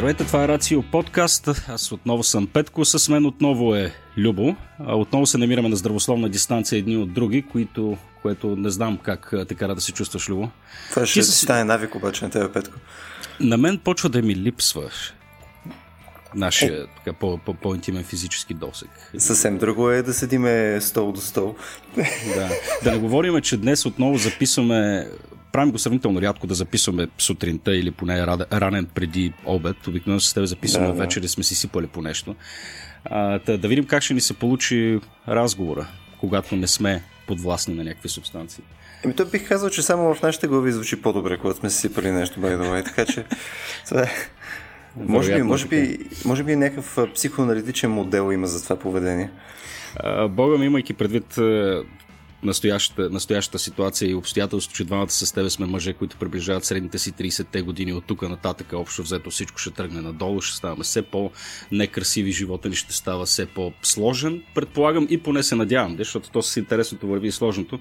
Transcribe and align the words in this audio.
Здравейте, 0.00 0.24
това 0.24 0.44
е 0.44 0.48
Рацио 0.48 0.82
подкаст. 0.82 1.48
Аз 1.68 1.92
отново 1.92 2.22
съм 2.22 2.46
Петко, 2.46 2.84
с 2.84 3.08
мен 3.08 3.26
отново 3.26 3.74
е 3.74 3.94
Любо. 4.16 4.56
Отново 4.88 5.26
се 5.26 5.38
намираме 5.38 5.68
на 5.68 5.76
здравословна 5.76 6.28
дистанция 6.28 6.78
едни 6.78 6.96
от 6.96 7.12
други, 7.12 7.42
които, 7.42 7.96
което 8.22 8.56
не 8.56 8.70
знам 8.70 8.98
как 9.02 9.34
те 9.48 9.54
кара 9.54 9.74
да 9.74 9.80
се 9.80 9.92
чувстваш, 9.92 10.28
Любо. 10.28 10.48
Това 10.90 11.06
ще 11.06 11.22
си... 11.22 11.44
стане 11.44 11.64
навик 11.64 11.94
обаче 11.94 12.24
на 12.24 12.30
тебе, 12.30 12.52
Петко. 12.52 12.78
На 13.40 13.56
мен 13.56 13.78
почва 13.78 14.08
да 14.08 14.22
ми 14.22 14.36
липсваш 14.36 15.14
нашия 16.34 16.82
е. 16.82 16.86
така, 16.96 17.12
по, 17.12 17.38
по, 17.38 17.54
по-интимен 17.54 18.04
физически 18.04 18.54
досек. 18.54 18.90
Съвсем 19.18 19.58
друго 19.58 19.90
е 19.90 20.02
да 20.02 20.14
седиме 20.14 20.80
стол 20.80 21.12
до 21.12 21.20
стол. 21.20 21.56
Да, 22.34 22.50
да 22.84 22.92
не 22.92 22.98
говорим, 22.98 23.40
че 23.40 23.56
днес 23.56 23.86
отново 23.86 24.18
записваме 24.18 25.08
правим 25.52 25.72
го 25.72 25.78
сравнително 25.78 26.22
рядко 26.22 26.46
да 26.46 26.54
записваме 26.54 27.08
сутринта 27.18 27.76
или 27.76 27.90
поне 27.90 28.26
ранен 28.52 28.86
преди 28.94 29.32
обед. 29.44 29.86
Обикновено 29.86 30.20
с 30.20 30.34
теб 30.34 30.44
записваме 30.44 30.86
да, 30.86 30.92
да. 30.92 30.98
вечер 30.98 31.22
и 31.22 31.28
сме 31.28 31.44
си 31.44 31.54
сипали 31.54 31.86
по 31.86 32.02
нещо. 32.02 32.34
А, 33.04 33.38
да, 33.38 33.58
да 33.58 33.68
видим 33.68 33.86
как 33.86 34.02
ще 34.02 34.14
ни 34.14 34.20
се 34.20 34.34
получи 34.34 35.00
разговора, 35.28 35.88
когато 36.20 36.56
не 36.56 36.66
сме 36.66 37.02
подвластни 37.26 37.74
на 37.74 37.84
някакви 37.84 38.08
субстанции. 38.08 38.64
Еми, 39.04 39.14
то 39.14 39.26
бих 39.26 39.48
казал, 39.48 39.70
че 39.70 39.82
само 39.82 40.14
в 40.14 40.22
нашите 40.22 40.46
глави 40.46 40.72
звучи 40.72 41.02
по-добре, 41.02 41.38
когато 41.38 41.58
сме 41.58 41.70
си 41.70 41.80
сипали 41.80 42.10
нещо, 42.10 42.40
by 42.40 42.56
the 42.56 42.70
way. 42.70 42.84
Така 42.84 43.12
че, 43.12 43.24
това 43.88 44.02
е... 44.02 44.10
Може 44.96 45.34
би, 45.34 45.42
може, 45.42 45.68
би, 45.68 45.98
може 46.24 46.42
би 46.42 46.56
някакъв 46.56 46.98
психоаналитичен 47.14 47.90
модел 47.90 48.32
има 48.32 48.46
за 48.46 48.62
това 48.62 48.76
поведение. 48.76 49.30
Бога 50.28 50.58
ми, 50.58 50.66
имайки 50.66 50.94
предвид 50.94 51.38
настоящата, 52.42 53.10
настоящата 53.10 53.58
ситуация 53.58 54.10
и 54.10 54.14
обстоятелство, 54.14 54.74
че 54.74 54.84
двамата 54.84 55.10
с 55.10 55.32
тебе 55.32 55.50
сме 55.50 55.66
мъже, 55.66 55.92
които 55.92 56.16
приближават 56.16 56.64
средните 56.64 56.98
си 56.98 57.12
30-те 57.12 57.62
години 57.62 57.92
от 57.92 58.04
тук 58.04 58.22
нататък, 58.22 58.72
общо 58.72 59.02
взето 59.02 59.30
всичко 59.30 59.58
ще 59.58 59.70
тръгне 59.70 60.00
надолу, 60.00 60.40
ще 60.40 60.56
ставаме 60.56 60.84
все 60.84 61.02
по-некрасиви, 61.02 62.32
живота 62.32 62.68
ни 62.68 62.76
ще 62.76 62.92
става 62.92 63.24
все 63.24 63.46
по-сложен, 63.46 64.42
предполагам 64.54 65.06
и 65.10 65.18
поне 65.18 65.42
се 65.42 65.54
надявам, 65.54 65.96
защото 65.98 66.30
то 66.30 66.42
с 66.42 66.56
интересното 66.56 67.08
върви 67.08 67.28
и 67.28 67.32
сложното, 67.32 67.78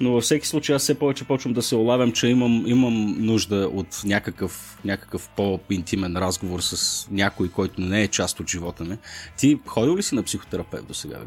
но 0.00 0.12
във 0.12 0.22
всеки 0.22 0.48
случай 0.48 0.76
аз 0.76 0.82
все 0.82 0.98
повече 0.98 1.24
почвам 1.24 1.52
да 1.52 1.62
се 1.62 1.76
олавям, 1.76 2.12
че 2.12 2.26
имам, 2.26 2.64
имам 2.66 3.16
нужда 3.18 3.70
от 3.72 4.02
някакъв, 4.04 4.78
някакъв 4.84 5.28
по-интимен 5.36 6.16
разговор 6.16 6.60
с 6.60 7.06
някой, 7.10 7.48
който 7.48 7.80
не 7.80 8.02
е 8.02 8.08
част 8.08 8.40
от 8.40 8.50
живота 8.50 8.84
ми. 8.84 8.98
Ти 9.38 9.58
ходил 9.66 9.96
ли 9.96 10.02
си 10.02 10.14
на 10.14 10.22
психотерапевт 10.22 10.86
до 10.86 10.94
сега? 10.94 11.18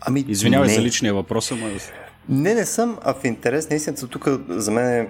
Ами, 0.00 0.24
Извинявай 0.28 0.68
не. 0.68 0.74
за 0.74 0.82
личния 0.82 1.14
въпрос, 1.14 1.52
ама... 1.52 1.70
Не, 2.28 2.54
не 2.54 2.66
съм, 2.66 2.98
а 3.02 3.14
в 3.14 3.24
интерес, 3.24 3.70
наистина, 3.70 3.96
тук 3.96 4.28
за 4.48 4.70
мен 4.70 4.88
е 4.88 5.08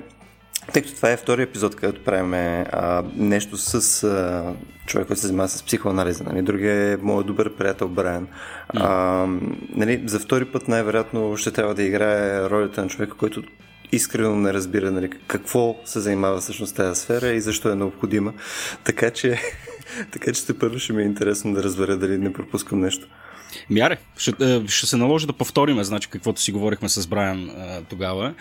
тъй 0.73 0.83
като 0.83 0.95
това 0.95 1.11
е 1.11 1.17
втори 1.17 1.43
епизод, 1.43 1.77
където 1.77 2.05
правим 2.05 2.35
а, 2.35 3.05
нещо 3.17 3.57
с 3.57 4.05
а, 4.05 4.45
човек, 4.87 5.07
който 5.07 5.21
се 5.21 5.27
занимава 5.27 5.49
с 5.49 5.63
психоанализа. 5.63 6.25
Нали? 6.25 6.43
Другия 6.43 6.93
е 6.93 6.97
моят 6.97 7.27
добър 7.27 7.55
приятел 7.55 7.89
Брайан. 7.89 8.29
А, 8.69 9.27
нали, 9.69 10.03
за 10.07 10.19
втори 10.19 10.45
път 10.45 10.69
най-вероятно 10.69 11.37
ще 11.37 11.51
трябва 11.51 11.75
да 11.75 11.83
играе 11.83 12.51
ролята 12.51 12.83
на 12.83 12.89
човека, 12.89 13.17
който 13.17 13.43
искрено 13.93 14.37
не 14.37 14.53
разбира 14.53 14.91
нали, 14.91 15.11
какво 15.27 15.77
се 15.85 16.01
занимава 16.01 16.41
всъщност 16.41 16.77
тази 16.77 17.01
сфера 17.01 17.29
и 17.29 17.41
защо 17.41 17.71
е 17.71 17.75
необходима. 17.75 18.33
Така 18.85 19.11
че, 19.11 19.41
така 20.13 20.33
че 20.33 20.47
те 20.47 20.59
първо 20.59 20.79
ще 20.79 20.93
ми 20.93 21.03
е 21.03 21.07
интересно 21.07 21.55
да 21.55 21.63
разбера 21.63 21.97
дали 21.97 22.19
не 22.19 22.33
пропускам 22.33 22.81
нещо. 22.81 23.09
Мяре, 23.71 23.97
ще, 24.17 24.33
е, 24.41 24.69
ще 24.69 24.87
се 24.87 24.97
наложи 24.97 25.27
да 25.27 25.33
повториме, 25.33 25.85
значи, 25.85 26.09
каквото 26.09 26.41
си 26.41 26.53
говорихме 26.53 26.89
с 26.89 27.07
Брайан 27.07 27.51
а, 27.51 27.83
тогава. 27.83 28.35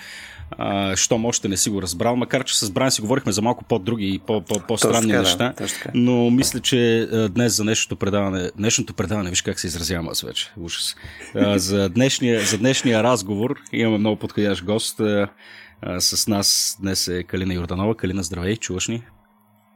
А, 0.51 0.95
щом 0.95 1.25
още 1.25 1.47
не 1.47 1.57
си 1.57 1.69
го 1.69 1.81
разбрал, 1.81 2.15
макар 2.15 2.43
че 2.43 2.59
с 2.59 2.71
Брайан 2.71 2.91
си 2.91 3.01
говорихме 3.01 3.31
за 3.31 3.41
малко 3.41 3.63
по-други 3.63 4.07
и 4.07 4.19
по-странни 4.67 5.11
по- 5.11 5.17
неща. 5.17 5.53
Да, 5.57 5.67
но 5.93 6.29
мисля, 6.29 6.59
че 6.59 7.09
днес 7.31 7.55
за 7.55 7.63
днешното 7.63 7.95
предаване, 7.95 8.51
днешното 8.57 8.93
предаване, 8.93 9.29
виж 9.29 9.41
как 9.41 9.59
се 9.59 9.67
изразявам 9.67 10.09
аз 10.09 10.21
вече, 10.21 10.51
ужас. 10.57 10.95
А, 11.35 11.59
за, 11.59 11.89
днешния, 11.89 12.41
за 12.41 12.57
днешния 12.57 13.03
разговор 13.03 13.55
имаме 13.73 13.97
много 13.97 14.19
подходящ 14.19 14.63
гост. 14.65 14.99
А, 14.99 15.27
с 15.99 16.27
нас 16.27 16.77
днес 16.81 17.07
е 17.07 17.23
Калина 17.23 17.53
Йорданова. 17.53 17.95
Калина, 17.95 18.23
здравей, 18.23 18.55
чуваш 18.55 18.87
ни? 18.87 19.03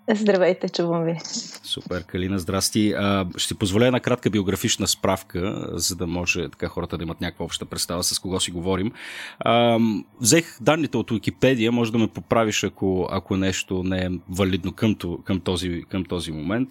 Здравейте, 0.09 0.69
чувам 0.69 1.03
ви. 1.03 1.17
Супер, 1.63 2.03
Калина, 2.03 2.39
здрасти. 2.39 2.94
А, 2.97 3.25
ще 3.38 3.53
позволя 3.53 3.85
една 3.85 4.00
кратка 4.00 4.29
биографична 4.29 4.88
справка, 4.88 5.67
за 5.73 5.95
да 5.95 6.07
може 6.07 6.50
така 6.50 6.67
хората 6.67 6.97
да 6.97 7.03
имат 7.03 7.22
някаква 7.22 7.45
обща 7.45 7.66
представа 7.66 8.03
с 8.03 8.19
кого 8.19 8.39
си 8.39 8.51
говорим. 8.51 8.91
А, 9.39 9.79
взех 10.22 10.57
данните 10.62 10.97
от 10.97 11.12
Википедия, 11.12 11.72
може 11.72 11.91
да 11.91 11.97
ме 11.97 12.07
поправиш, 12.07 12.63
ако, 12.63 13.07
ако 13.12 13.38
нещо 13.38 13.84
не 13.84 14.06
е 14.06 14.09
валидно 14.29 14.73
към, 14.73 14.95
към, 15.25 15.39
този, 15.39 15.84
към 15.89 16.06
този 16.06 16.31
момент. 16.31 16.69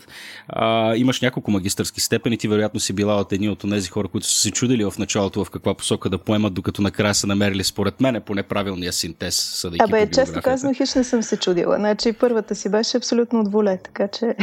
А, 0.49 0.97
имаш 0.97 1.21
няколко 1.21 1.51
магистърски 1.51 2.01
степени, 2.01 2.39
ти 2.39 2.49
вероятно 2.49 2.81
си 2.81 2.93
била 2.93 3.21
от 3.21 3.33
едни 3.33 3.49
от 3.49 3.59
тези 3.59 3.89
хора, 3.89 4.09
които 4.09 4.27
са 4.27 4.41
се 4.41 4.51
чудили 4.51 4.85
в 4.85 4.95
началото 4.99 5.45
в 5.45 5.51
каква 5.51 5.75
посока 5.75 6.11
да 6.11 6.19
поемат, 6.19 6.55
докато 6.55 6.83
накрая 6.83 7.15
са 7.15 7.27
намерили 7.27 7.65
според 7.65 8.01
мен 8.01 8.23
по 8.27 8.35
неправилния 8.35 8.93
синтез. 8.93 9.65
Абе, 9.79 10.11
често 10.11 10.43
казано, 10.43 10.75
хищ 10.75 10.97
не 10.97 11.05
съм 11.05 11.23
се 11.23 11.37
чудила. 11.37 11.77
Значи 11.77 12.13
първата 12.13 12.55
си 12.55 12.71
беше 12.71 12.97
абсолютно 12.97 13.30
абсолютно 13.31 13.41
от 13.41 13.53
воле, 13.53 13.79
така 13.85 14.09
че... 14.09 14.35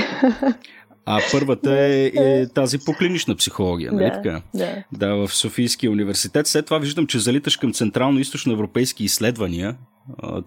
А 1.10 1.22
първата 1.32 1.80
е, 1.80 2.12
е 2.16 2.48
тази 2.54 2.78
по 2.80 2.94
клинична 2.94 3.36
психология, 3.36 3.92
нали 3.92 4.06
да, 4.06 4.12
така? 4.12 4.42
Да. 4.56 4.84
да, 4.92 5.16
в 5.16 5.36
Софийския 5.36 5.92
университет. 5.92 6.48
След 6.48 6.66
това 6.66 6.78
виждам, 6.78 7.08
че 7.08 7.20
залиташ 7.20 7.58
към 7.58 7.74
централно-источно 7.74 8.54
европейски 8.54 9.04
изследвания. 9.04 9.76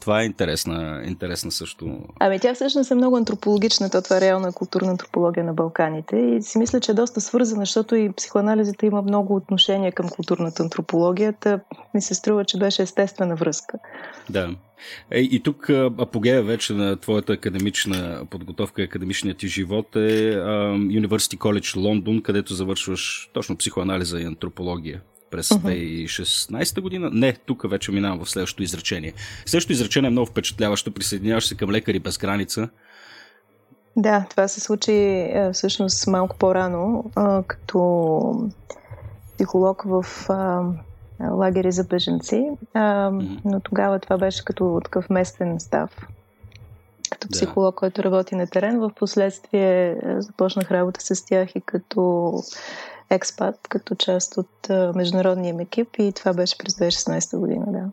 Това 0.00 0.22
е 0.22 0.24
интересна, 0.24 1.02
интересна 1.06 1.50
също. 1.50 1.98
Ами 2.20 2.38
тя 2.38 2.54
всъщност 2.54 2.90
е 2.90 2.94
много 2.94 3.16
антропологична, 3.16 3.90
то 3.90 4.02
това 4.02 4.16
е 4.16 4.20
реална 4.20 4.52
културна 4.52 4.90
антропология 4.90 5.44
на 5.44 5.54
Балканите 5.54 6.16
и 6.16 6.42
си 6.42 6.58
мисля, 6.58 6.80
че 6.80 6.92
е 6.92 6.94
доста 6.94 7.20
свързана, 7.20 7.62
защото 7.62 7.96
и 7.96 8.12
психоанализата 8.12 8.86
има 8.86 9.02
много 9.02 9.36
отношение 9.36 9.92
към 9.92 10.08
културната 10.08 10.62
антропология. 10.62 11.34
Ми 11.94 12.02
се 12.02 12.14
струва, 12.14 12.44
че 12.44 12.58
беше 12.58 12.82
естествена 12.82 13.36
връзка. 13.36 13.78
Да. 14.30 14.50
Е, 15.10 15.20
и 15.20 15.42
тук 15.42 15.70
апогея 15.98 16.42
вече 16.42 16.72
на 16.72 16.96
твоята 16.96 17.32
академична 17.32 18.26
подготовка, 18.30 18.82
академичният 18.82 19.38
ти 19.38 19.48
живот 19.48 19.96
е 19.96 20.36
University 20.76 21.38
College 21.38 21.76
Лондон, 21.76 22.22
където 22.22 22.54
завършваш 22.54 23.30
точно 23.32 23.56
психоанализа 23.56 24.20
и 24.20 24.24
антропология 24.24 25.00
през 25.30 25.48
2016 25.48 26.80
година. 26.80 27.10
Не, 27.12 27.32
тук 27.32 27.70
вече 27.70 27.92
минавам 27.92 28.24
в 28.24 28.30
следващото 28.30 28.62
изречение. 28.62 29.12
Следващото 29.46 29.72
изречение 29.72 30.08
е 30.08 30.10
много 30.10 30.26
впечатляващо. 30.26 30.94
Присъединяваш 30.94 31.46
се 31.46 31.56
към 31.56 31.70
лекари 31.70 31.98
без 31.98 32.18
граница. 32.18 32.68
Да, 33.96 34.26
това 34.30 34.48
се 34.48 34.60
случи 34.60 34.92
е, 34.92 35.50
всъщност 35.52 36.06
малко 36.06 36.36
по-рано, 36.36 37.04
като 37.46 38.50
психолог 39.34 39.82
в 39.86 40.04
лагери 41.30 41.72
за 41.72 41.84
беженци, 41.84 42.50
но 43.44 43.60
тогава 43.62 43.98
това 43.98 44.18
беше 44.18 44.44
като 44.44 44.80
такъв 44.84 45.10
местен 45.10 45.60
став. 45.60 45.90
Като 47.10 47.28
психолог, 47.28 47.74
да. 47.74 47.78
който 47.78 48.02
работи 48.02 48.34
на 48.34 48.46
терен, 48.46 48.80
в 48.80 48.90
последствие 48.96 49.90
е, 49.90 49.96
започнах 50.18 50.70
работа 50.70 51.00
с 51.00 51.24
тях 51.24 51.56
и 51.56 51.60
като 51.60 52.32
експат, 53.10 53.68
като 53.68 53.94
част 53.94 54.36
от 54.36 54.68
международния 54.94 55.54
ми 55.54 55.62
екип 55.62 55.88
и 55.98 56.12
това 56.12 56.32
беше 56.32 56.58
през 56.58 56.74
2016 56.74 57.38
година, 57.38 57.66
да. 57.68 57.90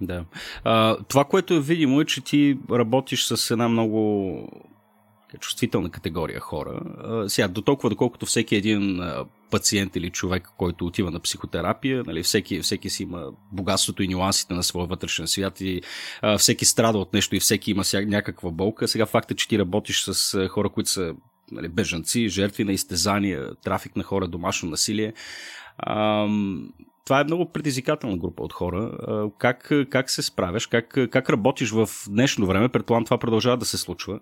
Да. 0.00 0.24
А, 0.64 0.96
това, 1.08 1.24
което 1.24 1.54
е 1.54 1.60
видимо 1.60 2.00
е, 2.00 2.04
че 2.04 2.20
ти 2.20 2.58
работиш 2.70 3.26
с 3.26 3.50
една 3.50 3.68
много 3.68 4.32
чувствителна 5.40 5.90
категория 5.90 6.40
хора. 6.40 6.80
А, 7.04 7.28
сега, 7.28 7.48
до 7.48 7.62
толкова, 7.62 7.90
доколкото 7.90 8.26
всеки 8.26 8.56
един 8.56 9.00
пациент 9.50 9.96
или 9.96 10.10
човек, 10.10 10.48
който 10.58 10.86
отива 10.86 11.10
на 11.10 11.20
психотерапия, 11.20 12.02
нали, 12.06 12.22
всеки, 12.22 12.60
всеки 12.60 12.90
си 12.90 13.02
има 13.02 13.26
богатството 13.52 14.02
и 14.02 14.08
нюансите 14.08 14.54
на 14.54 14.62
своя 14.62 14.86
вътрешен 14.86 15.26
свят 15.26 15.60
и 15.60 15.82
а, 16.22 16.38
всеки 16.38 16.64
страда 16.64 16.98
от 16.98 17.12
нещо 17.12 17.36
и 17.36 17.40
всеки 17.40 17.70
има 17.70 17.84
ся, 17.84 18.06
някаква 18.06 18.50
болка. 18.50 18.88
Сега 18.88 19.06
факта, 19.06 19.34
че 19.34 19.48
ти 19.48 19.58
работиш 19.58 20.04
с 20.04 20.48
хора, 20.48 20.68
които 20.68 20.90
са 20.90 21.14
нали, 21.52 21.68
бежанци, 21.68 22.28
жертви 22.28 22.64
на 22.64 22.72
изтезания, 22.72 23.54
трафик 23.64 23.96
на 23.96 24.02
хора, 24.02 24.28
домашно 24.28 24.70
насилие. 24.70 25.12
А, 25.78 26.26
това 27.04 27.20
е 27.20 27.24
много 27.24 27.46
предизвикателна 27.52 28.16
група 28.16 28.42
от 28.42 28.52
хора. 28.52 28.92
Как, 29.38 29.72
как 29.90 30.10
се 30.10 30.22
справяш? 30.22 30.66
Как, 30.66 30.98
как 31.10 31.30
работиш 31.30 31.70
в 31.70 31.88
днешно 32.08 32.46
време? 32.46 32.68
Предполагам, 32.68 33.04
това 33.04 33.18
продължава 33.18 33.56
да 33.56 33.64
се 33.64 33.78
случва. 33.78 34.20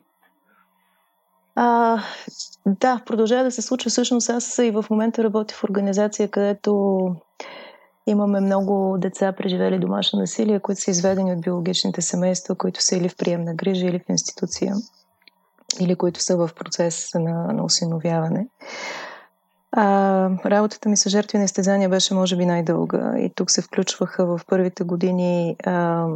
А, 1.55 2.03
да, 2.67 3.01
продължава 3.07 3.45
да 3.45 3.51
се 3.51 3.63
случва. 3.63 3.91
Всъщност 3.91 4.31
аз 4.31 4.59
и 4.59 4.71
в 4.71 4.85
момента 4.91 5.25
работя 5.25 5.55
в 5.55 5.65
организация, 5.65 6.31
където 6.31 7.01
имаме 8.07 8.41
много 8.41 8.97
деца, 8.99 9.33
преживели 9.33 9.79
домашно 9.79 10.19
насилие, 10.19 10.61
които 10.61 10.81
са 10.81 10.91
изведени 10.91 11.33
от 11.33 11.41
биологичните 11.41 12.03
семейства, 12.03 12.55
които 12.55 12.83
са 12.83 12.97
или 12.97 13.09
в 13.09 13.17
приемна 13.17 13.55
грижа, 13.55 13.87
или 13.87 13.99
в 13.99 14.11
институция 14.11 14.75
или 15.81 15.97
които 15.97 16.21
са 16.21 16.37
в 16.37 16.51
процес 16.57 17.11
на, 17.15 17.53
на 17.53 17.65
осиновяване. 17.65 18.47
А, 19.73 20.31
работата 20.47 20.89
ми 20.89 20.97
с 20.97 21.11
жертви 21.11 21.39
на 21.39 21.45
изтезания 21.45 21.89
беше 21.89 22.15
може 22.15 22.37
би 22.37 22.47
най-дълга 22.47 23.19
и 23.19 23.31
тук 23.35 23.51
се 23.51 23.63
включваха 23.63 24.27
в 24.27 24.41
първите 24.47 24.85
години 24.85 25.57
а, 25.65 26.07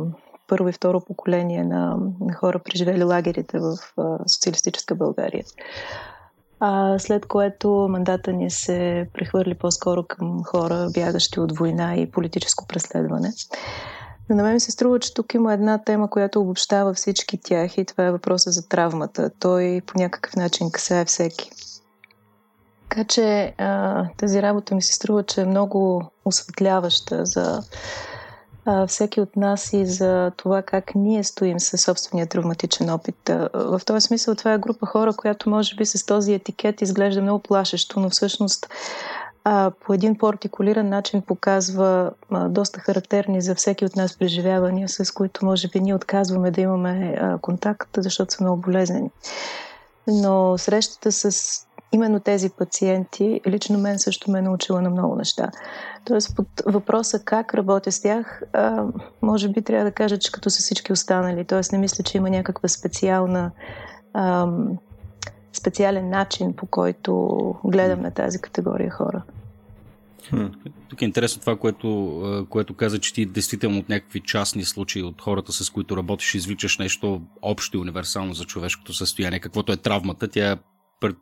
първо 0.48 0.68
и 0.68 0.72
второ 0.72 1.00
поколение 1.00 1.64
на, 1.64 1.96
на 2.20 2.34
хора, 2.34 2.58
преживели 2.58 3.04
лагерите 3.04 3.58
в 3.58 3.76
а, 3.96 4.18
социалистическа 4.28 4.94
България. 4.94 5.44
А, 6.60 6.98
след 6.98 7.26
което 7.26 7.86
мандата 7.90 8.32
ни 8.32 8.50
се 8.50 9.08
прехвърли 9.14 9.54
по-скоро 9.54 10.04
към 10.08 10.44
хора, 10.44 10.88
бягащи 10.94 11.40
от 11.40 11.58
война 11.58 11.96
и 11.96 12.10
политическо 12.10 12.66
преследване. 12.66 13.32
Но 14.30 14.36
на 14.36 14.42
мен 14.42 14.60
се 14.60 14.70
струва, 14.70 14.98
че 14.98 15.14
тук 15.14 15.34
има 15.34 15.52
една 15.52 15.78
тема, 15.78 16.10
която 16.10 16.40
обобщава 16.40 16.94
всички 16.94 17.38
тях 17.38 17.78
и 17.78 17.84
това 17.84 18.04
е 18.04 18.12
въпроса 18.12 18.50
за 18.50 18.68
травмата. 18.68 19.30
Той 19.40 19.82
по 19.86 19.98
някакъв 19.98 20.36
начин 20.36 20.70
касае 20.70 21.04
всеки. 21.04 21.50
Така 22.88 23.04
че 23.04 23.54
а, 23.58 24.04
тази 24.16 24.42
работа 24.42 24.74
ми 24.74 24.82
се 24.82 24.92
струва, 24.92 25.22
че 25.22 25.40
е 25.40 25.46
много 25.46 26.10
осветляваща 26.24 27.26
за 27.26 27.62
а, 28.64 28.86
всеки 28.86 29.20
от 29.20 29.36
нас 29.36 29.72
и 29.72 29.86
за 29.86 30.32
това 30.36 30.62
как 30.62 30.94
ние 30.94 31.24
стоим 31.24 31.60
със 31.60 31.80
собствения 31.82 32.26
травматичен 32.26 32.90
опит. 32.90 33.30
А, 33.30 33.48
в 33.54 33.80
този 33.86 34.06
смисъл 34.06 34.34
това 34.34 34.52
е 34.52 34.58
група 34.58 34.86
хора, 34.86 35.12
която 35.12 35.50
може 35.50 35.76
би 35.76 35.86
с 35.86 36.06
този 36.06 36.34
етикет 36.34 36.82
изглежда 36.82 37.22
много 37.22 37.38
плашещо, 37.38 38.00
но 38.00 38.10
всъщност 38.10 38.68
а, 39.50 39.70
по 39.70 39.94
един 39.94 40.18
по-артикулиран 40.18 40.88
начин 40.88 41.22
показва 41.22 42.10
а, 42.30 42.48
доста 42.48 42.80
характерни 42.80 43.40
за 43.40 43.54
всеки 43.54 43.84
от 43.84 43.96
нас 43.96 44.18
преживявания, 44.18 44.88
с 44.88 45.14
които 45.14 45.44
може 45.44 45.68
би 45.68 45.80
ние 45.80 45.94
отказваме 45.94 46.50
да 46.50 46.60
имаме 46.60 47.16
а, 47.20 47.38
контакт, 47.38 47.88
защото 47.96 48.34
са 48.34 48.44
много 48.44 48.60
болезнени. 48.60 49.10
Но 50.06 50.58
срещата 50.58 51.12
с 51.12 51.32
именно 51.92 52.20
тези 52.20 52.50
пациенти, 52.50 53.40
лично 53.46 53.78
мен 53.78 53.98
също 53.98 54.30
ме 54.30 54.38
е 54.38 54.42
научила 54.42 54.82
на 54.82 54.90
много 54.90 55.16
неща. 55.16 55.50
Тоест, 56.04 56.36
под 56.36 56.46
въпроса 56.66 57.18
как 57.24 57.54
работя 57.54 57.92
с 57.92 58.00
тях, 58.00 58.42
а, 58.52 58.84
може 59.22 59.48
би 59.48 59.62
трябва 59.62 59.84
да 59.84 59.92
кажа, 59.92 60.18
че 60.18 60.32
като 60.32 60.50
са 60.50 60.58
всички 60.58 60.92
останали. 60.92 61.44
Тоест, 61.44 61.72
не 61.72 61.78
мисля, 61.78 62.04
че 62.04 62.16
има 62.16 62.30
някаква 62.30 62.68
специална 62.68 63.50
а, 64.14 64.48
специален 65.52 66.08
начин, 66.08 66.52
по 66.52 66.66
който 66.66 67.54
гледам 67.64 68.00
на 68.00 68.10
тази 68.10 68.40
категория 68.40 68.90
хора. 68.90 69.22
Тук 70.88 71.02
е 71.02 71.04
интересно 71.04 71.40
това, 71.40 71.56
което, 71.56 72.46
което 72.50 72.74
каза, 72.74 72.98
че 72.98 73.14
ти 73.14 73.26
действително 73.26 73.78
от 73.78 73.88
някакви 73.88 74.20
частни 74.20 74.64
случаи 74.64 75.02
от 75.02 75.22
хората, 75.22 75.52
с 75.52 75.70
които 75.70 75.96
работиш, 75.96 76.34
извличаш 76.34 76.78
нещо 76.78 77.22
общо 77.42 77.76
и 77.76 77.80
универсално 77.80 78.34
за 78.34 78.44
човешкото 78.44 78.92
състояние. 78.92 79.40
Каквото 79.40 79.72
е 79.72 79.76
травмата, 79.76 80.28
тя 80.28 80.56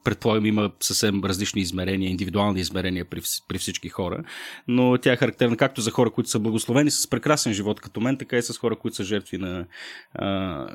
предполагам 0.05 0.47
има 0.47 0.71
съвсем 0.81 1.25
различни 1.25 1.61
измерения, 1.61 2.11
индивидуални 2.11 2.61
измерения 2.61 3.05
при, 3.05 3.21
при 3.49 3.59
всички 3.59 3.89
хора, 3.89 4.25
но 4.69 4.99
тя 4.99 5.13
е 5.13 5.17
характерна 5.17 5.57
както 5.57 5.81
за 5.81 5.91
хора, 5.91 6.11
които 6.11 6.31
са 6.31 6.39
благословени 6.39 6.91
с 6.91 7.11
прекрасен 7.11 7.53
живот 7.53 7.81
като 7.81 8.01
мен, 8.01 8.19
така 8.19 8.37
и 8.37 8.43
с 8.43 8.59
хора, 8.59 8.77
които 8.77 8.97
са 8.97 9.05
жертви 9.05 9.39
на, 9.39 9.67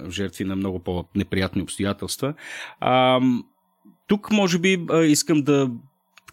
жертви 0.10 0.44
на 0.44 0.56
много 0.56 0.80
по-неприятни 0.80 1.62
обстоятелства. 1.62 2.34
Тук, 4.08 4.32
може 4.32 4.60
би, 4.60 4.86
искам 5.04 5.42
да 5.42 5.72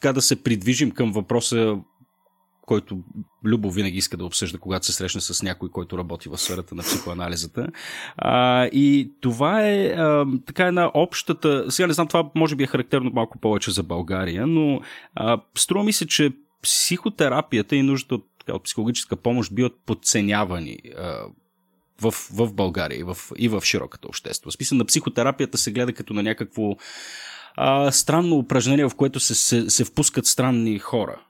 така 0.01 0.13
да 0.13 0.23
се 0.23 0.43
придвижим 0.43 0.91
към 0.91 1.13
въпроса, 1.13 1.77
който 2.67 2.99
Любо 3.45 3.71
винаги 3.71 3.99
иска 3.99 4.17
да 4.17 4.25
обсъжда, 4.25 4.59
когато 4.59 4.87
се 4.87 4.93
срещне 4.93 5.21
с 5.21 5.43
някой, 5.43 5.69
който 5.69 5.99
работи 5.99 6.29
в 6.29 6.39
сферата 6.39 6.75
на 6.75 6.83
психоанализата. 6.83 7.69
А, 8.17 8.65
и 8.67 9.13
това 9.21 9.67
е 9.67 9.87
а, 9.87 10.27
така 10.47 10.65
една 10.65 10.91
общата... 10.95 11.65
Сега 11.69 11.87
не 11.87 11.93
знам, 11.93 12.09
това 12.09 12.31
може 12.35 12.57
би 12.57 12.65
е 12.65 12.67
характерно 12.67 13.11
малко 13.15 13.39
повече 13.39 13.71
за 13.71 13.83
България, 13.83 14.47
но 14.47 14.81
а, 15.15 15.41
струва 15.55 15.85
ми 15.85 15.93
се, 15.93 16.07
че 16.07 16.33
психотерапията 16.63 17.77
и 17.77 17.83
нуждата 17.83 18.15
от, 18.15 18.27
така, 18.39 18.57
от 18.57 18.65
психологическа 18.65 19.17
помощ 19.17 19.55
биват 19.55 19.75
подценявани 19.87 20.79
а, 20.99 21.21
в, 22.01 22.15
в 22.33 22.55
България 22.55 22.99
и 22.99 23.03
в, 23.03 23.17
и 23.39 23.49
в 23.49 23.63
широката 23.65 24.09
общество. 24.09 24.51
Смисъл 24.51 24.79
на 24.79 24.85
психотерапията 24.85 25.59
се 25.59 25.73
гледа 25.73 25.93
като 25.93 26.15
на 26.15 26.23
някакво 26.23 26.77
а, 27.61 27.93
странно 27.93 28.37
упражнение, 28.37 28.89
в 28.89 28.95
което 28.95 29.21
се, 29.21 29.35
се, 29.35 29.71
се 29.71 29.85
впускат 29.85 30.27
странни 30.27 30.79
хора. 30.79 31.21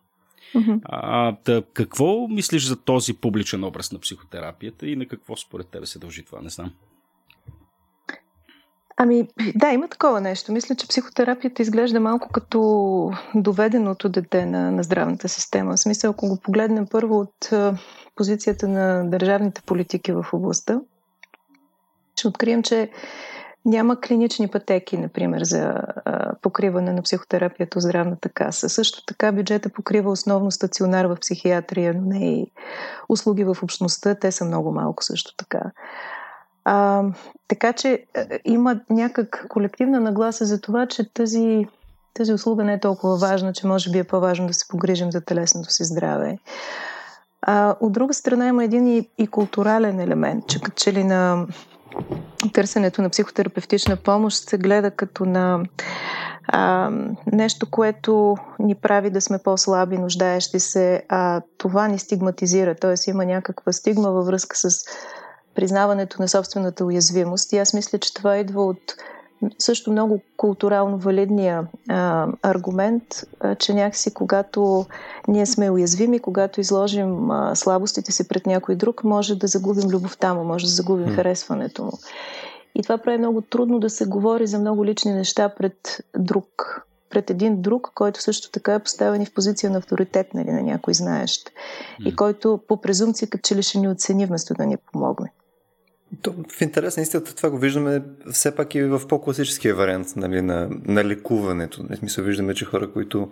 Mm-hmm. 0.54 0.80
А, 0.84 1.36
да, 1.44 1.62
какво 1.72 2.28
мислиш 2.28 2.66
за 2.66 2.76
този 2.76 3.14
публичен 3.14 3.64
образ 3.64 3.92
на 3.92 3.98
психотерапията 3.98 4.86
и 4.86 4.96
на 4.96 5.06
какво 5.06 5.36
според 5.36 5.66
тебе 5.66 5.86
се 5.86 5.98
дължи 5.98 6.24
това? 6.24 6.40
Не 6.42 6.48
знам. 6.48 6.72
Ами, 8.96 9.28
да, 9.54 9.70
има 9.70 9.88
такова 9.88 10.20
нещо. 10.20 10.52
Мисля, 10.52 10.74
че 10.74 10.88
психотерапията 10.88 11.62
изглежда 11.62 12.00
малко 12.00 12.28
като 12.32 13.12
доведеното 13.34 14.08
дете 14.08 14.46
на, 14.46 14.70
на 14.70 14.82
здравната 14.82 15.28
система. 15.28 15.76
В 15.76 15.80
смисъл, 15.80 16.10
ако 16.10 16.28
го 16.28 16.40
погледнем 16.40 16.86
първо 16.86 17.18
от 17.20 17.50
позицията 18.16 18.68
на 18.68 19.10
държавните 19.10 19.62
политики 19.62 20.12
в 20.12 20.26
областта, 20.32 20.80
ще 22.16 22.28
открием, 22.28 22.62
че 22.62 22.90
няма 23.68 24.00
клинични 24.00 24.48
пътеки, 24.48 24.96
например, 24.96 25.42
за 25.44 25.74
а, 26.04 26.34
покриване 26.42 26.92
на 26.92 27.02
психотерапията 27.02 27.78
от 27.78 27.82
здравната 27.82 28.28
каса. 28.28 28.68
Също 28.68 29.04
така 29.04 29.32
бюджета 29.32 29.68
покрива 29.68 30.10
основно 30.10 30.50
стационар 30.50 31.04
в 31.04 31.16
психиатрия, 31.20 31.94
но 31.94 32.00
не 32.00 32.32
и 32.32 32.50
услуги 33.08 33.44
в 33.44 33.56
общността. 33.62 34.14
Те 34.14 34.32
са 34.32 34.44
много 34.44 34.72
малко 34.72 35.04
също 35.04 35.36
така. 35.36 35.60
А, 36.64 37.04
така 37.48 37.72
че 37.72 38.04
а, 38.16 38.26
има 38.44 38.80
някак 38.90 39.46
колективна 39.48 40.00
нагласа 40.00 40.44
за 40.44 40.60
това, 40.60 40.86
че 40.86 41.12
тази, 41.12 41.66
тази 42.14 42.32
услуга 42.32 42.64
не 42.64 42.72
е 42.72 42.80
толкова 42.80 43.16
важна, 43.16 43.52
че 43.52 43.66
може 43.66 43.90
би 43.90 43.98
е 43.98 44.04
по-важно 44.04 44.46
да 44.46 44.54
се 44.54 44.68
погрижим 44.68 45.12
за 45.12 45.20
телесното 45.20 45.72
си 45.72 45.84
здраве. 45.84 46.38
А, 47.42 47.76
от 47.80 47.92
друга 47.92 48.14
страна 48.14 48.46
има 48.46 48.64
един 48.64 48.86
и, 48.86 49.08
и 49.18 49.26
културален 49.26 50.00
елемент, 50.00 50.46
че 50.46 50.60
че 50.76 50.92
ли 50.92 51.04
на 51.04 51.46
търсенето 52.52 53.02
на 53.02 53.10
психотерапевтична 53.10 53.96
помощ 53.96 54.48
се 54.48 54.58
гледа 54.58 54.90
като 54.90 55.24
на 55.24 55.64
а, 56.48 56.90
нещо, 57.32 57.70
което 57.70 58.36
ни 58.58 58.74
прави 58.74 59.10
да 59.10 59.20
сме 59.20 59.38
по-слаби, 59.38 59.98
нуждаещи 59.98 60.60
се, 60.60 61.02
а 61.08 61.40
това 61.58 61.88
ни 61.88 61.98
стигматизира. 61.98 62.74
Т.е. 62.74 63.10
има 63.10 63.24
някаква 63.24 63.72
стигма 63.72 64.10
във 64.10 64.26
връзка 64.26 64.56
с 64.56 64.84
признаването 65.54 66.22
на 66.22 66.28
собствената 66.28 66.84
уязвимост. 66.84 67.52
И 67.52 67.58
аз 67.58 67.74
мисля, 67.74 67.98
че 67.98 68.14
това 68.14 68.36
идва 68.36 68.64
от 68.64 68.80
също 69.58 69.90
много 69.90 70.20
културално 70.36 70.98
валидния 70.98 71.66
а, 71.88 72.28
аргумент, 72.42 73.02
а, 73.40 73.54
че 73.54 73.74
някакси 73.74 74.14
когато 74.14 74.86
ние 75.28 75.46
сме 75.46 75.70
уязвими, 75.70 76.18
когато 76.18 76.60
изложим 76.60 77.30
а, 77.30 77.54
слабостите 77.54 78.12
си 78.12 78.28
пред 78.28 78.46
някой 78.46 78.74
друг, 78.74 79.04
може 79.04 79.34
да 79.34 79.46
загубим 79.46 79.90
любовта 79.90 80.34
му, 80.34 80.44
може 80.44 80.64
да 80.64 80.70
загубим 80.70 81.06
mm. 81.06 81.14
харесването 81.14 81.84
му. 81.84 81.92
И 82.74 82.82
това 82.82 82.98
прави 82.98 83.18
много 83.18 83.40
трудно 83.40 83.80
да 83.80 83.90
се 83.90 84.04
говори 84.04 84.46
за 84.46 84.58
много 84.58 84.84
лични 84.84 85.12
неща 85.12 85.48
пред 85.48 86.04
друг. 86.18 86.82
Пред 87.10 87.30
един 87.30 87.62
друг, 87.62 87.90
който 87.94 88.22
също 88.22 88.50
така 88.50 88.74
е 88.74 88.78
поставен 88.78 89.22
и 89.22 89.26
в 89.26 89.34
позиция 89.34 89.70
на 89.70 89.78
авторитет, 89.78 90.34
нали, 90.34 90.50
на 90.50 90.62
някой 90.62 90.94
знаещ. 90.94 91.46
Mm. 91.46 92.08
И 92.08 92.16
който 92.16 92.60
по 92.68 92.76
презумпция 92.76 93.28
като 93.28 93.42
че 93.42 93.56
ли 93.56 93.62
ще 93.62 93.78
ни 93.78 93.88
оцени, 93.88 94.26
вместо 94.26 94.54
да 94.54 94.66
ни 94.66 94.76
помогне. 94.76 95.32
В 96.50 96.60
интерес 96.60 96.96
на 96.96 97.02
истината 97.02 97.34
това 97.34 97.50
го 97.50 97.58
виждаме 97.58 98.02
все 98.32 98.54
пак 98.54 98.74
и 98.74 98.82
в 98.82 99.02
по-класическия 99.08 99.74
вариант 99.74 100.08
нали, 100.16 100.42
на, 100.42 100.68
на 100.84 101.04
лекуването. 101.04 101.84
В 101.90 101.96
смисъл 101.96 102.24
виждаме, 102.24 102.54
че 102.54 102.64
хора, 102.64 102.90
които 102.92 103.30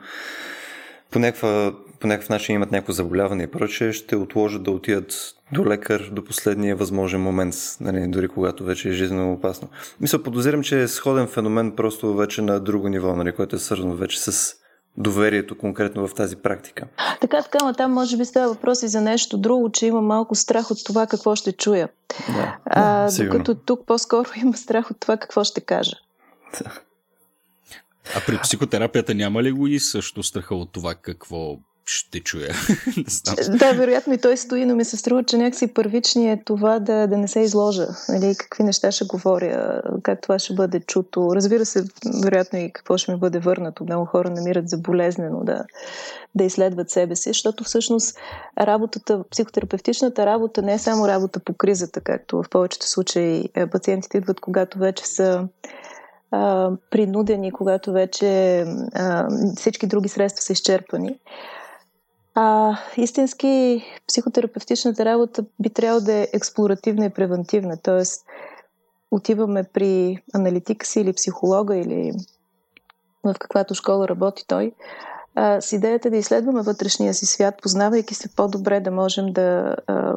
по, 1.11 1.19
някаква, 1.19 1.73
по 2.00 2.07
някакъв 2.07 2.28
начин 2.28 2.55
имат 2.55 2.73
някакво 2.73 2.93
заболяване 2.93 3.43
и 3.43 3.47
прочее, 3.47 3.93
ще 3.93 4.16
отложат 4.16 4.62
да 4.62 4.71
отидат 4.71 5.14
до 5.52 5.66
лекар 5.66 6.11
до 6.12 6.25
последния 6.25 6.76
възможен 6.76 7.21
момент, 7.21 7.55
нали, 7.81 8.07
дори 8.09 8.28
когато 8.28 8.64
вече 8.64 8.88
е 8.88 8.93
жизненно 8.93 9.33
опасно. 9.33 9.69
Мисля, 10.00 10.23
подозирам, 10.23 10.62
че 10.62 10.83
е 10.83 10.88
сходен 10.88 11.26
феномен 11.26 11.73
просто 11.76 12.14
вече 12.14 12.43
на 12.43 12.61
друго 12.61 12.88
ниво, 12.88 13.16
нали, 13.16 13.33
което 13.33 13.57
е 13.57 13.59
свързано 13.59 13.95
вече 13.95 14.21
с 14.21 14.57
доверието 14.99 15.59
конкретно 15.59 16.09
в 16.09 16.15
тази 16.15 16.37
практика. 16.37 16.87
Така, 17.21 17.43
така, 17.43 17.59
но 17.65 17.73
там 17.73 17.93
може 17.93 18.17
би 18.17 18.25
става 18.25 18.49
въпрос 18.49 18.83
и 18.83 18.88
за 18.88 19.00
нещо 19.00 19.38
друго, 19.38 19.73
че 19.73 19.87
има 19.87 20.00
малко 20.00 20.35
страх 20.35 20.71
от 20.71 20.85
това 20.85 21.07
какво 21.07 21.37
ще 21.37 21.53
чуя. 21.53 21.88
Да, 22.29 22.57
а, 22.65 23.11
да, 23.11 23.25
докато 23.25 23.55
тук 23.55 23.87
по-скоро 23.87 24.29
има 24.43 24.57
страх 24.57 24.91
от 24.91 25.00
това 25.00 25.17
какво 25.17 25.45
ще 25.45 25.61
кажа. 25.61 25.97
А 28.17 28.21
при 28.26 28.38
психотерапията 28.38 29.15
няма 29.15 29.43
ли 29.43 29.53
го 29.53 29.67
и 29.67 29.81
също 29.81 30.23
страха 30.23 30.55
от 30.55 30.73
това 30.73 30.95
какво 30.95 31.59
ще 31.87 32.21
чуя. 32.21 32.49
да, 33.59 33.73
вероятно 33.73 34.14
и 34.14 34.19
той 34.19 34.37
стои, 34.37 34.64
но 34.64 34.75
ми 34.75 34.85
се 34.85 34.97
струва, 34.97 35.25
че 35.25 35.37
някакси 35.37 35.75
първични 35.75 36.31
е 36.31 36.43
това 36.45 36.78
да, 36.78 37.07
да 37.07 37.19
не 37.19 37.28
се 37.28 37.40
изложа. 37.40 37.87
Нали, 38.09 38.35
какви 38.38 38.64
неща 38.64 38.93
ще 38.93 39.05
говоря, 39.05 39.83
как 40.02 40.21
това 40.21 40.38
ще 40.38 40.55
бъде 40.55 40.81
чуто. 40.81 41.31
Разбира 41.35 41.66
се, 41.66 41.85
вероятно 42.25 42.59
и 42.59 42.73
какво 42.73 42.97
ще 42.99 43.12
ми 43.12 43.19
бъде 43.19 43.38
върнато. 43.38 43.85
Много 43.85 44.07
хора 44.07 44.31
намират 44.31 44.69
за 44.69 44.78
болезнено 44.78 45.45
да, 45.45 45.64
да 46.35 46.45
изследват 46.45 46.90
себе 46.90 47.16
си, 47.16 47.31
защото 47.31 47.64
всъщност 47.64 48.19
работата, 48.61 49.25
психотерапевтичната 49.31 50.26
работа 50.26 50.62
не 50.62 50.75
е 50.75 50.78
само 50.78 51.09
работа 51.09 51.40
по 51.40 51.55
кризата, 51.55 52.00
както 52.00 52.43
в 52.43 52.49
повечето 52.50 52.88
случаи 52.88 53.49
е, 53.55 53.66
пациентите 53.66 54.19
идват, 54.19 54.40
когато 54.40 54.78
вече 54.78 55.07
са 55.07 55.49
принудени, 56.90 57.52
когато 57.52 57.93
вече 57.93 58.61
а, 58.95 59.28
всички 59.57 59.87
други 59.87 60.09
средства 60.09 60.43
са 60.43 60.52
изчерпани 60.52 61.19
А, 62.38 62.76
истински 62.97 63.83
психотерапевтичната 64.09 65.05
работа 65.05 65.45
би 65.61 65.71
трябвало 65.71 66.00
да 66.00 66.12
е 66.12 66.28
експлоративна 66.33 67.07
и 67.07 67.11
превентивна, 67.11 67.76
т.е. 67.76 68.02
отиваме 69.11 69.64
при 69.64 70.23
аналитика 70.35 70.87
си 70.87 71.00
или 71.00 71.12
психолога 71.12 71.76
или 71.76 72.12
в 73.25 73.35
каквато 73.38 73.75
школа 73.75 74.09
работи 74.09 74.45
той, 74.47 74.73
а, 75.35 75.61
с 75.61 75.73
идеята 75.73 76.11
да 76.11 76.16
изследваме 76.16 76.62
вътрешния 76.62 77.14
си 77.14 77.26
свят, 77.26 77.55
познавайки 77.62 78.14
се 78.14 78.28
по-добре, 78.28 78.81
да 78.81 78.90
можем 78.90 79.33
да 79.33 79.76
а, 79.87 80.14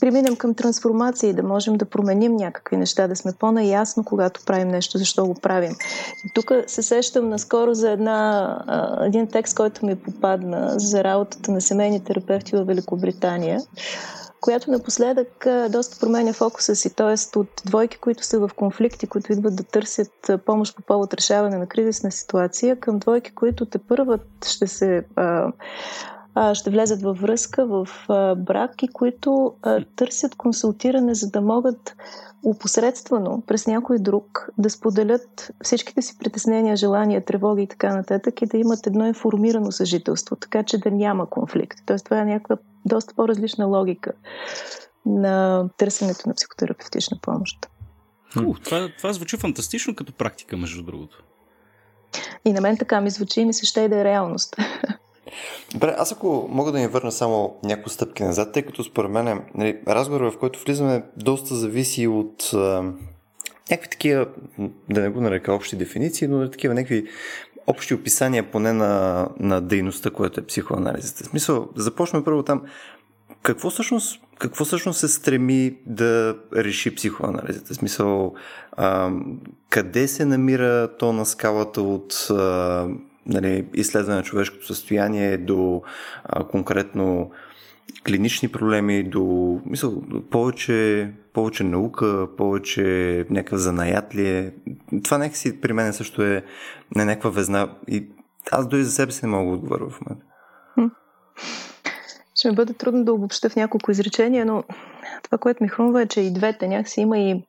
преминем 0.00 0.36
към 0.36 0.54
трансформация 0.54 1.30
и 1.30 1.32
да 1.32 1.42
можем 1.42 1.74
да 1.74 1.84
променим 1.84 2.36
някакви 2.36 2.76
неща, 2.76 3.08
да 3.08 3.16
сме 3.16 3.32
по-наясно, 3.38 4.04
когато 4.04 4.44
правим 4.46 4.68
нещо, 4.68 4.98
защо 4.98 5.26
го 5.26 5.34
правим. 5.34 5.72
Тук 6.34 6.52
се 6.66 6.82
сещам 6.82 7.28
наскоро 7.28 7.74
за 7.74 7.90
една, 7.90 8.98
един 9.06 9.26
текст, 9.26 9.56
който 9.56 9.86
ми 9.86 9.96
попадна 9.96 10.72
за 10.76 11.04
работата 11.04 11.52
на 11.52 11.60
семейни 11.60 12.04
терапевти 12.04 12.56
в 12.56 12.64
Великобритания 12.64 13.60
която 14.40 14.70
напоследък 14.70 15.46
доста 15.70 16.00
променя 16.00 16.32
фокуса 16.32 16.76
си, 16.76 16.94
т.е. 16.94 17.38
от 17.38 17.62
двойки, 17.64 17.98
които 17.98 18.24
са 18.24 18.38
в 18.38 18.50
конфликти, 18.56 19.06
които 19.06 19.32
идват 19.32 19.56
да 19.56 19.64
търсят 19.64 20.30
помощ 20.46 20.76
по 20.76 20.82
повод 20.82 21.14
решаване 21.14 21.58
на 21.58 21.66
кризисна 21.66 22.12
ситуация, 22.12 22.80
към 22.80 22.98
двойки, 22.98 23.34
които 23.34 23.66
те 23.66 23.78
първат 23.78 24.26
ще 24.46 24.66
се 24.66 25.04
ще 26.54 26.70
влезат 26.70 27.02
във 27.02 27.18
връзка, 27.20 27.66
в 27.66 27.88
брак 28.36 28.82
и 28.82 28.88
които 28.88 29.54
търсят 29.96 30.34
консултиране, 30.34 31.14
за 31.14 31.30
да 31.30 31.40
могат 31.40 31.96
опосредствено 32.44 33.42
през 33.46 33.66
някой 33.66 33.98
друг 33.98 34.48
да 34.58 34.70
споделят 34.70 35.50
всичките 35.62 36.02
си 36.02 36.18
притеснения, 36.18 36.76
желания, 36.76 37.24
тревоги 37.24 37.62
и 37.62 37.66
така 37.66 37.96
нататък 37.96 38.42
и 38.42 38.46
да 38.46 38.58
имат 38.58 38.86
едно 38.86 39.06
информирано 39.06 39.72
съжителство, 39.72 40.36
така 40.36 40.62
че 40.62 40.78
да 40.78 40.90
няма 40.90 41.30
конфликт. 41.30 41.78
Тоест 41.86 42.04
това 42.04 42.20
е 42.20 42.24
някаква 42.24 42.56
доста 42.84 43.14
по-различна 43.14 43.66
логика 43.66 44.12
на 45.06 45.68
търсенето 45.76 46.28
на 46.28 46.34
психотерапевтична 46.34 47.18
помощ. 47.22 47.66
У, 48.46 48.54
това, 48.54 48.88
това 48.98 49.12
звучи 49.12 49.36
фантастично 49.36 49.94
като 49.94 50.12
практика, 50.12 50.56
между 50.56 50.82
другото. 50.82 51.24
И 52.44 52.52
на 52.52 52.60
мен 52.60 52.76
така 52.76 53.00
ми 53.00 53.10
звучи 53.10 53.40
и 53.40 53.44
ми 53.44 53.54
се 53.54 53.66
ще 53.66 53.80
и 53.80 53.88
да 53.88 54.00
е 54.00 54.04
реалност. 54.04 54.56
Добре, 55.72 55.94
аз 55.98 56.12
ако 56.12 56.48
мога 56.50 56.72
да 56.72 56.78
ни 56.78 56.86
върна 56.86 57.12
само 57.12 57.56
няколко 57.64 57.90
стъпки 57.90 58.22
назад, 58.22 58.52
тъй 58.52 58.62
като 58.62 58.84
според 58.84 59.10
мен 59.10 59.40
нали, 59.54 59.78
разговор, 59.88 60.20
в 60.20 60.38
който 60.38 60.60
влизаме, 60.60 61.02
доста 61.16 61.54
зависи 61.54 62.06
от 62.06 62.50
а, 62.54 62.92
някакви 63.70 63.90
такива, 63.90 64.26
да 64.90 65.00
не 65.00 65.08
го 65.08 65.20
нарека 65.20 65.54
общи 65.54 65.76
дефиниции, 65.76 66.28
но 66.28 66.50
такива 66.50 66.74
някакви 66.74 67.06
общи 67.66 67.94
описания 67.94 68.50
поне 68.50 68.72
на, 68.72 69.28
на 69.38 69.60
дейността, 69.60 70.10
която 70.10 70.40
е 70.40 70.46
психоанализата. 70.46 71.24
В 71.24 71.26
смисъл, 71.26 71.68
започваме 71.76 72.24
първо 72.24 72.42
там. 72.42 72.62
Какво 73.42 73.70
всъщност, 73.70 74.20
какво 74.38 74.64
всъщност 74.64 75.00
се 75.00 75.08
стреми 75.08 75.78
да 75.86 76.36
реши 76.56 76.94
психоанализата? 76.94 77.74
В 77.74 77.76
смисъл, 77.76 78.34
а, 78.72 79.10
къде 79.70 80.08
се 80.08 80.24
намира 80.24 80.96
то 80.98 81.12
на 81.12 81.26
скалата 81.26 81.82
от 81.82 82.26
а, 82.30 82.88
нали, 83.26 83.66
изследване 83.74 84.16
на 84.16 84.22
човешкото 84.22 84.66
състояние 84.66 85.36
до 85.36 85.82
а, 86.24 86.44
конкретно 86.44 87.30
клинични 88.06 88.48
проблеми, 88.48 89.02
до 89.02 89.60
мисъл, 89.66 90.02
повече, 90.30 91.12
повече 91.32 91.64
наука, 91.64 92.28
повече 92.36 93.26
някакъв 93.30 93.58
занаят 93.58 94.14
ли 94.14 94.28
е. 94.28 94.54
Това 95.04 95.18
някакси 95.18 95.60
при 95.60 95.72
мен 95.72 95.92
също 95.92 96.22
е 96.22 96.44
не 96.96 97.04
някаква 97.04 97.30
везна 97.30 97.76
и 97.88 98.08
аз 98.52 98.68
дори 98.68 98.84
за 98.84 98.90
себе 98.90 99.12
си 99.12 99.26
не 99.26 99.30
мога 99.30 99.50
да 99.50 99.56
отговоря 99.56 99.88
в 99.88 100.00
момента. 100.00 100.26
Ще 102.34 102.48
ми 102.48 102.54
бъде 102.54 102.74
трудно 102.74 103.04
да 103.04 103.12
обобща 103.12 103.50
в 103.50 103.56
няколко 103.56 103.90
изречения, 103.90 104.46
но 104.46 104.64
това, 105.22 105.38
което 105.38 105.62
ми 105.62 105.68
хрумва 105.68 106.02
е, 106.02 106.06
че 106.06 106.20
и 106.20 106.32
двете 106.32 106.68
някакси 106.68 107.00
има 107.00 107.18
и 107.18 107.42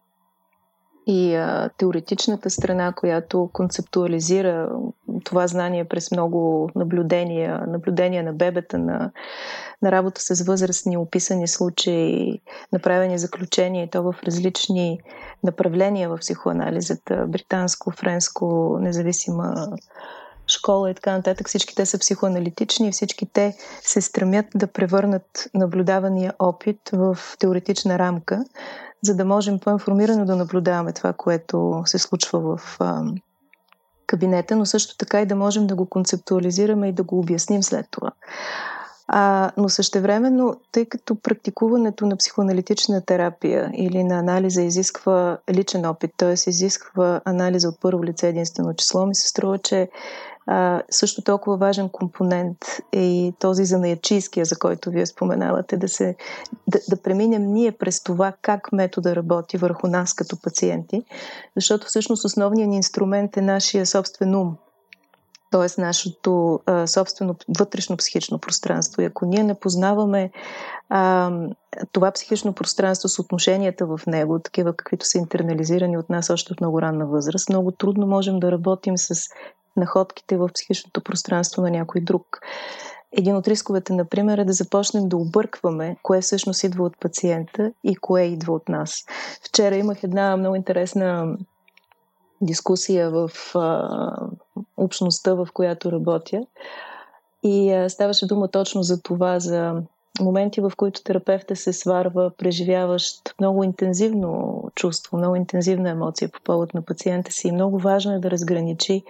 и 1.07 1.35
а, 1.35 1.69
теоретичната 1.77 2.49
страна, 2.49 2.93
която 2.95 3.49
концептуализира 3.53 4.69
това 5.23 5.47
знание 5.47 5.85
през 5.85 6.11
много 6.11 6.69
наблюдения, 6.75 7.63
наблюдения 7.67 8.23
на 8.23 8.33
бебета, 8.33 8.77
на, 8.77 9.11
на 9.81 9.91
работа 9.91 10.21
с 10.21 10.45
възрастни, 10.45 10.97
описани 10.97 11.47
случаи, 11.47 12.41
направени 12.73 13.17
заключения 13.17 13.83
и 13.83 13.89
то 13.89 14.03
в 14.03 14.15
различни 14.25 14.99
направления 15.43 16.09
в 16.09 16.17
психоанализата, 16.17 17.25
британско, 17.27 17.91
френско, 17.91 18.77
независима 18.81 19.67
школа 20.47 20.91
и 20.91 20.93
така 20.93 21.11
нататък. 21.11 21.47
Всички 21.47 21.75
те 21.75 21.85
са 21.85 21.99
психоаналитични 21.99 22.87
и 22.87 22.91
всички 22.91 23.25
те 23.25 23.55
се 23.81 24.01
стремят 24.01 24.45
да 24.55 24.67
превърнат 24.67 25.49
наблюдавания 25.53 26.33
опит 26.39 26.79
в 26.93 27.17
теоретична 27.39 27.99
рамка, 27.99 28.45
за 29.07 29.15
да 29.15 29.25
можем 29.25 29.59
по-информирано 29.59 30.25
да 30.25 30.35
наблюдаваме 30.35 30.93
това, 30.93 31.13
което 31.13 31.83
се 31.85 31.99
случва 31.99 32.57
в 32.57 32.79
кабинета, 34.07 34.55
но 34.55 34.65
също 34.65 34.97
така 34.97 35.21
и 35.21 35.25
да 35.25 35.35
можем 35.35 35.67
да 35.67 35.75
го 35.75 35.85
концептуализираме 35.85 36.87
и 36.87 36.93
да 36.93 37.03
го 37.03 37.19
обясним 37.19 37.63
след 37.63 37.85
това. 37.91 38.11
А, 39.07 39.51
но 39.57 39.69
същевременно, 39.69 40.59
тъй 40.71 40.85
като 40.85 41.15
практикуването 41.15 42.05
на 42.05 42.17
психоаналитична 42.17 43.01
терапия 43.01 43.71
или 43.73 44.03
на 44.03 44.19
анализа 44.19 44.61
изисква 44.61 45.37
личен 45.49 45.85
опит, 45.85 46.11
т.е. 46.17 46.33
изисква 46.49 47.21
анализа 47.25 47.69
от 47.69 47.81
първо 47.81 48.03
лице 48.03 48.27
единствено 48.27 48.73
число, 48.73 49.05
ми 49.05 49.15
се 49.15 49.27
струва, 49.27 49.57
че 49.57 49.89
а, 50.47 50.81
също 50.89 51.21
толкова 51.21 51.57
важен 51.57 51.89
компонент 51.89 52.57
е 52.93 53.01
и 53.01 53.33
този 53.39 53.65
занаячийския, 53.65 54.45
за 54.45 54.59
който 54.59 54.89
вие 54.89 55.05
споменавате, 55.05 55.77
да, 55.77 55.87
се, 55.87 56.15
да, 56.67 56.79
да 56.89 57.01
преминем 57.01 57.53
ние 57.53 57.71
през 57.71 58.03
това 58.03 58.33
как 58.41 58.71
метода 58.71 59.15
работи 59.15 59.57
върху 59.57 59.87
нас 59.87 60.13
като 60.13 60.41
пациенти, 60.41 61.03
защото 61.55 61.87
всъщност 61.87 62.25
основният 62.25 62.69
ни 62.69 62.75
инструмент 62.75 63.37
е 63.37 63.41
нашия 63.41 63.85
собствен 63.85 64.35
ум, 64.35 64.57
т.е. 65.51 65.81
нашето 65.81 66.59
а, 66.65 66.87
собствено 66.87 67.35
вътрешно 67.59 67.97
психично 67.97 68.39
пространство. 68.39 69.01
И 69.01 69.05
ако 69.05 69.25
ние 69.25 69.43
не 69.43 69.59
познаваме 69.59 70.31
а, 70.89 71.31
това 71.91 72.11
психично 72.11 72.53
пространство 72.53 73.09
с 73.09 73.19
отношенията 73.19 73.85
в 73.85 73.99
него, 74.07 74.39
такива 74.39 74.73
каквито 74.73 75.05
са 75.05 75.17
интернализирани 75.17 75.97
от 75.97 76.09
нас 76.09 76.29
още 76.29 76.53
от 76.53 76.61
много 76.61 76.81
ранна 76.81 77.05
възраст, 77.05 77.49
много 77.49 77.71
трудно 77.71 78.07
можем 78.07 78.39
да 78.39 78.51
работим 78.51 78.97
с 78.97 79.15
находките 79.77 80.37
в 80.37 80.49
психичното 80.53 81.01
пространство 81.01 81.61
на 81.61 81.69
някой 81.69 82.01
друг. 82.01 82.25
Един 83.11 83.35
от 83.35 83.47
рисковете, 83.47 83.93
например, 83.93 84.37
е 84.37 84.45
да 84.45 84.53
започнем 84.53 85.09
да 85.09 85.17
объркваме 85.17 85.97
кое 86.03 86.21
всъщност 86.21 86.63
идва 86.63 86.83
от 86.83 86.99
пациента 86.99 87.71
и 87.83 87.95
кое 87.95 88.23
идва 88.23 88.53
от 88.53 88.69
нас. 88.69 89.05
Вчера 89.43 89.75
имах 89.75 90.03
една 90.03 90.37
много 90.37 90.55
интересна 90.55 91.37
дискусия 92.41 93.09
в 93.09 93.31
а, 93.55 93.89
общността, 94.77 95.33
в 95.33 95.47
която 95.53 95.91
работя. 95.91 96.41
И 97.43 97.71
а, 97.71 97.89
ставаше 97.89 98.27
дума 98.27 98.47
точно 98.47 98.83
за 98.83 99.01
това, 99.01 99.39
за 99.39 99.81
моменти, 100.19 100.61
в 100.61 100.71
които 100.77 101.03
терапевта 101.03 101.55
се 101.55 101.73
сварва, 101.73 102.31
преживяващ 102.37 103.35
много 103.39 103.63
интензивно 103.63 104.63
чувство, 104.75 105.17
много 105.17 105.35
интензивна 105.35 105.89
емоция 105.89 106.29
по 106.29 106.41
повод 106.41 106.73
на 106.73 106.81
пациента 106.81 107.31
си. 107.31 107.47
И 107.47 107.51
много 107.51 107.79
важно 107.79 108.13
е 108.13 108.19
да 108.19 108.31
разграничи 108.31 109.03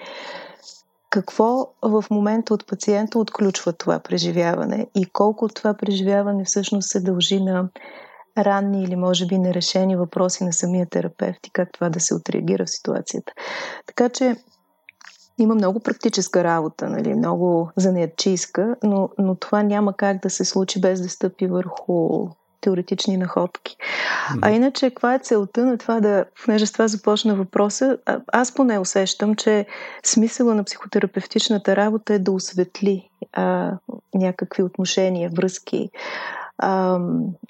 какво 1.09 1.67
в 1.81 2.05
момента 2.11 2.53
от 2.53 2.67
пациента 2.67 3.19
отключва 3.19 3.73
това 3.73 3.99
преживяване 3.99 4.87
и 4.95 5.05
колко 5.05 5.47
това 5.47 5.73
преживяване 5.73 6.45
всъщност 6.45 6.89
се 6.89 6.99
дължи 6.99 7.39
на 7.39 7.69
ранни 8.37 8.83
или 8.83 8.95
може 8.95 9.25
би 9.25 9.37
нерешени 9.37 9.95
въпроси 9.95 10.43
на 10.43 10.53
самия 10.53 10.85
терапевт 10.89 11.47
и 11.47 11.49
как 11.49 11.69
това 11.73 11.89
да 11.89 11.99
се 11.99 12.15
отреагира 12.15 12.65
в 12.65 12.69
ситуацията. 12.69 13.33
Така 13.85 14.09
че 14.09 14.35
има 15.39 15.55
много 15.55 15.79
практическа 15.79 16.43
работа, 16.43 16.89
нали, 16.89 17.13
много 17.13 17.71
занаятчийска, 17.75 18.75
но, 18.83 19.09
но 19.17 19.35
това 19.35 19.63
няма 19.63 19.93
как 19.93 20.21
да 20.21 20.29
се 20.29 20.45
случи 20.45 20.81
без 20.81 21.01
да 21.01 21.09
стъпи 21.09 21.47
върху 21.47 22.27
теоретични 22.61 23.17
находки. 23.17 23.75
А 24.41 24.51
иначе, 24.51 24.89
каква 24.89 25.13
е 25.13 25.19
целта 25.19 25.65
на 25.65 25.77
това 25.77 25.99
да, 25.99 26.25
понеже 26.45 26.65
с 26.65 26.71
това 26.71 26.87
започна 26.87 27.35
въпроса, 27.35 27.97
аз 28.33 28.53
поне 28.53 28.79
усещам, 28.79 29.35
че 29.35 29.65
смисъла 30.05 30.55
на 30.55 30.63
психотерапевтичната 30.63 31.75
работа 31.75 32.13
е 32.13 32.19
да 32.19 32.31
осветли 32.31 33.09
а, 33.33 33.71
някакви 34.13 34.63
отношения, 34.63 35.29
връзки, 35.35 35.89
а, 36.57 36.99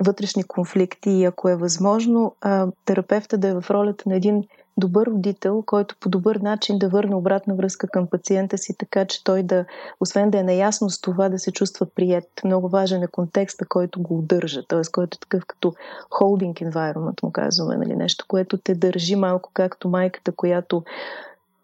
вътрешни 0.06 0.44
конфликти 0.44 1.10
и 1.10 1.26
ако 1.26 1.50
е 1.50 1.56
възможно, 1.56 2.36
а, 2.42 2.68
терапевта 2.86 3.38
да 3.38 3.48
е 3.48 3.54
в 3.54 3.72
ролята 3.72 4.10
на 4.10 4.16
един 4.16 4.44
добър 4.78 5.08
родител, 5.08 5.64
който 5.66 5.96
по 6.00 6.10
добър 6.10 6.36
начин 6.36 6.80
да 6.80 6.90
върне 6.90 7.16
обратна 7.16 7.56
връзка 7.56 7.88
към 7.88 8.08
пациента 8.08 8.58
си, 8.58 8.76
така 8.78 9.06
че 9.06 9.24
той 9.24 9.44
да, 9.44 9.66
освен 10.00 10.30
да 10.30 10.40
е 10.40 10.44
наясно 10.44 10.90
с 10.90 11.02
това, 11.02 11.30
да 11.30 11.40
се 11.40 11.52
чувства 11.52 11.86
прият. 11.96 12.28
Много 12.44 12.70
важен 12.70 13.04
е 13.04 13.08
контекста, 13.08 13.66
който 13.66 14.02
го 14.02 14.18
удържа, 14.18 14.64
т.е. 14.68 14.82
който 14.92 15.16
е 15.16 15.20
такъв 15.20 15.44
като 15.48 15.74
holding 16.12 16.72
environment, 16.72 17.24
му 17.24 17.32
казваме, 17.32 17.78
нали? 17.78 17.96
нещо, 17.96 18.26
което 18.28 18.58
те 18.58 18.76
държи 18.76 19.16
малко 19.16 19.50
както 19.54 19.90
майката, 19.90 20.32
която 20.32 20.84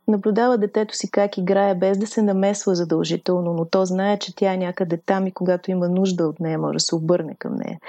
наблюдава 0.07 0.57
детето 0.57 0.95
си 0.95 1.11
как 1.11 1.37
играе, 1.37 1.75
без 1.75 1.97
да 1.97 2.07
се 2.07 2.21
намесва 2.21 2.75
задължително, 2.75 3.53
но 3.53 3.65
то 3.65 3.85
знае, 3.85 4.19
че 4.19 4.35
тя 4.35 4.53
е 4.53 4.57
някъде 4.57 4.97
там 4.97 5.27
и 5.27 5.31
когато 5.31 5.71
има 5.71 5.89
нужда 5.89 6.27
от 6.27 6.39
нея, 6.39 6.59
може 6.59 6.73
да 6.73 6.79
се 6.79 6.95
обърне 6.95 7.35
към 7.39 7.55
нея. 7.55 7.79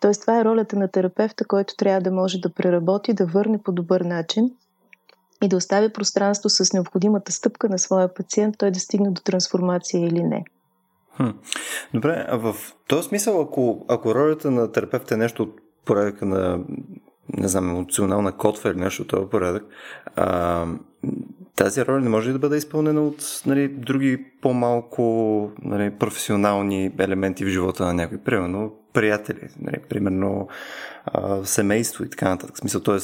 Тоест, 0.00 0.20
това 0.20 0.40
е 0.40 0.44
ролята 0.44 0.76
на 0.76 0.88
терапевта, 0.88 1.44
който 1.44 1.76
трябва 1.76 2.00
да 2.00 2.10
може 2.10 2.38
да 2.38 2.50
преработи, 2.50 3.12
да 3.12 3.26
върне 3.26 3.58
по 3.62 3.72
добър 3.72 4.00
начин 4.00 4.50
и 5.42 5.48
да 5.48 5.56
остави 5.56 5.88
пространство 5.88 6.48
с 6.48 6.72
необходимата 6.72 7.32
стъпка 7.32 7.68
на 7.68 7.78
своя 7.78 8.14
пациент, 8.14 8.58
той 8.58 8.70
да 8.70 8.80
стигне 8.80 9.10
до 9.10 9.22
трансформация 9.22 10.06
или 10.06 10.22
не. 10.22 10.44
Хм. 11.16 11.28
Добре, 11.94 12.26
а 12.28 12.36
в 12.36 12.54
този 12.88 13.08
смисъл, 13.08 13.40
ако, 13.40 13.84
ако 13.88 14.14
ролята 14.14 14.50
на 14.50 14.72
терапевта 14.72 15.14
е 15.14 15.16
нещо 15.16 15.42
от 15.42 15.60
порядъка 15.84 16.26
на 16.26 16.60
не 17.28 17.48
знам, 17.48 17.70
емоционална 17.70 18.32
котва 18.32 18.70
или 18.70 18.78
нещо 18.78 19.02
от 19.02 19.08
този 19.08 19.26
порядък, 19.26 19.64
а, 20.16 20.66
тази 21.56 21.84
роля 21.84 22.00
не 22.00 22.08
може 22.08 22.28
ли 22.28 22.32
да 22.32 22.38
бъде 22.38 22.56
изпълнена 22.56 23.02
от 23.06 23.42
нали, 23.46 23.68
други 23.68 24.24
по-малко 24.42 25.52
нали, 25.62 25.90
професионални 25.90 26.92
елементи 26.98 27.44
в 27.44 27.48
живота 27.48 27.84
на 27.84 27.94
някой? 27.94 28.18
Примерно 28.18 28.74
приятели, 28.92 29.48
нали, 29.60 29.76
примерно 29.88 30.48
а, 31.04 31.44
семейство 31.44 32.04
и 32.04 32.10
така 32.10 32.28
нататък. 32.28 32.56
В 32.56 32.58
смисъл, 32.58 32.80
т.е. 32.80 32.98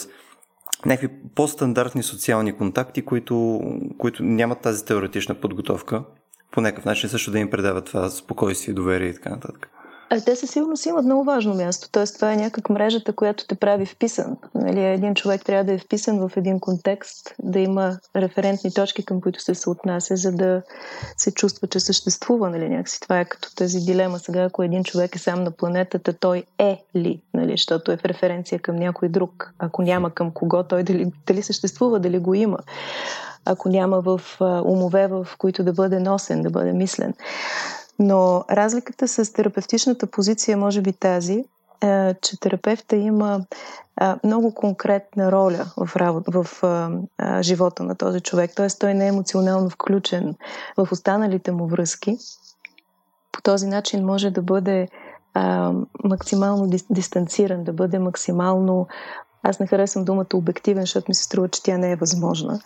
някакви 0.87 1.17
по-стандартни 1.35 2.03
социални 2.03 2.57
контакти, 2.57 3.03
които, 3.03 3.61
които 3.99 4.23
нямат 4.23 4.61
тази 4.61 4.85
теоретична 4.85 5.35
подготовка, 5.35 6.03
по 6.51 6.61
някакъв 6.61 6.85
начин 6.85 7.09
също 7.09 7.31
да 7.31 7.39
им 7.39 7.51
предават 7.51 7.85
това 7.85 8.11
спокойствие, 8.11 8.75
доверие 8.75 9.09
и 9.09 9.15
така 9.15 9.31
нататък. 9.31 9.71
А 10.13 10.21
те 10.21 10.37
със 10.37 10.51
сигурност 10.51 10.87
имат 10.87 11.05
много 11.05 11.25
важно 11.25 11.55
място. 11.55 11.89
Тоест, 11.93 12.15
това 12.15 12.33
е 12.33 12.37
някак 12.37 12.71
мрежата, 12.71 13.13
която 13.13 13.47
те 13.47 13.55
прави 13.55 13.87
вписан. 13.87 14.37
Нали, 14.55 14.85
един 14.85 15.15
човек 15.15 15.45
трябва 15.45 15.65
да 15.65 15.73
е 15.73 15.79
вписан 15.79 16.29
в 16.29 16.37
един 16.37 16.61
контекст, 16.61 17.35
да 17.43 17.59
има 17.59 17.99
референтни 18.17 18.73
точки, 18.75 19.05
към 19.05 19.21
които 19.21 19.43
се 19.43 19.55
съотнася, 19.55 20.17
за 20.17 20.33
да 20.33 20.63
се 21.17 21.33
чувства, 21.35 21.69
че 21.69 21.81
съществува. 21.81 22.51
Нали, 22.51 22.69
някакси. 22.69 23.01
Това 23.01 23.21
е 23.21 23.25
като 23.25 23.55
тази 23.55 23.79
дилема 23.79 24.19
сега, 24.19 24.43
ако 24.43 24.63
един 24.63 24.85
човек 24.85 25.17
е 25.17 25.19
сам 25.19 25.45
на 25.45 25.51
планетата, 25.51 26.13
той 26.13 26.45
е 26.59 26.85
ли? 26.97 27.23
Нали, 27.35 27.53
защото 27.53 27.93
е 27.93 27.97
в 27.97 28.05
референция 28.05 28.59
към 28.59 28.77
някой 28.77 29.09
друг. 29.09 29.55
Ако 29.59 29.83
няма 29.83 30.11
към 30.11 30.31
кого, 30.31 30.63
той 30.63 30.83
дали, 30.83 31.13
дали 31.27 31.43
съществува, 31.43 32.01
дали 32.01 32.19
го 32.19 32.35
има 32.35 32.59
ако 33.45 33.69
няма 33.69 34.01
в 34.01 34.21
умове, 34.65 35.07
в 35.07 35.27
които 35.39 35.65
да 35.65 35.73
бъде 35.73 36.01
носен, 36.01 36.43
да 36.43 36.51
бъде 36.51 36.73
мислен. 36.73 37.15
Но 38.01 38.45
разликата 38.51 39.09
с 39.09 39.33
терапевтичната 39.33 40.07
позиция 40.07 40.53
е 40.53 40.57
може 40.57 40.81
би 40.81 40.93
тази, 40.93 41.45
е, 41.81 42.15
че 42.15 42.41
терапевта 42.41 42.97
има 42.97 43.41
много 44.25 44.55
конкретна 44.55 45.33
роля 45.33 45.67
в, 45.77 45.97
работа, 45.97 46.43
в 46.43 46.63
живота 47.43 47.83
на 47.83 47.95
този 47.95 48.21
човек. 48.21 48.51
Т.е. 48.57 48.69
той 48.81 48.95
не 48.95 49.05
е 49.05 49.09
емоционално 49.09 49.71
включен 49.71 50.35
в 50.77 50.89
останалите 50.93 51.53
му 51.53 51.67
връзки. 51.67 52.17
По 53.33 53.43
този 53.43 53.67
начин 53.67 54.05
може 54.05 54.31
да 54.31 54.43
бъде 54.43 54.89
максимално 56.05 56.71
дистанциран, 56.91 57.65
да 57.65 57.73
бъде 57.73 57.99
максимално 57.99 58.87
аз 59.43 59.61
не 59.61 59.67
харесвам 59.67 60.05
думата 60.05 60.27
обективен, 60.35 60.83
защото 60.83 61.05
ми 61.09 61.15
се 61.15 61.25
струва, 61.25 61.49
че 61.49 61.63
тя 61.63 61.79
не 61.79 61.93
е 61.93 61.97
възможна. 61.97 62.61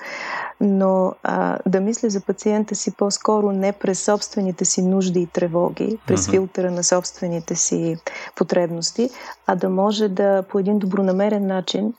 Но 0.61 1.15
а, 1.23 1.59
да 1.67 1.81
мисля 1.81 2.11
за 2.11 2.21
пациента 2.21 2.75
си 2.75 2.97
по-скоро 2.97 3.53
не 3.53 3.73
през 3.73 4.05
собствените 4.05 4.65
си 4.65 4.83
нужди 4.83 5.21
и 5.21 5.27
тревоги, 5.27 5.99
през 6.07 6.27
uh-huh. 6.27 6.31
филтъра 6.31 6.71
на 6.71 6.85
собствените 6.85 7.55
си 7.55 7.97
потребности, 8.37 9.11
а 9.47 9.57
да 9.57 9.69
може 9.69 10.09
да 10.09 10.43
по 10.43 10.59
един 10.59 10.79
добронамерен 10.79 11.47
начин 11.47 11.95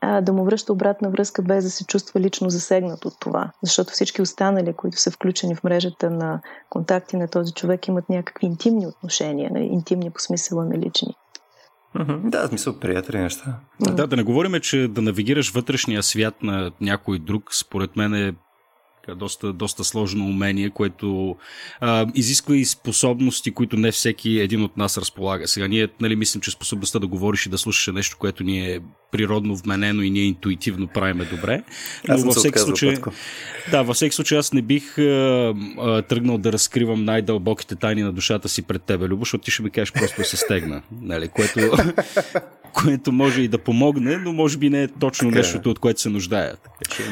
а, 0.00 0.20
да 0.20 0.32
му 0.32 0.44
връща 0.44 0.72
обратна 0.72 1.10
връзка, 1.10 1.42
без 1.42 1.64
да 1.64 1.70
се 1.70 1.86
чувства 1.86 2.20
лично 2.20 2.50
засегнат 2.50 3.04
от 3.04 3.14
това. 3.20 3.50
Защото 3.62 3.92
всички 3.92 4.22
останали, 4.22 4.72
които 4.72 5.00
са 5.00 5.10
включени 5.10 5.54
в 5.54 5.64
мрежата 5.64 6.10
на 6.10 6.40
контакти 6.70 7.16
на 7.16 7.28
този 7.28 7.52
човек, 7.52 7.88
имат 7.88 8.08
някакви 8.08 8.46
интимни 8.46 8.86
отношения, 8.86 9.50
нали, 9.54 9.64
интимни 9.64 10.10
по 10.10 10.20
смисъла 10.20 10.64
на 10.64 10.78
лични. 10.78 11.16
Mm-hmm. 11.96 12.30
Да, 12.30 12.48
смисъл 12.48 12.78
приятели 12.78 13.18
неща. 13.18 13.58
Да, 13.80 14.06
да 14.06 14.16
не 14.16 14.22
говорим, 14.22 14.60
че 14.60 14.88
да 14.88 15.02
навигираш 15.02 15.52
вътрешния 15.52 16.02
свят 16.02 16.42
на 16.42 16.72
някой 16.80 17.18
друг, 17.18 17.54
според 17.54 17.96
мен 17.96 18.14
е 18.14 18.34
доста, 19.16 19.52
доста 19.52 19.84
сложно 19.84 20.24
умение, 20.24 20.70
което 20.70 21.36
а, 21.80 22.06
изисква 22.14 22.56
и 22.56 22.64
способности, 22.64 23.50
които 23.50 23.76
не 23.76 23.92
всеки 23.92 24.38
един 24.38 24.62
от 24.62 24.76
нас 24.76 24.98
разполага. 24.98 25.48
Сега 25.48 25.68
ние 25.68 25.88
нали, 26.00 26.16
мислим, 26.16 26.40
че 26.40 26.50
способността 26.50 26.98
да 26.98 27.06
говориш 27.06 27.46
и 27.46 27.50
да 27.50 27.58
слушаш 27.58 27.88
е 27.88 27.92
нещо, 27.92 28.16
което 28.18 28.44
ни 28.44 28.72
е 28.72 28.80
природно 29.12 29.56
вменено 29.56 30.02
и 30.02 30.10
ние 30.10 30.22
интуитивно 30.22 30.86
правиме 30.86 31.24
добре. 31.24 31.62
Но 32.08 32.18
във 32.18 32.34
всеки 32.34 32.58
случай. 32.58 32.96
Да, 33.70 33.82
във 33.82 33.96
всеки 33.96 34.14
случай 34.14 34.38
аз 34.38 34.52
не 34.52 34.62
бих 34.62 34.98
а, 34.98 35.54
а, 35.78 36.02
тръгнал 36.02 36.38
да 36.38 36.52
разкривам 36.52 37.04
най-дълбоките 37.04 37.76
тайни 37.76 38.02
на 38.02 38.12
душата 38.12 38.48
си 38.48 38.62
пред 38.62 38.82
тебе, 38.82 39.08
Любо, 39.08 39.24
защото 39.24 39.44
ти 39.44 39.50
ще 39.50 39.62
ми 39.62 39.70
кажеш 39.70 39.92
просто 39.92 40.16
да 40.16 40.24
се 40.24 40.36
стегна. 40.36 40.82
Нали, 41.02 41.28
което, 41.28 41.60
което 42.72 43.12
може 43.12 43.42
и 43.42 43.48
да 43.48 43.58
помогне, 43.58 44.16
но 44.16 44.32
може 44.32 44.58
би 44.58 44.70
не 44.70 44.82
е 44.82 44.88
точно 44.88 45.28
така, 45.28 45.38
е. 45.38 45.42
нещото, 45.42 45.70
от 45.70 45.78
което 45.78 46.00
се 46.00 46.08
нуждая. 46.08 46.56
Така 46.56 46.96
че... 46.96 47.02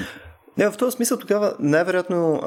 Не, 0.59 0.71
в 0.71 0.77
този 0.77 0.97
смисъл 0.97 1.19
тогава 1.19 1.55
най-вероятно 1.61 2.41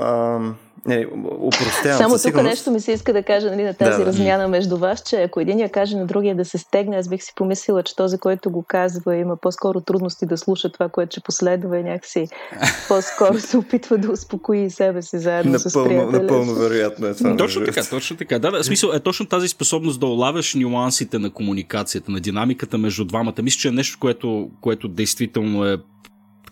не, 0.85 1.07
упростявам. 1.39 1.97
Само 1.97 2.17
тук 2.17 2.43
нещо 2.43 2.71
ми 2.71 2.79
се 2.79 2.91
иска 2.91 3.13
да 3.13 3.23
кажа 3.23 3.49
нали, 3.49 3.63
на 3.63 3.73
тази 3.73 3.97
да, 3.97 4.05
размяна 4.05 4.43
да. 4.43 4.49
между 4.49 4.77
вас, 4.77 5.03
че 5.09 5.15
ако 5.15 5.39
един 5.39 5.59
я 5.59 5.69
каже 5.69 5.97
на 5.97 6.05
другия 6.05 6.35
да 6.35 6.45
се 6.45 6.57
стегне, 6.57 6.97
аз 6.97 7.09
бих 7.09 7.23
си 7.23 7.33
помислила, 7.35 7.83
че 7.83 7.95
този, 7.95 8.17
който 8.17 8.49
го 8.49 8.63
казва, 8.67 9.15
има 9.15 9.37
по-скоро 9.37 9.81
трудности 9.81 10.25
да 10.25 10.37
слуша 10.37 10.71
това, 10.71 10.89
което 10.89 11.11
ще 11.11 11.21
последва 11.21 11.77
и 11.77 11.83
някакси 11.83 12.27
по-скоро 12.87 13.39
се 13.39 13.57
опитва 13.57 13.97
да 13.97 14.11
успокои 14.11 14.69
себе 14.69 15.01
си 15.01 15.19
заедно 15.19 15.51
напълно, 15.51 15.69
с 15.69 15.89
приятеля. 15.89 16.21
Напълно 16.21 16.53
вероятно 16.55 17.07
е 17.07 17.13
това. 17.13 17.37
Точно 17.37 17.65
така, 17.65 17.83
точно 17.83 18.17
така. 18.17 18.39
Да, 18.39 18.51
да, 18.51 18.63
смисъл 18.63 18.89
е 18.89 18.99
точно 18.99 19.25
тази 19.25 19.47
способност 19.47 19.99
да 19.99 20.05
олавяш 20.05 20.55
нюансите 20.55 21.19
на 21.19 21.29
комуникацията, 21.29 22.11
на 22.11 22.19
динамиката 22.19 22.77
между 22.77 23.05
двамата. 23.05 23.35
Мисля, 23.43 23.59
че 23.59 23.67
е 23.67 23.71
нещо, 23.71 23.97
което, 23.99 24.49
което 24.61 24.87
действително 24.87 25.65
е 25.65 25.77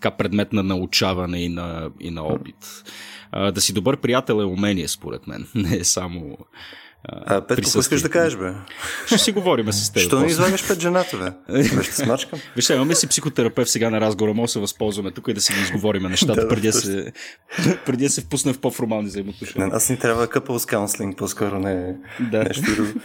така 0.02 0.16
предмет 0.16 0.52
на 0.52 0.62
научаване 0.62 1.44
и 1.44 1.48
на, 1.48 1.90
и 2.00 2.10
на 2.10 2.22
опит. 2.22 2.84
А, 3.32 3.52
да 3.52 3.60
си 3.60 3.72
добър 3.72 3.96
приятел 3.96 4.34
е 4.34 4.44
умение, 4.44 4.88
според 4.88 5.26
мен. 5.26 5.46
Не 5.54 5.76
е 5.76 5.84
само. 5.84 6.38
А, 7.04 7.40
Петко, 7.40 7.64
какво 7.64 7.80
искаш 7.80 8.02
да 8.02 8.10
кажеш, 8.10 8.38
бе? 8.38 8.52
Ще 9.06 9.18
си 9.18 9.32
говорим 9.32 9.72
с 9.72 9.92
теб. 9.92 10.02
Що 10.02 10.20
не 10.20 10.26
излагаш 10.26 10.68
пред 10.68 10.80
жената, 10.80 11.34
бе? 11.48 11.64
Ще 11.82 11.92
смачкам. 11.92 12.38
Виж, 12.56 12.70
имаме 12.70 12.94
си 12.94 13.06
психотерапевт 13.06 13.70
сега 13.70 13.90
на 13.90 14.00
разговора, 14.00 14.34
може 14.34 14.50
да 14.50 14.52
се 14.52 14.58
възползваме 14.58 15.10
тук 15.10 15.28
и 15.28 15.34
да 15.34 15.40
си 15.40 15.52
ги 15.52 15.60
изговорим 15.60 16.02
нещата, 16.02 16.48
преди, 16.48 16.66
да 16.66 16.72
се, 16.72 17.12
преди 17.86 18.04
да 18.04 18.10
се 18.10 18.20
впусне 18.20 18.52
в 18.52 18.60
по-формални 18.60 19.08
взаимоотношения. 19.08 19.70
Аз 19.72 19.90
ни 19.90 19.98
трябва 19.98 20.58
с 20.58 20.66
каунслинг, 20.66 21.18
по-скоро 21.18 21.58
не 21.58 21.96
да. 22.20 22.42
нещо 22.42 22.74
друго. 22.74 23.00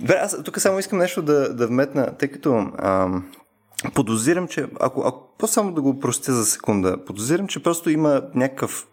Бе, 0.00 0.14
аз 0.14 0.42
тук 0.44 0.60
само 0.60 0.78
искам 0.78 0.98
нещо 0.98 1.22
да, 1.22 1.54
да 1.54 1.66
вметна, 1.66 2.16
тъй 2.18 2.28
като 2.28 2.66
ам, 2.78 3.24
подозирам, 3.94 4.48
че 4.48 4.66
ако, 4.80 5.00
ако 5.00 5.34
по-само 5.38 5.72
да 5.72 5.82
го 5.82 6.00
простя 6.00 6.32
за 6.32 6.44
секунда, 6.44 7.04
подозирам, 7.04 7.48
че 7.48 7.62
просто 7.62 7.90
има 7.90 8.22
някакъв 8.34 8.86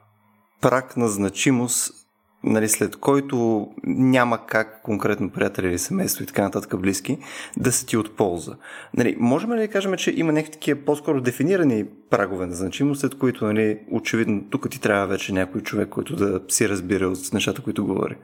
прак 0.62 0.98
на 0.98 1.08
значимост, 1.08 1.94
нали, 2.44 2.70
след 2.70 2.96
който 2.96 3.68
няма 3.84 4.46
как 4.46 4.82
конкретно 4.84 5.32
приятели 5.32 5.68
или 5.68 5.80
семейство 5.80 6.24
и 6.24 6.28
така 6.28 6.42
нататък 6.42 6.82
близки 6.82 7.20
да 7.58 7.72
са 7.72 7.86
ти 7.86 7.98
от 7.98 8.16
полза. 8.16 8.56
Нали, 8.94 9.16
можем 9.20 9.54
ли 9.54 9.60
да 9.60 9.68
кажем, 9.68 9.96
че 9.98 10.12
има 10.12 10.32
някакви 10.32 10.52
такива 10.52 10.86
по-скоро 10.86 11.22
дефинирани 11.22 11.86
прагове 12.10 12.46
на 12.46 12.56
значимост, 12.56 13.02
след 13.02 13.18
които 13.18 13.46
нали, 13.46 13.80
очевидно 13.92 14.44
тук 14.50 14.70
ти 14.70 14.82
трябва 14.82 15.08
вече 15.08 15.34
някой 15.34 15.62
човек, 15.62 15.90
който 15.90 16.16
да 16.16 16.42
си 16.50 16.70
разбира 16.70 17.08
от 17.08 17.34
нещата, 17.34 17.62
които 17.62 17.86
говори? 17.86 18.18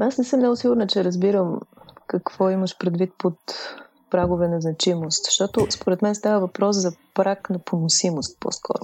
Аз 0.00 0.18
не 0.18 0.24
съм 0.24 0.40
много 0.40 0.56
сигурна, 0.56 0.86
че 0.86 1.04
разбирам 1.04 1.60
какво 2.06 2.50
имаш 2.50 2.78
предвид 2.78 3.10
под 3.18 3.34
прагове 4.14 4.48
на 4.48 4.60
значимост, 4.60 5.24
защото 5.24 5.66
според 5.70 6.02
мен 6.02 6.14
става 6.14 6.40
въпрос 6.40 6.76
за 6.76 6.92
прак 7.14 7.50
на 7.50 7.58
поносимост 7.58 8.40
по-скоро. 8.40 8.80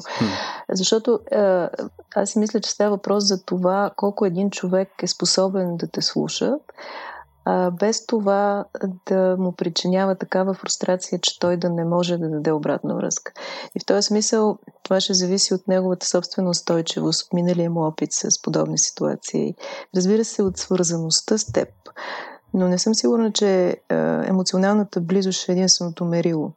Защото 0.72 1.20
е, 1.32 1.68
аз 2.14 2.30
си 2.30 2.38
мисля, 2.38 2.60
че 2.60 2.70
става 2.70 2.90
въпрос 2.90 3.24
за 3.24 3.44
това 3.44 3.90
колко 3.96 4.26
един 4.26 4.50
човек 4.50 4.88
е 5.02 5.06
способен 5.06 5.76
да 5.76 5.86
те 5.86 6.02
слуша, 6.02 6.54
а, 7.44 7.70
без 7.70 8.06
това 8.06 8.64
да 9.06 9.36
му 9.38 9.52
причинява 9.52 10.14
такава 10.14 10.54
фрустрация, 10.54 11.18
че 11.18 11.38
той 11.38 11.56
да 11.56 11.70
не 11.70 11.84
може 11.84 12.16
да 12.16 12.28
даде 12.28 12.52
обратна 12.52 12.94
връзка. 12.94 13.32
И 13.76 13.80
в 13.80 13.86
този 13.86 14.06
смисъл 14.06 14.58
това 14.82 15.00
ще 15.00 15.14
зависи 15.14 15.54
от 15.54 15.68
неговата 15.68 16.06
собствена 16.06 16.50
устойчивост, 16.50 17.26
от 17.26 17.32
миналия 17.32 17.70
му 17.70 17.86
опит 17.86 18.12
с 18.12 18.42
подобни 18.42 18.78
ситуации. 18.78 19.54
Разбира 19.96 20.24
се, 20.24 20.42
от 20.42 20.58
свързаността 20.58 21.38
с 21.38 21.52
теб 21.52 21.68
но 22.54 22.68
не 22.68 22.78
съм 22.78 22.94
сигурна, 22.94 23.32
че 23.32 23.66
е, 23.66 23.76
емоционалната 24.24 25.00
близост 25.00 25.48
е 25.48 25.52
единственото 25.52 26.04
мерило. 26.04 26.52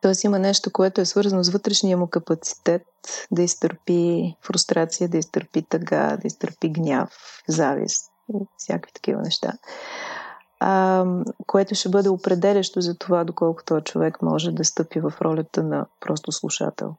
Тоест 0.00 0.24
има 0.24 0.38
нещо, 0.38 0.72
което 0.72 1.00
е 1.00 1.04
свързано 1.04 1.42
с 1.42 1.50
вътрешния 1.50 1.96
му 1.96 2.06
капацитет 2.06 2.86
да 3.30 3.42
изтърпи 3.42 4.34
фрустрация, 4.42 5.08
да 5.08 5.18
изтърпи 5.18 5.62
тъга, 5.62 6.16
да 6.16 6.26
изтърпи 6.26 6.68
гняв, 6.68 7.10
завист 7.48 8.10
и 8.34 8.46
всякакви 8.56 8.92
такива 8.92 9.22
неща. 9.22 9.52
А, 10.60 11.04
което 11.46 11.74
ще 11.74 11.88
бъде 11.88 12.08
определящо 12.08 12.80
за 12.80 12.98
това, 12.98 13.24
доколко 13.24 13.64
този 13.64 13.84
човек 13.84 14.22
може 14.22 14.52
да 14.52 14.64
стъпи 14.64 15.00
в 15.00 15.12
ролята 15.22 15.62
на 15.62 15.86
просто 16.00 16.32
слушател. 16.32 16.94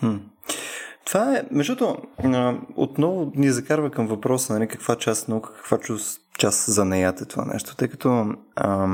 Хм. 0.00 0.16
Това 1.08 1.36
е, 1.36 1.42
между 1.50 1.76
отново 2.76 3.32
ни 3.34 3.50
закарва 3.50 3.90
към 3.90 4.06
въпроса, 4.06 4.52
нали, 4.52 4.68
каква 4.68 4.96
част 4.96 5.28
наука, 5.28 5.52
каква 5.54 5.78
част 6.38 6.72
за 6.72 6.84
неят 6.84 7.20
е 7.20 7.24
това 7.24 7.44
нещо, 7.44 7.76
тъй 7.76 7.88
като 7.88 8.34
а, 8.56 8.88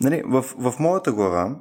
нали, 0.00 0.22
в, 0.26 0.42
в 0.42 0.74
моята 0.78 1.12
глава, 1.12 1.56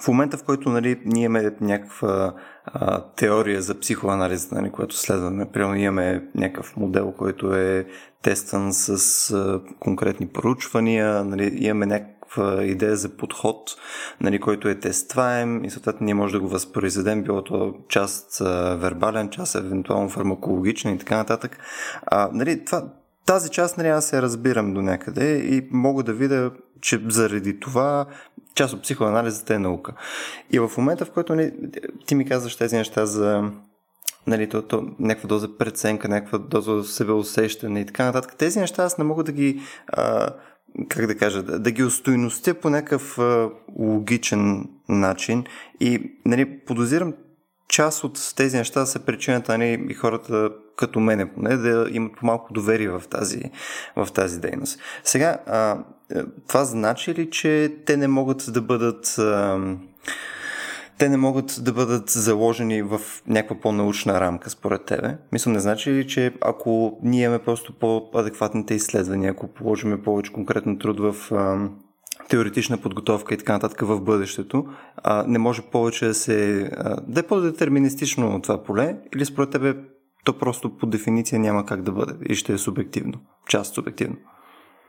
в 0.00 0.08
момента, 0.08 0.36
в 0.36 0.44
който 0.44 0.70
нали, 0.70 1.00
ние 1.04 1.24
имаме 1.24 1.56
някаква 1.60 2.34
а, 2.66 3.04
теория 3.16 3.62
за 3.62 3.80
психоанализа, 3.80 4.54
нали, 4.54 4.70
която 4.70 4.96
следваме, 4.96 5.50
примерно 5.52 5.76
имаме 5.76 6.28
някакъв 6.34 6.76
модел, 6.76 7.12
който 7.12 7.54
е 7.54 7.86
тестван 8.22 8.72
с 8.72 9.30
а, 9.30 9.60
конкретни 9.80 10.26
проучвания, 10.26 11.24
нали, 11.24 11.56
имаме 11.60 11.86
някаква 11.86 12.13
идея 12.62 12.96
за 12.96 13.08
подход, 13.08 13.70
нали, 14.20 14.40
който 14.40 14.68
е 14.68 14.74
тестваем 14.74 15.64
и 15.64 15.70
съответно 15.70 16.04
ние 16.04 16.14
може 16.14 16.32
да 16.32 16.40
го 16.40 16.48
възпроизведем, 16.48 17.22
било 17.22 17.44
то 17.44 17.74
част 17.88 18.40
а, 18.40 18.74
вербален, 18.74 19.30
част 19.30 19.54
евентуално 19.54 20.08
фармакологична 20.08 20.90
и 20.90 20.98
така 20.98 21.16
нататък. 21.16 21.58
А, 22.06 22.30
нали, 22.32 22.64
това, 22.64 22.84
тази 23.26 23.50
част 23.50 23.78
нали, 23.78 23.88
аз 23.88 24.12
я 24.12 24.22
разбирам 24.22 24.74
до 24.74 24.82
някъде 24.82 25.36
и 25.36 25.68
мога 25.70 26.02
да 26.02 26.12
видя, 26.12 26.50
че 26.80 27.00
заради 27.08 27.60
това 27.60 28.06
част 28.54 28.74
от 28.74 28.82
психоанализата 28.82 29.54
е 29.54 29.58
наука. 29.58 29.92
И 30.50 30.58
в 30.58 30.70
момента, 30.78 31.04
в 31.04 31.10
който 31.10 31.34
нали, 31.34 31.52
ти 32.06 32.14
ми 32.14 32.26
казваш 32.26 32.56
тези 32.56 32.76
неща 32.76 33.06
за 33.06 33.50
нали, 34.26 34.48
то, 34.48 34.62
то, 34.62 34.88
някаква 34.98 35.28
доза 35.28 35.58
преценка, 35.58 36.08
някаква 36.08 36.38
доза 36.38 36.84
себеусещане 36.84 37.80
и 37.80 37.86
така 37.86 38.04
нататък, 38.04 38.36
тези 38.36 38.60
неща 38.60 38.84
аз 38.84 38.98
не 38.98 39.04
мога 39.04 39.24
да 39.24 39.32
ги 39.32 39.60
а, 39.86 40.28
как 40.88 41.06
да 41.06 41.16
кажа, 41.16 41.42
да, 41.42 41.58
да 41.58 41.70
ги 41.70 41.82
устойностя 41.82 42.54
по 42.54 42.70
някакъв 42.70 43.18
а, 43.18 43.50
логичен 43.78 44.68
начин 44.88 45.44
и 45.80 46.12
нали, 46.26 46.58
подозирам 46.58 47.14
част 47.68 48.04
от 48.04 48.34
тези 48.36 48.56
неща 48.56 48.86
са 48.86 48.98
причината 48.98 49.58
нали, 49.58 49.86
и 49.90 49.94
хората 49.94 50.50
като 50.76 51.00
мене 51.00 51.32
поне 51.32 51.56
да 51.56 51.86
имат 51.90 52.12
по-малко 52.16 52.52
доверие 52.52 52.88
в 52.88 53.02
тази, 53.10 53.42
в 53.96 54.08
тази 54.14 54.40
дейност. 54.40 54.80
Сега, 55.04 55.38
а, 55.46 55.78
това 56.48 56.64
значи 56.64 57.14
ли, 57.14 57.30
че 57.30 57.76
те 57.86 57.96
не 57.96 58.08
могат 58.08 58.44
да 58.48 58.60
бъдат 58.60 59.18
а, 59.18 59.60
те 60.98 61.08
не 61.08 61.16
могат 61.16 61.58
да 61.62 61.72
бъдат 61.72 62.10
заложени 62.10 62.82
в 62.82 63.00
някаква 63.26 63.60
по-научна 63.60 64.20
рамка, 64.20 64.50
според 64.50 64.84
тебе? 64.84 65.16
Мисля, 65.32 65.50
не 65.50 65.60
значи 65.60 65.92
ли, 65.92 66.06
че 66.06 66.34
ако 66.40 66.98
ние 67.02 67.24
имаме 67.24 67.38
просто 67.38 67.72
по-адекватните 67.72 68.74
изследвания, 68.74 69.30
ако 69.30 69.48
положиме 69.48 70.02
повече 70.02 70.32
конкретно 70.32 70.78
труд 70.78 71.00
в 71.00 71.32
а, 71.32 71.68
теоретична 72.28 72.78
подготовка 72.78 73.34
и 73.34 73.38
така 73.38 73.52
нататък 73.52 73.80
в 73.80 74.00
бъдещето, 74.00 74.66
а, 74.96 75.24
не 75.28 75.38
може 75.38 75.62
повече 75.62 76.06
да 76.06 76.14
се... 76.14 76.70
А, 76.76 77.00
да 77.00 77.20
е 77.20 77.22
по-детерминистично 77.22 78.42
това 78.42 78.62
поле 78.62 78.96
или 79.14 79.24
според 79.24 79.50
тебе 79.50 79.74
то 80.24 80.38
просто 80.38 80.76
по 80.76 80.86
дефиниция 80.86 81.38
няма 81.38 81.66
как 81.66 81.82
да 81.82 81.92
бъде 81.92 82.12
и 82.28 82.34
ще 82.34 82.52
е 82.52 82.58
субективно, 82.58 83.20
част 83.48 83.74
субективно? 83.74 84.16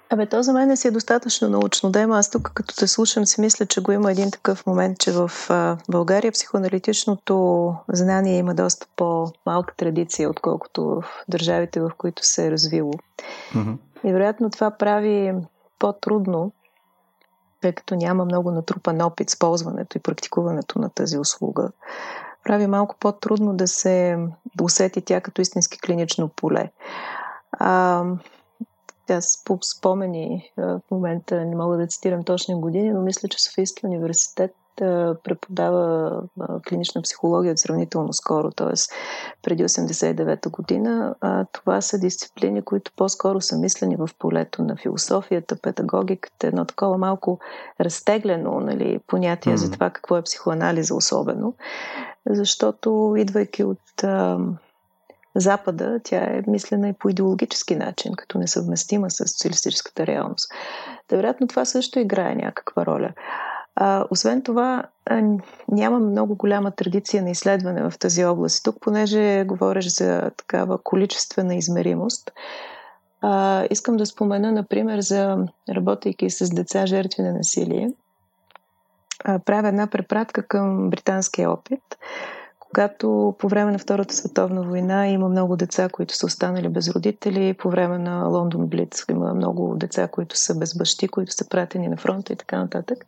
Абе, 0.09 0.25
то 0.25 0.43
за 0.43 0.53
мен 0.53 0.77
си 0.77 0.87
е 0.87 0.91
достатъчно 0.91 1.49
научно. 1.49 1.91
Да, 1.91 2.01
аз 2.01 2.29
тук 2.29 2.51
като 2.53 2.75
те 2.75 2.87
слушам 2.87 3.25
си 3.25 3.41
мисля, 3.41 3.65
че 3.65 3.81
го 3.81 3.91
има 3.91 4.11
един 4.11 4.31
такъв 4.31 4.65
момент, 4.65 4.99
че 4.99 5.11
в 5.11 5.31
а, 5.49 5.77
България 5.89 6.31
психоаналитичното 6.31 7.75
знание 7.87 8.37
има 8.37 8.55
доста 8.55 8.87
по-малка 8.95 9.75
традиция, 9.75 10.29
отколкото 10.29 10.85
в 10.85 11.03
държавите, 11.27 11.79
в 11.79 11.91
които 11.97 12.25
се 12.25 12.47
е 12.47 12.51
развило. 12.51 12.93
Mm-hmm. 13.53 13.77
И 14.03 14.13
вероятно 14.13 14.49
това 14.49 14.71
прави 14.71 15.33
по-трудно 15.79 16.51
тъй 17.65 17.71
като 17.71 17.95
няма 17.95 18.25
много 18.25 18.51
натрупан 18.51 19.01
опит 19.01 19.29
с 19.29 19.39
ползването 19.39 19.97
и 19.97 20.01
практикуването 20.01 20.79
на 20.79 20.89
тази 20.89 21.17
услуга, 21.17 21.69
прави 22.43 22.67
малко 22.67 22.95
по-трудно 22.99 23.53
да 23.53 23.67
се 23.67 24.17
да 24.55 24.63
усети 24.63 25.01
тя 25.01 25.21
като 25.21 25.41
истински 25.41 25.79
клинично 25.79 26.27
поле. 26.27 26.71
А, 27.51 28.03
аз 29.13 29.43
по 29.45 29.59
спомени 29.61 30.51
в 30.57 30.81
момента 30.91 31.45
не 31.45 31.55
мога 31.55 31.77
да 31.77 31.87
цитирам 31.87 32.23
точни 32.23 32.55
години, 32.55 32.89
но 32.89 33.01
мисля, 33.01 33.27
че 33.27 33.43
Софийския 33.43 33.89
университет 33.89 34.55
преподава 35.23 36.11
клинична 36.69 37.01
психология 37.01 37.57
сравнително 37.57 38.13
скоро, 38.13 38.51
т.е. 38.51 38.73
преди 39.43 39.63
89-та 39.63 40.49
година. 40.49 41.15
Това 41.51 41.81
са 41.81 41.99
дисциплини, 41.99 42.61
които 42.61 42.91
по-скоро 42.95 43.41
са 43.41 43.57
мислени 43.57 43.95
в 43.95 44.09
полето 44.19 44.63
на 44.63 44.75
философията, 44.75 45.61
педагогиката, 45.61 46.47
едно 46.47 46.65
такова 46.65 46.97
малко 46.97 47.39
разтеглено 47.81 48.59
нали, 48.59 48.99
понятие 49.07 49.53
mm-hmm. 49.53 49.65
за 49.65 49.71
това 49.71 49.89
какво 49.89 50.17
е 50.17 50.23
психоанализа 50.23 50.95
особено, 50.95 51.53
защото 52.29 53.15
идвайки 53.17 53.63
от 53.63 54.03
Запада, 55.35 55.99
тя 56.03 56.17
е 56.17 56.43
мислена 56.47 56.89
и 56.89 56.93
по 56.93 57.09
идеологически 57.09 57.75
начин, 57.75 58.13
като 58.13 58.37
несъвместима 58.37 59.11
с 59.11 59.27
социалистическата 59.27 60.07
реалност. 60.07 60.51
Да, 61.09 61.15
вероятно 61.15 61.47
това 61.47 61.65
също 61.65 61.99
играе 61.99 62.35
някаква 62.35 62.85
роля. 62.85 63.09
А, 63.75 64.05
освен 64.09 64.41
това, 64.41 64.83
няма 65.67 65.99
много 65.99 66.35
голяма 66.35 66.71
традиция 66.71 67.23
на 67.23 67.29
изследване 67.29 67.89
в 67.89 67.99
тази 67.99 68.25
област. 68.25 68.63
Тук, 68.63 68.75
понеже 68.81 69.43
говориш 69.43 69.87
за 69.87 70.31
такава 70.37 70.77
количествена 70.77 71.55
измеримост, 71.55 72.31
а, 73.21 73.65
искам 73.69 73.97
да 73.97 74.05
спомена, 74.05 74.51
например, 74.51 74.99
за 74.99 75.37
работейки 75.69 76.29
с 76.29 76.49
деца 76.55 76.85
жертви 76.85 77.23
на 77.23 77.33
насилие. 77.33 77.91
А, 79.23 79.39
правя 79.39 79.67
една 79.67 79.87
препратка 79.87 80.47
към 80.47 80.89
британския 80.89 81.51
опит, 81.51 81.81
когато 82.75 83.35
по 83.39 83.47
време 83.47 83.71
на 83.71 83.79
Втората 83.79 84.15
световна 84.15 84.63
война 84.63 85.07
има 85.07 85.29
много 85.29 85.55
деца, 85.55 85.89
които 85.89 86.15
са 86.15 86.25
останали 86.25 86.69
без 86.69 86.89
родители, 86.89 87.53
по 87.53 87.69
време 87.69 87.97
на 87.97 88.27
Лондон 88.27 88.67
Блиц 88.67 89.05
има 89.09 89.33
много 89.33 89.75
деца, 89.75 90.07
които 90.07 90.37
са 90.37 90.55
без 90.55 90.77
бащи, 90.77 91.07
които 91.07 91.33
са 91.33 91.49
пратени 91.49 91.87
на 91.87 91.97
фронта 91.97 92.33
и 92.33 92.35
така 92.35 92.59
нататък 92.59 93.05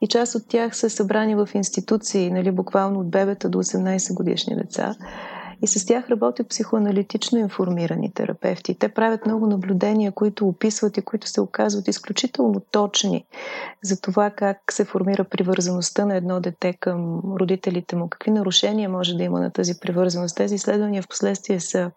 и 0.00 0.06
част 0.06 0.34
от 0.34 0.48
тях 0.48 0.76
са 0.76 0.90
събрани 0.90 1.34
в 1.34 1.48
институции, 1.54 2.30
нали, 2.30 2.50
буквално 2.50 3.00
от 3.00 3.10
бебета 3.10 3.48
до 3.48 3.58
18 3.58 4.14
годишни 4.14 4.56
деца. 4.56 4.94
И 5.62 5.66
с 5.66 5.86
тях 5.86 6.10
работят 6.10 6.48
психоаналитично 6.48 7.38
информирани 7.38 8.12
терапевти. 8.12 8.74
Те 8.74 8.88
правят 8.88 9.26
много 9.26 9.46
наблюдения, 9.46 10.12
които 10.12 10.48
описват 10.48 10.96
и 10.96 11.02
които 11.02 11.28
се 11.28 11.40
оказват 11.40 11.88
изключително 11.88 12.60
точни 12.70 13.24
за 13.82 14.00
това 14.00 14.30
как 14.30 14.58
се 14.70 14.84
формира 14.84 15.24
привързаността 15.24 16.04
на 16.04 16.16
едно 16.16 16.40
дете 16.40 16.72
към 16.72 17.20
родителите 17.40 17.96
му, 17.96 18.08
какви 18.08 18.30
нарушения 18.30 18.88
може 18.88 19.14
да 19.14 19.22
има 19.22 19.40
на 19.40 19.50
тази 19.50 19.80
привързаност. 19.80 20.36
Тези 20.36 20.54
изследвания 20.54 21.02
в 21.02 21.08
последствие 21.08 21.60
са 21.60 21.90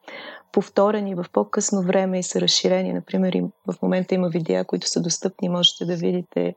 повторени 0.51 1.15
в 1.15 1.25
по-късно 1.33 1.81
време 1.81 2.19
и 2.19 2.23
са 2.23 2.41
разширени. 2.41 2.93
Например, 2.93 3.43
в 3.67 3.75
момента 3.81 4.15
има 4.15 4.29
видеа, 4.29 4.65
които 4.65 4.87
са 4.87 5.01
достъпни, 5.01 5.49
можете 5.49 5.85
да 5.85 5.95
видите, 5.95 6.55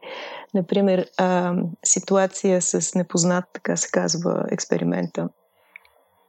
например, 0.54 1.06
ситуация 1.84 2.62
с 2.62 2.94
непознат, 2.94 3.44
така 3.52 3.76
се 3.76 3.88
казва, 3.90 4.44
експеримента 4.50 5.28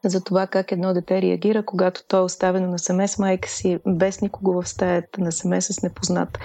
за 0.09 0.23
това 0.23 0.47
как 0.47 0.71
едно 0.71 0.93
дете 0.93 1.21
реагира, 1.21 1.63
когато 1.63 2.03
то 2.07 2.17
е 2.17 2.21
оставено 2.21 2.67
насаме 2.67 3.07
с 3.07 3.17
майка 3.17 3.49
си, 3.49 3.79
без 3.87 4.21
никого 4.21 4.61
в 4.61 4.69
стаята, 4.69 5.21
насаме 5.21 5.61
с 5.61 5.81
непознат. 5.81 6.39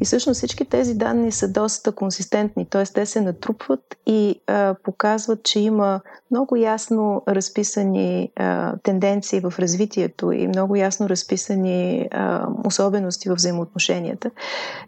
И 0.00 0.04
всъщност 0.04 0.38
всички 0.38 0.64
тези 0.64 0.94
данни 0.94 1.32
са 1.32 1.48
доста 1.48 1.92
консистентни, 1.92 2.66
т.е. 2.66 2.84
те 2.84 3.06
се 3.06 3.20
натрупват 3.20 3.80
и 4.06 4.40
а, 4.46 4.74
показват, 4.84 5.42
че 5.42 5.60
има 5.60 6.00
много 6.30 6.56
ясно 6.56 7.22
разписани 7.28 8.32
а, 8.36 8.76
тенденции 8.82 9.40
в 9.40 9.54
развитието 9.58 10.32
и 10.32 10.48
много 10.48 10.76
ясно 10.76 11.08
разписани 11.08 12.08
а, 12.10 12.46
особености 12.64 13.28
в 13.28 13.34
взаимоотношенията. 13.34 14.30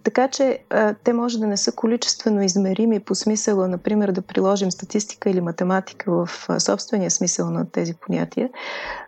Така 0.03 0.29
че 0.29 0.59
а, 0.71 0.95
те 1.05 1.13
може 1.13 1.39
да 1.39 1.47
не 1.47 1.57
са 1.57 1.73
количествено 1.73 2.43
измерими 2.43 3.01
по 3.01 3.15
смисъла, 3.15 3.69
например, 3.69 4.13
да 4.13 4.23
приложим 4.23 4.71
статистика 4.71 5.31
или 5.31 5.41
математика 5.41 6.13
в 6.13 6.47
а, 6.49 6.61
собствения 6.61 7.11
смисъл 7.11 7.51
на 7.51 7.71
тези 7.71 7.95
понятия, 7.95 8.51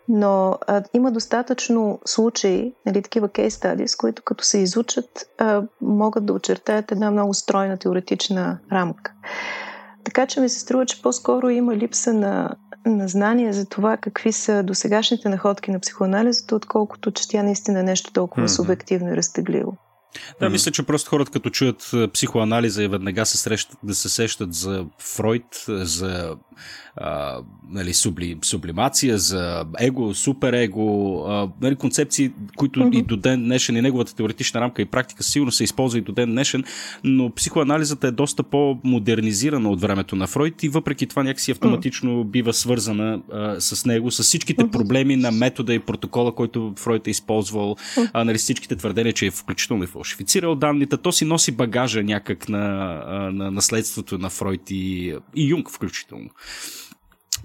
но 0.07 0.57
а, 0.67 0.83
има 0.93 1.11
достатъчно 1.11 1.99
случаи, 2.05 2.73
нали, 2.85 3.01
такива 3.01 3.29
кейс 3.29 3.53
стадис, 3.53 3.95
които 3.95 4.23
като 4.23 4.43
се 4.43 4.57
изучат, 4.57 5.29
а, 5.37 5.63
могат 5.81 6.25
да 6.25 6.33
очертаят 6.33 6.91
една 6.91 7.11
много 7.11 7.33
стройна 7.33 7.77
теоретична 7.77 8.59
рамка. 8.71 9.11
Така 10.03 10.25
че 10.25 10.39
ми 10.39 10.49
се 10.49 10.59
струва, 10.59 10.85
че 10.85 11.01
по-скоро 11.01 11.49
има 11.49 11.75
липса 11.75 12.13
на, 12.13 12.55
на 12.85 13.07
знание 13.07 13.53
за 13.53 13.65
това 13.65 13.97
какви 13.97 14.31
са 14.31 14.63
досегашните 14.63 15.29
находки 15.29 15.71
на 15.71 15.79
психоанализата, 15.79 16.55
отколкото 16.55 17.11
че 17.11 17.27
тя 17.27 17.43
наистина 17.43 17.79
е 17.79 17.83
нещо 17.83 18.13
толкова 18.13 18.47
mm-hmm. 18.47 18.55
субективно 18.55 19.13
и 19.13 19.17
разтегливо. 19.17 19.77
Да, 20.39 20.49
мисля, 20.49 20.71
че 20.71 20.85
просто 20.85 21.09
хората 21.09 21.31
като 21.31 21.49
чуят 21.49 21.91
психоанализа 22.13 22.83
и 22.83 22.87
веднага 22.87 23.25
се 23.25 23.37
срещат, 23.37 23.77
да 23.83 23.95
се 23.95 24.09
сещат 24.09 24.53
за 24.53 24.85
Фройд, 24.99 25.65
за 25.67 26.35
а, 26.97 27.39
нали, 27.69 27.93
субли, 27.93 28.37
сублимация, 28.41 29.17
за 29.17 29.65
его, 29.79 30.13
суперего, 30.13 31.23
а, 31.27 31.49
нали, 31.61 31.75
концепции, 31.75 32.31
които 32.55 32.79
mm-hmm. 32.79 32.99
и 32.99 33.01
до 33.01 33.17
ден 33.17 33.43
днешен 33.43 33.77
и 33.77 33.81
неговата 33.81 34.15
теоретична 34.15 34.61
рамка 34.61 34.81
и 34.81 34.85
практика 34.85 35.23
сигурно 35.23 35.51
се 35.51 35.63
използва 35.63 35.99
и 35.99 36.01
до 36.01 36.11
ден 36.11 36.31
днешен, 36.31 36.63
но 37.03 37.29
психоанализата 37.29 38.07
е 38.07 38.11
доста 38.11 38.43
по-модернизирана 38.43 39.69
от 39.69 39.81
времето 39.81 40.15
на 40.15 40.27
Фройд 40.27 40.63
и 40.63 40.69
въпреки 40.69 41.07
това 41.07 41.23
някакси 41.23 41.51
автоматично 41.51 42.11
mm-hmm. 42.11 42.27
бива 42.27 42.53
свързана 42.53 43.21
а, 43.33 43.61
с 43.61 43.85
него, 43.85 44.11
с 44.11 44.23
всичките 44.23 44.63
mm-hmm. 44.63 44.71
проблеми 44.71 45.15
на 45.15 45.31
метода 45.31 45.73
и 45.73 45.79
протокола, 45.79 46.35
който 46.35 46.73
Фройд 46.77 47.07
е 47.07 47.09
използвал, 47.09 47.75
а, 48.13 48.23
нали, 48.23 48.37
всичките 48.37 48.75
твърдения, 48.75 49.13
че 49.13 49.25
е 49.25 49.31
включително 49.31 49.83
и 49.83 49.87
фалшифицирал 49.87 50.55
данните, 50.55 50.97
то 50.97 51.11
си 51.11 51.25
носи 51.25 51.51
багажа 51.51 52.03
някак 52.03 52.49
на, 52.49 52.61
на 53.33 53.51
наследството 53.51 54.17
на 54.17 54.29
Фройд 54.29 54.61
и, 54.69 55.15
и 55.35 55.49
Юнг 55.49 55.71
включително. 55.71 56.29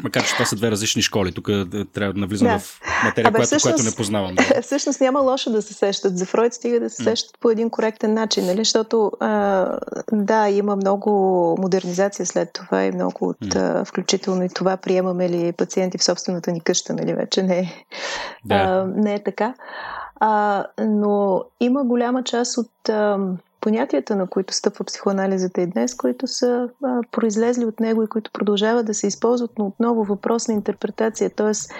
Макар, 0.02 0.24
че 0.24 0.32
това 0.32 0.44
са 0.44 0.56
две 0.56 0.70
различни 0.70 1.02
школи. 1.02 1.32
Тук 1.32 1.48
е, 1.48 1.84
трябва 1.84 2.12
да 2.12 2.20
навлизам 2.20 2.48
да. 2.48 2.58
в 2.58 2.80
материя, 3.04 3.28
Абе, 3.28 3.36
която, 3.36 3.46
всъщност, 3.46 3.76
която 3.76 3.90
не 3.90 3.96
познавам. 3.96 4.34
Да. 4.34 4.62
Всъщност 4.62 5.00
няма 5.00 5.20
лошо 5.20 5.50
да 5.50 5.62
се 5.62 5.74
сещат 5.74 6.18
за 6.18 6.26
Фройд, 6.26 6.54
стига 6.54 6.80
да 6.80 6.90
се 6.90 7.04
сещат 7.04 7.38
по 7.40 7.50
един 7.50 7.70
коректен 7.70 8.14
начин, 8.14 8.46
нали? 8.46 8.58
защото 8.58 9.12
а, 9.20 9.66
да, 10.12 10.48
има 10.48 10.76
много 10.76 11.10
модернизация 11.60 12.26
след 12.26 12.52
това 12.52 12.84
и 12.84 12.92
много 12.92 13.28
от, 13.28 13.54
а, 13.54 13.84
включително 13.84 14.44
и 14.44 14.48
това 14.48 14.76
приемаме 14.76 15.28
ли 15.28 15.52
пациенти 15.52 15.98
в 15.98 16.04
собствената 16.04 16.52
ни 16.52 16.60
къща, 16.60 16.92
нали? 16.92 17.14
вече 17.14 17.42
не, 17.42 17.84
да. 18.44 18.54
а, 18.54 18.84
не 18.96 19.14
е 19.14 19.22
така. 19.22 19.54
А, 20.20 20.64
но 20.78 21.44
има 21.60 21.84
голяма 21.84 22.24
част 22.24 22.58
от 22.58 22.88
а, 22.88 23.18
понятията, 23.60 24.16
на 24.16 24.26
които 24.26 24.54
стъпва 24.54 24.84
психоанализата 24.84 25.60
и 25.60 25.66
днес, 25.66 25.94
които 25.96 26.26
са 26.26 26.68
а, 26.84 27.00
произлезли 27.10 27.64
от 27.64 27.80
него 27.80 28.02
и 28.02 28.08
които 28.08 28.30
продължават 28.32 28.86
да 28.86 28.94
се 28.94 29.06
използват, 29.06 29.50
но 29.58 29.66
отново 29.66 30.04
въпрос 30.04 30.48
на 30.48 30.54
интерпретация. 30.54 31.30
Тоест, 31.36 31.70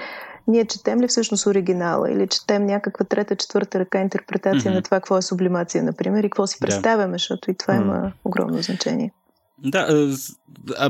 ние 0.49 0.65
четем 0.65 1.01
ли 1.01 1.09
всъщност 1.09 1.47
оригинала 1.47 2.13
или 2.13 2.27
четем 2.27 2.67
някаква 2.67 3.05
трета, 3.05 3.37
четвърта 3.37 3.79
ръка 3.79 4.01
интерпретация 4.01 4.73
mm-hmm. 4.73 4.75
на 4.75 4.83
това, 4.83 4.97
какво 4.97 5.19
е 5.19 5.23
сублимация, 5.23 5.83
например, 5.83 6.25
и 6.25 6.31
какво 6.31 6.47
си 6.47 6.59
представяме, 6.61 7.13
yeah. 7.13 7.19
защото 7.19 7.51
и 7.51 7.55
това 7.55 7.75
mm-hmm. 7.75 7.83
има 7.83 8.13
огромно 8.25 8.63
значение. 8.63 9.13
Да, 9.65 10.13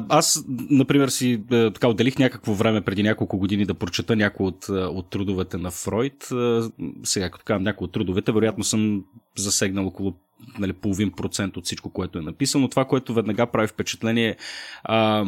аз, 0.09 0.45
например, 0.71 1.09
си 1.09 1.45
така 1.51 1.89
отделих 1.89 2.19
някакво 2.19 2.53
време 2.53 2.81
преди 2.81 3.03
няколко 3.03 3.39
години 3.39 3.65
да 3.67 3.75
прочета 3.75 4.17
някои 4.17 4.47
от, 4.47 4.69
от 4.69 5.11
трудовете 5.11 5.57
на 5.57 5.71
Фройд. 5.71 6.29
Сега, 7.05 7.31
като 7.31 7.45
казвам 7.45 7.63
някои 7.63 7.85
от 7.85 7.93
трудовете, 7.93 8.33
вероятно 8.33 8.65
съм 8.65 9.05
засегнал 9.39 9.87
около 9.87 10.15
нали, 10.59 10.73
половин 10.73 11.13
процент 11.13 11.57
от 11.57 11.65
всичко, 11.65 11.91
което 11.91 12.19
е 12.19 12.23
написано. 12.23 12.69
Това, 12.69 12.85
което 12.85 13.15
веднага 13.15 13.47
прави 13.47 13.69
впечатление, 13.69 14.37
а, 14.85 15.25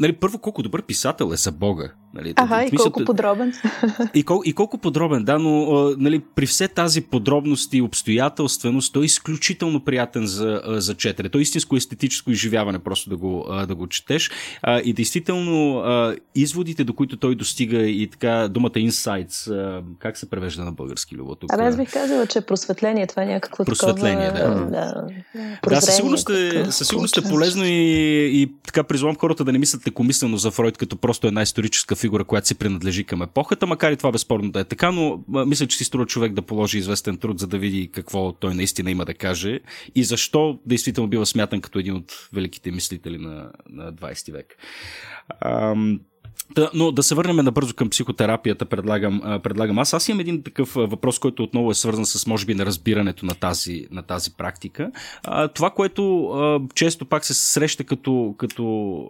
нали, 0.00 0.12
първо 0.12 0.38
колко 0.38 0.62
добър 0.62 0.82
писател 0.82 1.30
е 1.32 1.36
за 1.36 1.52
Бога. 1.52 1.92
Нали, 2.16 2.32
ага, 2.36 2.64
и 2.64 2.70
колко 2.70 3.04
подробен. 3.04 3.52
И, 4.14 4.22
кол, 4.22 4.42
и 4.44 4.52
колко 4.52 4.78
подробен, 4.78 5.24
да, 5.24 5.38
но 5.38 5.94
нали, 5.98 6.22
при 6.34 6.46
все 6.46 6.68
тази 6.68 7.00
подробност 7.00 7.74
и 7.74 7.80
обстоятелственост, 7.80 8.92
той 8.92 9.02
е 9.02 9.06
изключително 9.06 9.84
приятен 9.84 10.26
за, 10.26 10.62
за 10.66 10.94
четене. 10.94 11.28
Той 11.28 11.40
е 11.40 11.42
истинско 11.42 11.76
естетическо 11.76 12.30
изживяване, 12.30 12.78
просто 12.78 13.10
да 13.10 13.16
го, 13.16 13.46
да 13.68 13.74
го 13.74 13.86
четеш. 13.86 14.30
И 14.84 14.92
действително, 14.92 15.82
изводите, 16.34 16.84
до 16.84 16.92
които 16.92 17.16
той 17.16 17.34
достига 17.34 17.82
и 17.82 18.06
така 18.06 18.48
думата 18.48 18.70
insights, 18.70 19.82
как 19.98 20.18
се 20.18 20.30
превежда 20.30 20.64
на 20.64 20.72
български, 20.72 21.16
Любо? 21.16 21.34
Тук? 21.34 21.52
Абе, 21.52 21.62
аз 21.62 21.76
бих 21.76 21.92
казала, 21.92 22.26
че 22.26 22.40
просветление, 22.40 23.06
това 23.06 23.22
е 23.22 23.26
някакво 23.26 23.64
просветление, 23.64 24.32
такова... 24.32 24.54
Да, 24.54 25.08
да. 25.64 25.70
да 25.70 25.80
със 25.80 25.96
сигурност 25.96 26.30
е, 26.30 26.72
със 26.72 26.88
сигурност 26.88 27.16
е 27.16 27.22
полезно 27.22 27.64
и, 27.64 27.70
и 28.42 28.52
така 28.66 28.82
призвам 28.82 29.16
хората 29.16 29.44
да 29.44 29.52
не 29.52 29.58
мислят 29.58 29.86
лекомислено 29.86 30.36
за 30.36 30.50
Фройд 30.50 30.78
като 30.78 30.96
просто 30.96 31.26
една 31.26 31.42
историческа 31.42 31.96
фигура, 31.96 32.05
която 32.24 32.48
се 32.48 32.54
принадлежи 32.54 33.04
към 33.04 33.22
епохата, 33.22 33.66
макар 33.66 33.92
и 33.92 33.96
това 33.96 34.12
безспорно 34.12 34.50
да 34.50 34.60
е 34.60 34.64
така, 34.64 34.92
но 34.92 35.20
мисля, 35.28 35.66
че 35.66 35.78
си 35.78 35.84
струва 35.84 36.06
човек 36.06 36.32
да 36.32 36.42
положи 36.42 36.78
известен 36.78 37.16
труд, 37.16 37.38
за 37.38 37.46
да 37.46 37.58
види 37.58 37.90
какво 37.92 38.32
той 38.32 38.54
наистина 38.54 38.90
има 38.90 39.04
да 39.04 39.14
каже 39.14 39.60
и 39.94 40.04
защо 40.04 40.58
действително 40.66 41.10
бива 41.10 41.26
смятан 41.26 41.60
като 41.60 41.78
един 41.78 41.94
от 41.94 42.28
великите 42.32 42.70
мислители 42.70 43.18
на, 43.18 43.50
на 43.70 43.92
20 43.92 44.32
век. 44.32 44.56
Ам, 45.40 46.00
да, 46.54 46.70
но 46.74 46.92
да 46.92 47.02
се 47.02 47.14
върнем 47.14 47.36
набързо 47.36 47.74
към 47.74 47.90
психотерапията, 47.90 48.64
предлагам, 48.64 49.40
предлагам 49.42 49.78
аз. 49.78 49.94
Аз 49.94 50.08
имам 50.08 50.20
един 50.20 50.42
такъв 50.42 50.74
въпрос, 50.74 51.18
който 51.18 51.42
отново 51.42 51.70
е 51.70 51.74
свързан 51.74 52.06
с, 52.06 52.26
може 52.26 52.46
би, 52.46 52.54
неразбирането 52.54 53.26
на 53.26 53.34
тази, 53.34 53.86
на 53.90 54.02
тази 54.02 54.30
практика. 54.30 54.90
Това, 55.54 55.70
което 55.70 56.32
често 56.74 57.04
пак 57.04 57.24
се 57.24 57.34
среща 57.34 57.84
като, 57.84 58.34
като 58.38 59.04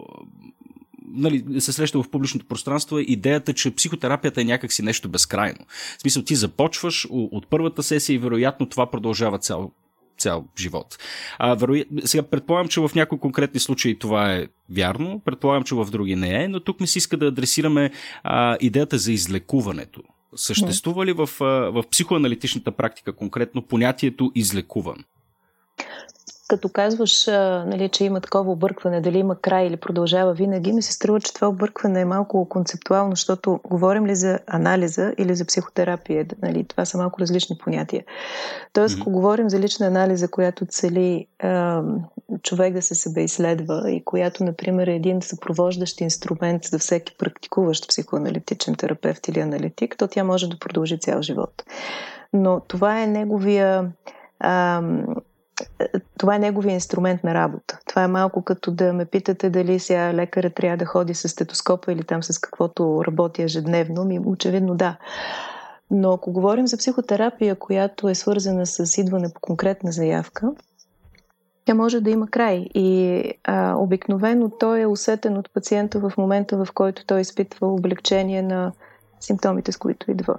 нали, 1.07 1.61
се 1.61 1.71
среща 1.71 2.03
в 2.03 2.09
публичното 2.09 2.45
пространство 2.45 2.97
е 2.97 3.01
идеята, 3.01 3.53
че 3.53 3.75
психотерапията 3.75 4.41
е 4.41 4.43
някакси 4.43 4.81
нещо 4.81 5.09
безкрайно. 5.09 5.59
В 5.97 6.01
смисъл, 6.01 6.23
ти 6.23 6.35
започваш 6.35 7.07
от 7.09 7.47
първата 7.47 7.83
сесия 7.83 8.13
и 8.13 8.17
вероятно 8.17 8.69
това 8.69 8.91
продължава 8.91 9.39
цял, 9.39 9.71
цял 10.17 10.45
живот. 10.57 10.97
А, 11.39 11.55
вероя... 11.55 11.85
Сега 12.05 12.23
предполагам, 12.23 12.67
че 12.67 12.81
в 12.81 12.91
някои 12.95 13.19
конкретни 13.19 13.59
случаи 13.59 13.99
това 13.99 14.33
е 14.33 14.47
вярно, 14.69 15.21
предполагам, 15.25 15.63
че 15.63 15.75
в 15.75 15.87
други 15.91 16.15
не 16.15 16.43
е, 16.43 16.47
но 16.47 16.59
тук 16.59 16.79
ми 16.79 16.87
се 16.87 16.97
иска 16.97 17.17
да 17.17 17.25
адресираме 17.25 17.91
а, 18.23 18.57
идеята 18.59 18.97
за 18.97 19.11
излекуването. 19.11 20.01
Съществува 20.35 21.05
ли 21.05 21.13
в, 21.13 21.29
в 21.39 21.83
психоаналитичната 21.91 22.71
практика 22.71 23.15
конкретно 23.15 23.61
понятието 23.61 24.31
излекуван? 24.35 25.03
Като 26.47 26.69
казваш, 26.69 27.27
нали, 27.67 27.89
че 27.89 28.03
има 28.03 28.21
такова 28.21 28.51
объркване, 28.51 29.01
дали 29.01 29.17
има 29.17 29.35
край 29.35 29.67
или 29.67 29.77
продължава 29.77 30.33
винаги, 30.33 30.73
ми 30.73 30.81
се 30.81 30.91
струва, 30.93 31.19
че 31.19 31.33
това 31.33 31.47
объркване 31.47 32.01
е 32.01 32.05
малко 32.05 32.49
концептуално, 32.49 33.11
защото 33.11 33.59
говорим 33.63 34.05
ли 34.05 34.15
за 34.15 34.39
анализа 34.47 35.13
или 35.17 35.35
за 35.35 35.45
психотерапия, 35.45 36.25
нали, 36.41 36.63
това 36.63 36.85
са 36.85 36.97
малко 36.97 37.19
различни 37.19 37.57
понятия. 37.57 38.03
Тоест, 38.73 38.95
mm-hmm. 38.95 39.01
ако 39.01 39.11
говорим 39.11 39.49
за 39.49 39.59
лична 39.59 39.87
анализа, 39.87 40.27
която 40.27 40.65
цели 40.65 41.27
а, 41.39 41.83
човек 42.43 42.73
да 42.73 42.81
се 42.81 42.95
себе 42.95 43.21
изследва 43.21 43.91
и 43.91 44.05
която, 44.05 44.43
например, 44.43 44.87
е 44.87 44.95
един 44.95 45.21
съпровождащ 45.21 46.01
инструмент 46.01 46.63
за 46.63 46.79
всеки 46.79 47.15
практикуващ 47.17 47.87
психоаналитичен 47.87 48.75
терапевт 48.75 49.27
или 49.27 49.39
аналитик, 49.39 49.95
то 49.97 50.07
тя 50.07 50.23
може 50.23 50.49
да 50.49 50.59
продължи 50.59 50.99
цял 50.99 51.21
живот. 51.21 51.63
Но 52.33 52.59
това 52.67 53.01
е 53.01 53.07
неговия 53.07 53.91
а, 54.39 54.81
това 56.17 56.35
е 56.35 56.39
неговия 56.39 56.73
инструмент 56.73 57.23
на 57.23 57.33
работа. 57.33 57.79
Това 57.87 58.03
е 58.03 58.07
малко 58.07 58.41
като 58.41 58.71
да 58.71 58.93
ме 58.93 59.05
питате 59.05 59.49
дали 59.49 59.79
сега 59.79 60.13
лекаря 60.13 60.49
трябва 60.49 60.77
да 60.77 60.85
ходи 60.85 61.13
с 61.13 61.29
стетоскопа 61.29 61.91
или 61.91 62.03
там 62.03 62.23
с 62.23 62.39
каквото 62.39 63.03
работи 63.07 63.43
ежедневно. 63.43 64.05
Ми 64.05 64.19
очевидно 64.25 64.75
да. 64.75 64.97
Но 65.91 66.11
ако 66.11 66.31
говорим 66.31 66.67
за 66.67 66.77
психотерапия, 66.77 67.55
която 67.55 68.09
е 68.09 68.15
свързана 68.15 68.65
с 68.65 68.97
идване 68.97 69.33
по 69.33 69.39
конкретна 69.41 69.91
заявка, 69.91 70.51
тя 71.65 71.73
може 71.73 72.01
да 72.01 72.09
има 72.09 72.27
край. 72.27 72.67
И 72.73 73.23
а, 73.43 73.75
обикновено 73.75 74.49
той 74.49 74.81
е 74.81 74.87
усетен 74.87 75.37
от 75.37 75.53
пациента 75.53 75.99
в 75.99 76.11
момента, 76.17 76.65
в 76.65 76.67
който 76.73 77.05
той 77.05 77.21
изпитва 77.21 77.67
облегчение 77.67 78.41
на 78.41 78.71
симптомите, 79.19 79.71
с 79.71 79.77
които 79.77 80.11
идва. 80.11 80.35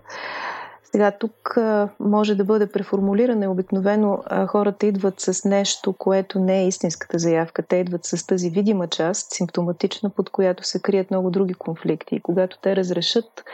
Сега 0.93 1.11
тук 1.11 1.57
а, 1.57 1.89
може 2.01 2.35
да 2.35 2.45
бъде 2.45 2.73
преформулиране. 2.73 3.49
Обикновено 3.49 4.23
а, 4.27 4.47
хората 4.47 4.87
идват 4.87 5.21
с 5.21 5.45
нещо, 5.45 5.93
което 5.93 6.41
не 6.41 6.63
е 6.63 6.67
истинската 6.67 7.19
заявка. 7.19 7.63
Те 7.63 7.77
идват 7.77 8.05
с 8.05 8.27
тази 8.27 8.51
видима 8.51 8.87
част, 8.87 9.35
симптоматична, 9.35 10.11
под 10.11 10.31
която 10.31 10.65
се 10.65 10.81
крият 10.81 11.11
много 11.11 11.31
други 11.31 11.55
конфликти. 11.55 12.15
И 12.15 12.21
когато 12.21 12.59
те 12.61 12.77
разрешат 12.77 13.45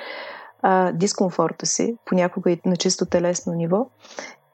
а, 0.63 0.93
дискомфорта 0.93 1.67
си, 1.67 1.97
понякога 2.05 2.51
и 2.51 2.61
на 2.65 2.77
чисто 2.77 3.07
телесно 3.07 3.53
ниво, 3.53 3.87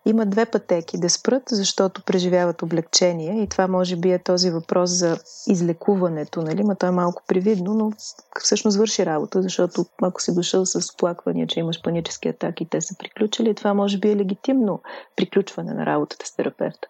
има 0.07 0.27
две 0.27 0.47
пътеки 0.47 0.99
да 0.99 1.11
спрат, 1.11 1.43
защото 1.51 2.03
преживяват 2.05 2.63
облегчение 2.63 3.43
и 3.43 3.49
това 3.49 3.69
може 3.69 3.97
би 3.97 4.13
е 4.13 4.19
този 4.19 4.51
въпрос 4.51 4.91
за 4.91 5.19
излекуването, 5.47 6.43
нали? 6.43 6.63
Ма 6.63 6.75
то 6.75 6.87
е 6.87 6.91
малко 6.91 7.23
привидно, 7.27 7.75
но 7.75 7.93
всъщност 8.41 8.79
върши 8.79 9.07
работа, 9.07 9.43
защото 9.43 9.85
ако 10.03 10.23
си 10.23 10.35
дошъл 10.35 10.67
с 10.67 10.95
оплаквания, 10.95 11.47
че 11.47 11.61
имаш 11.61 11.83
панически 11.83 12.29
атаки 12.29 12.63
и 12.63 12.69
те 12.69 12.81
са 12.81 12.95
приключили, 12.99 13.55
това 13.55 13.75
може 13.75 13.99
би 13.99 14.11
е 14.11 14.17
легитимно 14.17 14.81
приключване 15.17 15.75
на 15.75 15.87
работата 15.87 16.27
с 16.27 16.37
терапевта. 16.37 16.89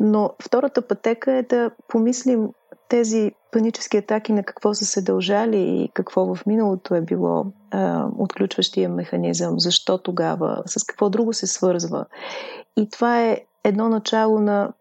Но 0.00 0.30
втората 0.42 0.88
пътека 0.88 1.32
е 1.32 1.42
да 1.42 1.70
помислим 1.88 2.48
тези 2.92 3.32
панически 3.52 3.96
атаки 3.96 4.32
на 4.32 4.42
какво 4.42 4.74
са 4.74 4.84
се 4.84 5.02
дължали 5.02 5.58
и 5.58 5.90
какво 5.94 6.34
в 6.34 6.46
миналото 6.46 6.94
е 6.94 7.00
било 7.00 7.46
а, 7.70 8.06
отключващия 8.18 8.88
механизъм, 8.88 9.60
защо 9.60 9.98
тогава, 9.98 10.62
с 10.66 10.84
какво 10.84 11.10
друго 11.10 11.32
се 11.32 11.46
свързва. 11.46 12.06
И 12.76 12.88
това 12.88 13.22
е 13.22 13.40
едно 13.64 13.88
начало 13.88 14.38
на 14.38 14.72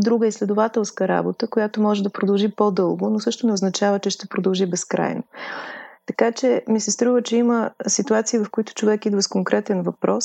друга 0.00 0.26
изследователска 0.26 1.08
работа, 1.08 1.48
която 1.48 1.80
може 1.80 2.02
да 2.02 2.10
продължи 2.10 2.54
по-дълго, 2.56 3.10
но 3.10 3.20
също 3.20 3.46
не 3.46 3.52
означава, 3.52 3.98
че 3.98 4.10
ще 4.10 4.28
продължи 4.28 4.66
безкрайно. 4.66 5.22
Така 6.06 6.32
че 6.32 6.62
ми 6.68 6.80
се 6.80 6.90
струва, 6.90 7.22
че 7.22 7.36
има 7.36 7.70
ситуации, 7.86 8.38
в 8.38 8.50
които 8.50 8.74
човек 8.74 9.06
идва 9.06 9.22
с 9.22 9.28
конкретен 9.28 9.82
въпрос 9.82 10.24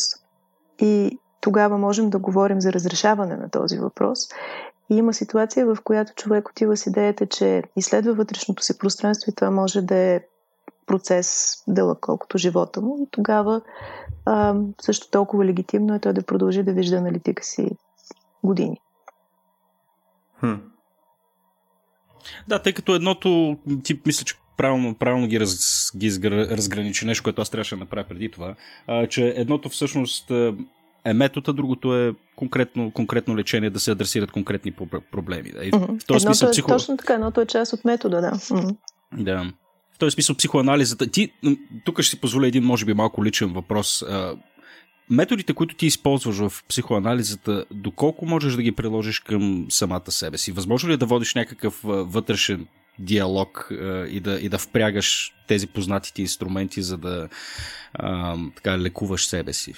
и 0.82 1.20
тогава 1.42 1.78
можем 1.78 2.10
да 2.10 2.20
говорим 2.20 2.62
за 2.62 2.74
разрешаване 2.74 3.36
на 3.36 3.50
този 3.50 3.78
въпрос. 3.78 4.20
И 4.92 4.96
има 4.96 5.14
ситуация, 5.14 5.66
в 5.66 5.78
която 5.84 6.14
човек 6.16 6.50
отива 6.50 6.78
с 6.78 6.88
идеята, 6.88 7.26
че 7.26 7.64
изследва 7.76 8.14
вътрешното 8.14 8.64
си 8.64 8.78
пространство 8.78 9.30
и 9.30 9.36
това 9.36 9.52
може 9.52 9.82
да 9.82 9.96
е 9.96 10.22
процес 10.86 11.56
дълъг, 11.68 11.98
колкото 12.02 12.38
живота 12.38 12.82
му. 12.82 12.98
И 13.04 13.08
тогава 13.12 13.62
а, 14.26 14.56
също 14.82 15.10
толкова 15.10 15.46
легитимно 15.46 15.96
е 15.96 16.00
той 16.00 16.14
да 16.14 16.24
продължи 16.24 16.64
да 16.64 16.74
вижда 16.74 16.96
аналитика 16.96 17.44
си 17.44 17.68
години. 18.44 18.80
Хм. 20.40 20.54
Да, 22.48 22.60
тъй 22.60 22.74
като 22.74 22.96
едното, 22.96 23.58
ти 23.84 24.02
мисля, 24.06 24.26
че 24.26 24.36
правилно, 24.58 24.96
правилно 24.96 25.28
ги, 25.28 25.40
раз, 25.40 25.92
ги 25.98 26.20
разграничи 26.32 27.06
нещо, 27.06 27.24
което 27.24 27.42
аз 27.42 27.50
трябваше 27.50 27.76
да 27.76 27.80
направя 27.80 28.06
преди 28.10 28.32
това, 28.32 28.56
а, 28.88 29.08
че 29.08 29.34
едното 29.38 29.70
всъщност 29.70 30.32
е 31.06 31.14
метод, 31.14 31.52
а 31.52 31.54
другото 31.54 31.96
е 31.96 32.14
конкретно, 32.36 32.92
конкретно 32.92 33.38
лечение, 33.38 33.70
да 33.70 33.80
се 33.80 33.92
адресират 33.92 34.32
конкретни 34.32 34.72
проблеми. 35.12 35.52
Да. 35.52 35.66
И 35.66 35.72
mm-hmm. 35.72 36.02
в 36.02 36.06
този 36.06 36.24
смисъл, 36.24 36.48
е, 36.48 36.52
психо... 36.52 36.68
Точно 36.68 36.98
така, 36.98 37.14
едното 37.14 37.42
е 37.42 37.46
част 37.46 37.74
от 37.74 37.86
метода, 37.86 38.22
да. 38.22 38.32
Mm-hmm. 38.32 38.76
Да. 39.18 39.52
В 39.94 39.98
този 39.98 40.14
смисъл 40.14 40.36
психоанализата. 40.36 41.08
Ти, 41.08 41.34
тук 41.86 42.02
ще 42.02 42.10
си 42.10 42.22
позволя 42.22 42.48
един, 42.48 42.64
може 42.64 42.86
би, 42.86 42.94
малко 42.94 43.26
личен 43.26 43.54
въпрос. 43.54 44.04
Методите, 45.10 45.54
които 45.54 45.76
ти 45.76 45.86
използваш 45.86 46.36
в 46.38 46.64
психоанализата, 46.70 47.66
доколко 47.72 48.26
можеш 48.26 48.56
да 48.56 48.62
ги 48.62 48.72
приложиш 48.72 49.20
към 49.20 49.66
самата 49.70 50.12
себе 50.12 50.38
си? 50.38 50.52
Възможно 50.52 50.90
ли 50.90 50.94
е 50.94 50.98
да 50.98 51.06
водиш 51.06 51.36
някакъв 51.36 51.80
вътрешен 51.84 52.68
диалог 53.00 53.68
и, 54.10 54.20
да, 54.20 54.40
и 54.40 54.50
да 54.50 54.58
впрягаш 54.58 55.34
тези 55.48 55.68
познатите 55.68 56.22
инструменти, 56.22 56.82
за 56.82 56.98
да 56.98 57.30
а, 57.94 58.38
така, 58.56 58.80
лекуваш 58.80 59.26
себе 59.26 59.54
си? 59.54 59.74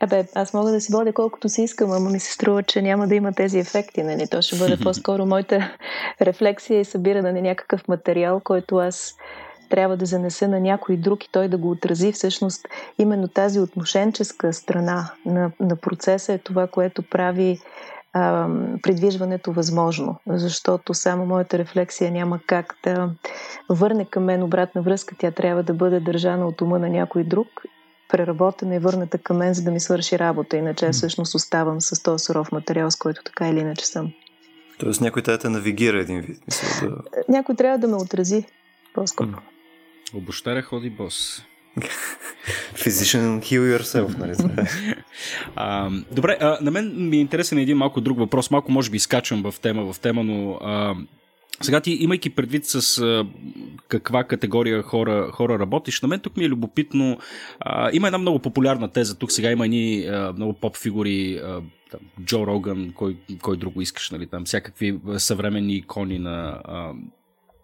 Абе, 0.00 0.24
аз 0.34 0.54
мога 0.54 0.70
да 0.70 0.80
си 0.80 0.92
водя 0.92 1.12
колкото 1.12 1.48
си 1.48 1.62
искам, 1.62 1.92
ама 1.92 2.10
ми 2.10 2.20
се 2.20 2.32
струва, 2.32 2.62
че 2.62 2.82
няма 2.82 3.08
да 3.08 3.14
има 3.14 3.32
тези 3.32 3.58
ефекти. 3.58 4.02
Нали? 4.02 4.26
То 4.30 4.42
ще 4.42 4.56
бъде 4.56 4.76
по-скоро 4.82 5.26
моята 5.26 5.76
рефлексия 6.20 6.80
и 6.80 6.84
събиране 6.84 7.32
на 7.32 7.40
някакъв 7.40 7.88
материал, 7.88 8.40
който 8.44 8.76
аз 8.76 9.14
трябва 9.70 9.96
да 9.96 10.06
занеса 10.06 10.48
на 10.48 10.60
някой 10.60 10.96
друг 10.96 11.24
и 11.24 11.32
той 11.32 11.48
да 11.48 11.58
го 11.58 11.70
отрази. 11.70 12.12
Всъщност, 12.12 12.68
именно 12.98 13.28
тази 13.28 13.60
отношенческа 13.60 14.52
страна 14.52 15.10
на, 15.26 15.50
на 15.60 15.76
процеса 15.76 16.32
е 16.32 16.38
това, 16.38 16.66
което 16.66 17.02
прави 17.02 17.58
а, 18.12 18.48
придвижването 18.82 19.52
възможно. 19.52 20.16
Защото 20.26 20.94
само 20.94 21.26
моята 21.26 21.58
рефлексия 21.58 22.10
няма 22.10 22.40
как 22.46 22.76
да 22.84 23.10
върне 23.68 24.04
към 24.04 24.24
мен 24.24 24.42
обратна 24.42 24.82
връзка. 24.82 25.14
Тя 25.18 25.30
трябва 25.30 25.62
да 25.62 25.74
бъде 25.74 26.00
държана 26.00 26.46
от 26.46 26.60
ума 26.60 26.78
на 26.78 26.88
някой 26.88 27.24
друг 27.24 27.48
преработена 28.08 28.74
и 28.74 28.78
върната 28.78 29.18
към 29.18 29.36
мен, 29.36 29.54
за 29.54 29.62
да 29.62 29.70
ми 29.70 29.80
свърши 29.80 30.18
работа. 30.18 30.56
Иначе 30.56 30.90
всъщност 30.90 31.34
оставам 31.34 31.80
с 31.80 32.02
този 32.02 32.24
суров 32.24 32.52
материал, 32.52 32.90
с 32.90 32.96
който 32.96 33.22
така 33.24 33.48
или 33.48 33.58
иначе 33.58 33.86
съм. 33.86 34.12
Тоест 34.78 35.00
някой 35.00 35.22
трябва 35.22 35.38
да 35.38 35.50
навигира 35.50 36.00
един 36.00 36.20
вид. 36.20 36.40
Мисля, 36.46 36.88
да... 36.88 37.22
Някой 37.28 37.54
трябва 37.54 37.78
да 37.78 37.88
ме 37.88 37.96
отрази 37.96 38.44
по-скоро. 38.94 39.28
Обощаря 40.14 40.62
ходи 40.62 40.90
бос. 40.90 41.42
Physician 42.74 43.40
heal 43.40 43.78
yourself, 43.78 44.18
нали? 44.18 44.64
а, 45.56 45.90
добре, 46.12 46.38
а, 46.40 46.58
на 46.60 46.70
мен 46.70 47.08
ми 47.08 47.16
е 47.16 47.20
интересен 47.20 47.58
един 47.58 47.76
малко 47.76 48.00
друг 48.00 48.18
въпрос. 48.18 48.50
Малко 48.50 48.72
може 48.72 48.90
би 48.90 48.96
изкачвам 48.96 49.50
в 49.50 49.60
тема, 49.60 49.92
в 49.92 50.00
тема, 50.00 50.24
но 50.24 50.52
а, 50.52 50.94
сега 51.62 51.80
ти, 51.80 51.92
имайки 52.00 52.30
предвид 52.30 52.64
с 52.64 52.98
а, 52.98 53.26
каква 53.88 54.24
категория 54.24 54.82
хора, 54.82 55.30
хора 55.32 55.58
работиш, 55.58 56.02
на 56.02 56.08
мен 56.08 56.20
тук 56.20 56.36
ми 56.36 56.44
е 56.44 56.48
любопитно. 56.48 57.18
А, 57.60 57.90
има 57.92 58.08
една 58.08 58.18
много 58.18 58.38
популярна 58.38 58.88
теза. 58.88 59.18
Тук 59.18 59.32
сега 59.32 59.50
има 59.50 59.64
едни 59.64 60.04
а, 60.04 60.32
много 60.32 60.52
поп 60.52 60.76
фигури, 60.76 61.40
Джо 62.24 62.46
Роган, 62.46 62.92
кой, 62.92 63.16
кой 63.42 63.56
друго 63.56 63.80
искаш, 63.80 64.10
нали, 64.10 64.26
там, 64.26 64.44
всякакви 64.44 64.98
съвременни 65.18 65.74
икони 65.74 66.18
на. 66.18 66.60
А, 66.64 66.92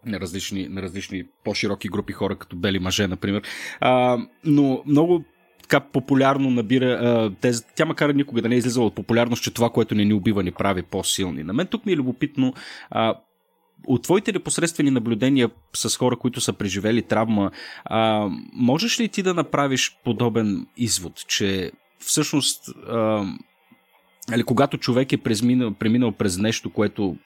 на 0.06 0.20
различни, 0.20 0.68
на 0.68 0.82
различни 0.82 1.24
по-широки 1.44 1.88
групи 1.88 2.12
хора, 2.12 2.36
като 2.36 2.56
бели 2.56 2.78
мъже, 2.78 3.06
например. 3.08 3.42
А, 3.80 4.18
но 4.44 4.82
много 4.86 5.24
така 5.62 5.80
популярно 5.80 6.50
набира 6.50 6.86
а, 6.86 7.34
теза. 7.40 7.64
Тя 7.76 7.84
макар 7.84 8.10
никога 8.10 8.42
да 8.42 8.48
не 8.48 8.54
е 8.54 8.58
излизала 8.58 8.86
от 8.86 8.94
популярност, 8.94 9.42
че 9.42 9.54
това, 9.54 9.70
което 9.70 9.94
не 9.94 10.04
ни 10.04 10.14
убива, 10.14 10.42
ни 10.42 10.50
прави 10.52 10.82
по-силни. 10.82 11.42
На 11.42 11.52
мен 11.52 11.66
тук 11.66 11.86
ми 11.86 11.92
е 11.92 11.96
любопитно 11.96 12.54
а, 12.90 13.14
от 13.86 14.02
твоите 14.02 14.32
непосредствени 14.32 14.90
наблюдения 14.90 15.50
с 15.76 15.96
хора, 15.96 16.16
които 16.16 16.40
са 16.40 16.52
преживели 16.52 17.02
травма, 17.02 17.50
а, 17.84 18.28
можеш 18.52 19.00
ли 19.00 19.08
ти 19.08 19.22
да 19.22 19.34
направиш 19.34 19.96
подобен 20.04 20.66
извод, 20.76 21.12
че 21.28 21.72
всъщност, 21.98 22.68
а, 22.88 23.24
али, 24.32 24.42
когато 24.42 24.78
човек 24.78 25.12
е 25.12 25.16
преминал, 25.16 25.74
преминал 25.74 26.12
през 26.12 26.38
нещо, 26.38 26.70
което 26.70 27.16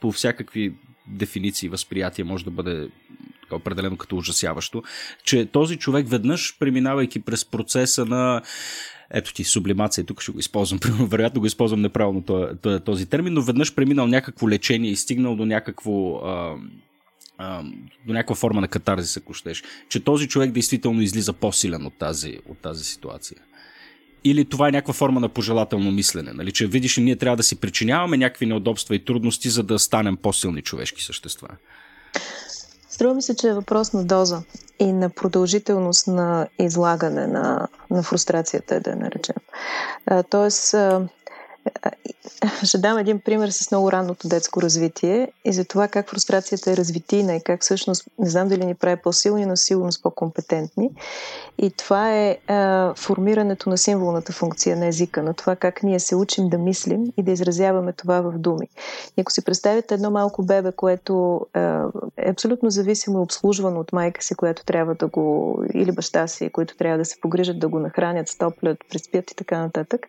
по 0.00 0.12
всякакви 0.12 0.74
дефиниции, 1.06 1.68
възприятия 1.68 2.24
може 2.24 2.44
да 2.44 2.50
бъде 2.50 2.88
определено 3.54 3.96
като 3.96 4.16
ужасяващо, 4.16 4.82
че 5.24 5.46
този 5.46 5.76
човек 5.76 6.08
веднъж, 6.08 6.58
преминавайки 6.58 7.20
през 7.20 7.44
процеса 7.44 8.04
на 8.04 8.42
ето 9.10 9.34
ти, 9.34 9.44
сублимация, 9.44 10.04
тук 10.04 10.22
ще 10.22 10.32
го 10.32 10.38
използвам, 10.38 10.80
вероятно 11.08 11.40
го 11.40 11.46
използвам 11.46 11.80
неправилно 11.80 12.24
този 12.84 13.06
термин, 13.06 13.32
но 13.32 13.42
веднъж 13.42 13.74
преминал 13.74 14.06
някакво 14.06 14.48
лечение 14.48 14.90
и 14.90 14.96
стигнал 14.96 15.36
до 15.36 15.46
някакво 15.46 16.20
до 18.06 18.12
някаква 18.12 18.34
форма 18.34 18.60
на 18.60 18.68
катарзис, 18.68 19.16
ако 19.16 19.34
щеш, 19.34 19.62
че 19.88 20.00
този 20.00 20.28
човек 20.28 20.50
действително 20.50 21.02
излиза 21.02 21.32
по-силен 21.32 21.86
от 21.86 21.98
тази, 21.98 22.38
от 22.48 22.58
тази 22.58 22.84
ситуация. 22.84 23.38
Или 24.24 24.44
това 24.44 24.68
е 24.68 24.72
някаква 24.72 24.94
форма 24.94 25.20
на 25.20 25.28
пожелателно 25.28 25.92
мислене, 25.92 26.32
нали? 26.32 26.52
че 26.52 26.66
видиш, 26.66 26.96
ние 26.96 27.16
трябва 27.16 27.36
да 27.36 27.42
си 27.42 27.60
причиняваме 27.60 28.16
някакви 28.16 28.46
неудобства 28.46 28.94
и 28.94 29.04
трудности, 29.04 29.50
за 29.50 29.62
да 29.62 29.78
станем 29.78 30.16
по-силни 30.16 30.62
човешки 30.62 31.02
същества. 31.02 31.48
Струва 32.94 33.14
ми 33.14 33.22
се, 33.22 33.36
че 33.36 33.48
е 33.48 33.54
въпрос 33.54 33.92
на 33.92 34.04
доза 34.04 34.42
и 34.78 34.92
на 34.92 35.10
продължителност 35.10 36.06
на 36.06 36.46
излагане 36.58 37.26
на, 37.26 37.68
на 37.90 38.02
фрустрацията, 38.02 38.80
да 38.80 38.90
я 38.90 38.96
наречем. 38.96 39.36
Тоест, 40.30 40.74
ще 42.62 42.78
дам 42.78 42.98
един 42.98 43.20
пример 43.20 43.48
с 43.48 43.70
много 43.70 43.92
ранното 43.92 44.28
детско 44.28 44.62
развитие 44.62 45.28
и 45.44 45.52
за 45.52 45.64
това 45.64 45.88
как 45.88 46.10
фрустрацията 46.10 46.72
е 46.72 46.76
развитина 46.76 47.34
и 47.34 47.40
как 47.40 47.62
всъщност, 47.62 48.04
не 48.18 48.30
знам 48.30 48.48
дали 48.48 48.66
ни 48.66 48.74
прави 48.74 48.96
по-силни, 48.96 49.46
но 49.46 49.56
сигурно 49.56 49.90
по-компетентни. 50.02 50.90
И 51.58 51.70
това 51.70 52.12
е 52.12 52.38
а, 52.46 52.94
формирането 52.94 53.70
на 53.70 53.78
символната 53.78 54.32
функция 54.32 54.76
на 54.76 54.86
езика, 54.86 55.22
на 55.22 55.34
това 55.34 55.56
как 55.56 55.82
ние 55.82 56.00
се 56.00 56.16
учим 56.16 56.48
да 56.48 56.58
мислим 56.58 57.12
и 57.16 57.22
да 57.22 57.32
изразяваме 57.32 57.92
това 57.92 58.20
в 58.20 58.38
думи. 58.38 58.68
И 59.16 59.20
ако 59.20 59.32
си 59.32 59.44
представите 59.44 59.94
едно 59.94 60.10
малко 60.10 60.42
бебе, 60.42 60.72
което 60.72 61.40
а, 61.52 61.84
е 62.16 62.30
абсолютно 62.30 62.70
зависимо 62.70 63.18
и 63.18 63.22
обслужвано 63.22 63.80
от 63.80 63.92
майка 63.92 64.22
си, 64.22 64.34
която 64.34 64.64
трябва 64.64 64.94
да 64.94 65.06
го, 65.06 65.58
или 65.74 65.92
баща 65.92 66.26
си, 66.26 66.50
които 66.50 66.76
трябва 66.76 66.98
да 66.98 67.04
се 67.04 67.20
погрижат 67.20 67.58
да 67.58 67.68
го 67.68 67.78
нахранят, 67.78 68.28
стоплят, 68.28 68.78
приспят 68.90 69.30
и 69.30 69.36
така 69.36 69.58
нататък, 69.58 70.06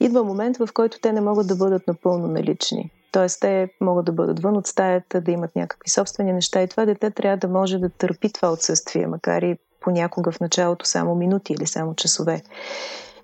идва 0.00 0.24
момент, 0.24 0.56
в 0.56 0.68
който 0.74 1.00
те 1.00 1.12
не 1.12 1.20
могат 1.20 1.46
да 1.46 1.56
бъдат 1.56 1.86
напълно 1.86 2.28
налични. 2.28 2.90
Тоест, 3.12 3.40
те 3.40 3.68
могат 3.80 4.04
да 4.04 4.12
бъдат 4.12 4.40
вън 4.40 4.56
от 4.56 4.66
стаята, 4.66 5.20
да 5.20 5.30
имат 5.30 5.56
някакви 5.56 5.90
собствени 5.90 6.32
неща 6.32 6.62
и 6.62 6.68
това 6.68 6.84
дете 6.84 7.10
трябва 7.10 7.36
да 7.36 7.48
може 7.48 7.78
да 7.78 7.88
търпи 7.88 8.32
това 8.32 8.52
отсъствие, 8.52 9.06
макар 9.06 9.42
и 9.42 9.56
понякога 9.80 10.32
в 10.32 10.40
началото 10.40 10.86
само 10.86 11.14
минути 11.14 11.52
или 11.52 11.66
само 11.66 11.94
часове. 11.94 12.42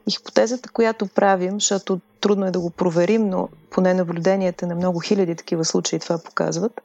И 0.09 0.13
хипотезата, 0.13 0.69
която 0.73 1.07
правим, 1.07 1.53
защото 1.53 2.01
трудно 2.21 2.47
е 2.47 2.51
да 2.51 2.61
го 2.61 2.71
проверим, 2.71 3.29
но 3.29 3.49
поне 3.71 3.95
наблюденията 3.95 4.67
на 4.67 4.75
много 4.75 5.01
хиляди 5.01 5.37
такива 5.37 5.65
случаи 5.65 5.99
това 5.99 6.19
показват, 6.19 6.81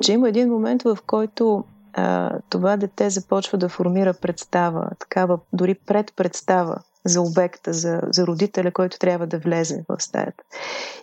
че 0.00 0.12
има 0.12 0.28
един 0.28 0.48
момент, 0.48 0.82
в 0.82 0.98
който 1.06 1.64
а, 1.92 2.30
това 2.50 2.76
дете 2.76 3.10
започва 3.10 3.58
да 3.58 3.68
формира 3.68 4.14
представа, 4.14 4.90
такава 4.98 5.38
дори 5.52 5.74
предпредстава 5.74 6.76
за 7.04 7.20
обекта, 7.20 7.72
за, 7.72 8.00
за 8.10 8.26
родителя, 8.26 8.72
който 8.72 8.98
трябва 8.98 9.26
да 9.26 9.38
влезе 9.38 9.84
в 9.88 10.02
стаята. 10.02 10.44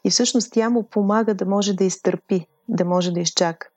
И 0.04 0.10
всъщност 0.10 0.52
тя 0.52 0.70
му 0.70 0.84
помага 0.84 1.34
да 1.34 1.46
може 1.46 1.74
да 1.74 1.84
изтърпи, 1.84 2.48
да 2.68 2.86
може 2.86 3.12
да 3.12 3.20
изчака. 3.20 3.68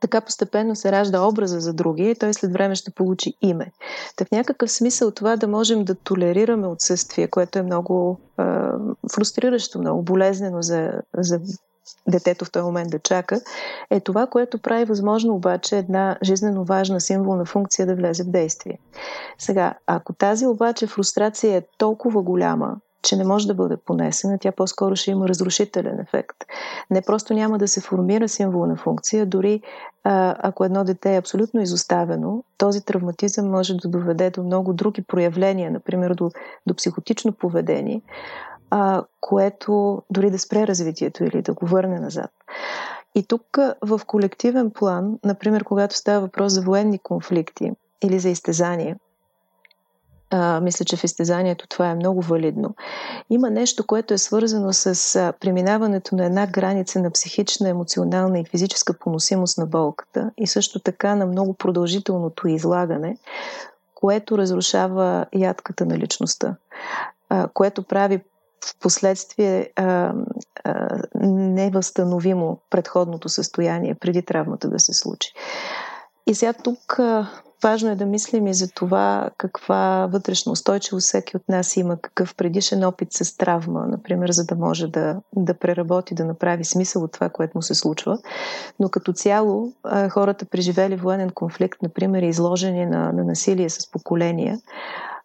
Така 0.00 0.20
постепенно 0.20 0.76
се 0.76 0.92
ражда 0.92 1.22
образа 1.22 1.60
за 1.60 1.72
другия 1.72 2.10
и 2.10 2.14
той 2.14 2.34
след 2.34 2.52
време 2.52 2.74
ще 2.74 2.90
получи 2.90 3.34
име. 3.42 3.72
Так 4.16 4.28
в 4.28 4.30
някакъв 4.30 4.72
смисъл 4.72 5.10
това 5.10 5.36
да 5.36 5.48
можем 5.48 5.84
да 5.84 5.94
толерираме 5.94 6.66
отсъствие, 6.66 7.28
което 7.28 7.58
е 7.58 7.62
много 7.62 8.20
е, 8.38 8.42
фрустриращо, 9.12 9.78
много 9.78 10.02
болезнено 10.02 10.62
за, 10.62 10.92
за 11.18 11.40
детето 12.08 12.44
в 12.44 12.52
този 12.52 12.64
момент 12.64 12.90
да 12.90 12.98
чака, 12.98 13.40
е 13.90 14.00
това, 14.00 14.26
което 14.26 14.58
прави 14.58 14.84
възможно 14.84 15.34
обаче 15.34 15.78
една 15.78 16.18
жизненно 16.22 16.64
важна 16.64 17.00
символна 17.00 17.44
функция 17.44 17.86
да 17.86 17.94
влезе 17.94 18.24
в 18.24 18.30
действие. 18.30 18.78
Сега, 19.38 19.74
ако 19.86 20.12
тази 20.12 20.46
обаче 20.46 20.86
фрустрация 20.86 21.56
е 21.56 21.62
толкова 21.78 22.22
голяма, 22.22 22.76
че 23.02 23.16
не 23.16 23.24
може 23.24 23.46
да 23.46 23.54
бъде 23.54 23.76
понесена, 23.76 24.38
тя 24.40 24.52
по-скоро 24.52 24.96
ще 24.96 25.10
има 25.10 25.28
разрушителен 25.28 26.00
ефект. 26.00 26.36
Не 26.90 27.02
просто 27.02 27.34
няма 27.34 27.58
да 27.58 27.68
се 27.68 27.80
формира 27.80 28.28
символна 28.28 28.76
функция, 28.76 29.26
дори 29.26 29.62
ако 30.04 30.64
едно 30.64 30.84
дете 30.84 31.14
е 31.14 31.18
абсолютно 31.18 31.60
изоставено, 31.60 32.44
този 32.58 32.84
травматизъм 32.84 33.50
може 33.50 33.74
да 33.74 33.88
доведе 33.88 34.30
до 34.30 34.42
много 34.42 34.72
други 34.72 35.02
проявления, 35.02 35.70
например 35.70 36.14
до, 36.14 36.30
до 36.66 36.74
психотично 36.74 37.32
поведение, 37.32 38.02
а, 38.74 39.04
което 39.20 40.02
дори 40.10 40.30
да 40.30 40.38
спре 40.38 40.66
развитието 40.66 41.24
или 41.24 41.42
да 41.42 41.52
го 41.52 41.66
върне 41.66 42.00
назад. 42.00 42.30
И 43.14 43.22
тук 43.22 43.58
в 43.82 44.00
колективен 44.06 44.70
план, 44.70 45.18
например, 45.24 45.64
когато 45.64 45.96
става 45.96 46.20
въпрос 46.20 46.52
за 46.52 46.62
военни 46.62 46.98
конфликти 46.98 47.72
или 48.02 48.18
за 48.18 48.28
изтезания, 48.28 48.96
а, 50.30 50.60
мисля, 50.60 50.84
че 50.84 50.96
в 50.96 51.04
изтезанието 51.04 51.66
това 51.68 51.88
е 51.88 51.94
много 51.94 52.22
валидно. 52.22 52.74
Има 53.30 53.50
нещо, 53.50 53.86
което 53.86 54.14
е 54.14 54.18
свързано 54.18 54.72
с 54.72 55.16
а, 55.16 55.32
преминаването 55.40 56.16
на 56.16 56.24
една 56.24 56.46
граница 56.46 57.00
на 57.00 57.10
психична, 57.10 57.68
емоционална 57.68 58.38
и 58.38 58.44
физическа 58.44 58.98
поносимост 58.98 59.58
на 59.58 59.66
болката 59.66 60.30
и 60.38 60.46
също 60.46 60.80
така 60.80 61.14
на 61.14 61.26
много 61.26 61.54
продължителното 61.54 62.48
излагане, 62.48 63.16
което 63.94 64.38
разрушава 64.38 65.26
ядката 65.34 65.86
на 65.86 65.98
личността, 65.98 66.56
а, 67.28 67.48
което 67.48 67.82
прави 67.82 68.20
в 68.64 68.78
последствие 68.80 69.70
а, 69.76 70.12
а, 70.64 70.98
невъзстановимо 71.28 72.58
предходното 72.70 73.28
състояние 73.28 73.94
преди 73.94 74.22
травмата 74.22 74.68
да 74.68 74.78
се 74.78 74.92
случи. 74.92 75.32
И 76.26 76.34
сега 76.34 76.52
тук 76.52 76.98
а, 76.98 77.28
важно 77.62 77.90
е 77.90 77.96
да 77.96 78.06
мислим 78.06 78.46
и 78.46 78.54
за 78.54 78.70
това 78.70 79.30
каква 79.38 80.08
вътрешна 80.12 80.52
устойчивост 80.52 81.06
всеки 81.06 81.36
от 81.36 81.48
нас 81.48 81.76
има, 81.76 81.96
какъв 81.96 82.34
предишен 82.34 82.84
опит 82.84 83.12
с 83.12 83.36
травма, 83.36 83.86
например, 83.86 84.30
за 84.30 84.44
да 84.44 84.54
може 84.54 84.86
да, 84.86 85.20
да 85.36 85.54
преработи, 85.54 86.14
да 86.14 86.24
направи 86.24 86.64
смисъл 86.64 87.02
от 87.02 87.12
това, 87.12 87.28
което 87.28 87.58
му 87.58 87.62
се 87.62 87.74
случва. 87.74 88.18
Но 88.80 88.88
като 88.88 89.12
цяло 89.12 89.72
хората, 90.10 90.44
преживели 90.44 90.96
военен 90.96 91.30
конфликт, 91.30 91.82
например, 91.82 92.22
изложени 92.22 92.86
на, 92.86 93.12
на 93.12 93.24
насилие 93.24 93.70
с 93.70 93.90
поколения, 93.90 94.58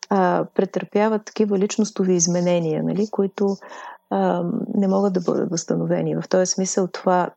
а, 0.09 0.45
претърпяват 0.55 1.25
такива 1.25 1.59
личностови 1.59 2.13
изменения, 2.13 2.83
нали, 2.83 3.07
които 3.11 3.57
а, 4.09 4.43
не 4.75 4.87
могат 4.87 5.13
да 5.13 5.21
бъдат 5.21 5.51
възстановени. 5.51 6.15
В 6.15 6.29
този 6.29 6.45
смисъл 6.45 6.87
това, 6.87 7.29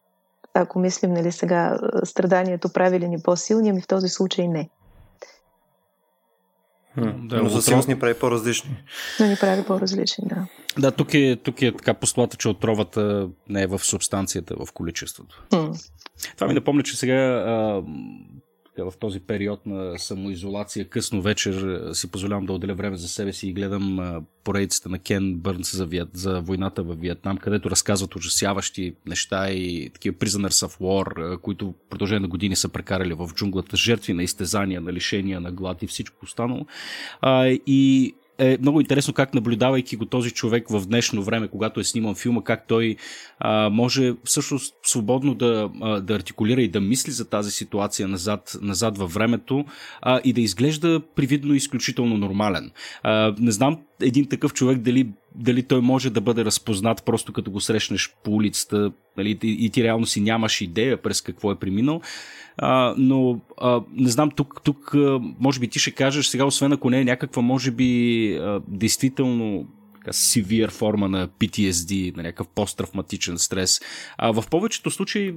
ако 0.55 0.79
мислим 0.79 1.13
нали, 1.13 1.33
сега, 1.33 1.79
страданието 2.05 2.73
прави 2.73 3.01
ли 3.01 3.09
ни 3.09 3.23
по-силни, 3.23 3.71
ами 3.71 3.81
в 3.81 3.87
този 3.87 4.09
случай 4.09 4.49
не. 4.49 4.69
Да, 6.97 7.43
Но 7.43 7.49
за 7.49 7.63
сигурност 7.63 7.89
ни 7.89 7.99
прави 7.99 8.15
по-различни. 8.15 8.83
Но 9.21 9.27
ни 9.27 9.37
прави 9.41 9.65
по-различни, 9.65 10.29
да. 10.29 10.47
Да, 10.79 10.91
тук 10.91 11.15
е, 11.15 11.37
тук 11.37 11.63
е 11.63 11.77
така 11.77 11.95
послата, 11.95 12.37
че 12.37 12.49
отровата 12.49 13.29
не 13.49 13.63
е 13.63 13.67
в 13.67 13.79
субстанцията, 13.79 14.55
в 14.65 14.73
количеството. 14.73 15.45
Хм. 15.55 15.71
Това 16.35 16.47
ми 16.47 16.55
напомня, 16.55 16.83
че 16.83 16.97
сега 16.97 17.15
а, 17.15 17.83
в 18.85 18.93
този 19.01 19.21
период 19.21 19.67
на 19.67 19.99
самоизолация, 19.99 20.89
късно 20.89 21.23
вечер 21.23 21.85
си 21.93 22.11
позволявам 22.11 22.47
да 22.47 22.53
отделя 22.53 22.75
време 22.75 22.97
за 22.97 23.09
себе 23.09 23.33
си 23.33 23.49
и 23.49 23.53
гледам 23.53 23.99
поредицата 24.45 24.89
на 24.89 24.99
Кен 24.99 25.35
Бърнс 25.37 25.77
за, 25.77 25.87
Виет, 25.87 26.09
за 26.13 26.41
войната 26.41 26.83
в 26.83 26.95
Виетнам, 26.95 27.37
където 27.37 27.71
разказват 27.71 28.17
ужасяващи 28.17 28.95
неща 29.07 29.51
и 29.51 29.91
такива 29.95 30.17
prisoners 30.17 30.67
of 30.67 30.81
war, 30.81 31.41
които 31.41 31.67
в 31.67 31.91
продължение 31.91 32.21
на 32.21 32.29
години 32.29 32.57
са 32.57 32.69
прекарали 32.69 33.15
в 33.15 33.31
джунглата, 33.35 33.77
жертви 33.77 34.13
на 34.13 34.23
изтезания, 34.23 34.81
на 34.81 34.93
лишения, 34.93 35.41
на 35.41 35.53
глад 35.53 35.83
и 35.83 35.87
всичко 35.87 36.25
останало. 36.25 36.67
И 37.67 38.15
е 38.41 38.59
много 38.61 38.81
интересно 38.81 39.15
как 39.15 39.35
наблюдавайки 39.35 39.97
го 39.97 40.07
този 40.07 40.31
човек 40.31 40.69
в 40.69 40.87
днешно 40.87 41.23
време, 41.23 41.49
когато 41.49 41.81
е 41.81 41.85
сниман 41.85 42.15
филма, 42.15 42.45
как 42.45 42.67
той 42.67 42.97
а, 43.39 43.71
може 43.71 44.15
всъщност 44.25 44.75
свободно 44.83 45.35
да, 45.35 45.71
а, 45.81 46.01
да 46.01 46.15
артикулира 46.15 46.63
и 46.63 46.69
да 46.69 46.81
мисли 46.81 47.13
за 47.13 47.29
тази 47.29 47.51
ситуация 47.51 48.09
назад, 48.09 48.57
назад 48.63 48.99
във 48.99 49.15
времето 49.15 49.65
а, 50.03 50.21
и 50.25 50.33
да 50.33 50.41
изглежда 50.41 51.01
привидно 51.17 51.55
изключително 51.55 52.17
нормален. 52.17 52.71
А, 53.03 53.35
не 53.39 53.51
знам 53.51 53.79
един 54.03 54.29
такъв 54.29 54.53
човек 54.53 54.79
дали, 54.79 55.09
дали 55.35 55.63
той 55.63 55.81
може 55.81 56.11
да 56.11 56.21
бъде 56.21 56.45
разпознат 56.45 57.05
просто 57.05 57.33
като 57.33 57.51
го 57.51 57.61
срещнеш 57.61 58.15
по 58.25 58.31
улицата 58.31 58.93
нали, 59.17 59.39
и, 59.43 59.71
ти 59.71 59.83
реално 59.83 60.07
си 60.07 60.21
нямаш 60.21 60.61
идея 60.61 61.03
през 61.03 61.21
какво 61.21 61.53
е 61.53 61.59
преминал. 61.59 62.01
А, 62.57 62.95
но 62.99 63.41
а, 63.61 63.81
не 63.93 64.09
знам, 64.09 64.31
тук, 64.31 64.61
тук 64.65 64.95
може 65.41 65.61
би 65.61 65.69
ти 65.69 65.79
ще 65.79 65.91
кажеш 65.91 66.27
сега, 66.27 66.45
освен 66.45 66.73
ако 66.73 66.91
не 66.91 67.01
е 67.01 67.05
някаква, 67.05 67.43
може 67.43 67.71
би, 67.71 68.35
а, 68.35 68.61
действително 68.69 69.67
така, 69.95 70.13
severe 70.13 70.71
форма 70.71 71.09
на 71.09 71.29
PTSD, 71.29 72.17
на 72.17 72.23
някакъв 72.23 72.49
посттравматичен 72.49 73.39
стрес. 73.39 73.81
А 74.19 74.33
в 74.33 74.45
повечето 74.51 74.91
случаи 74.91 75.35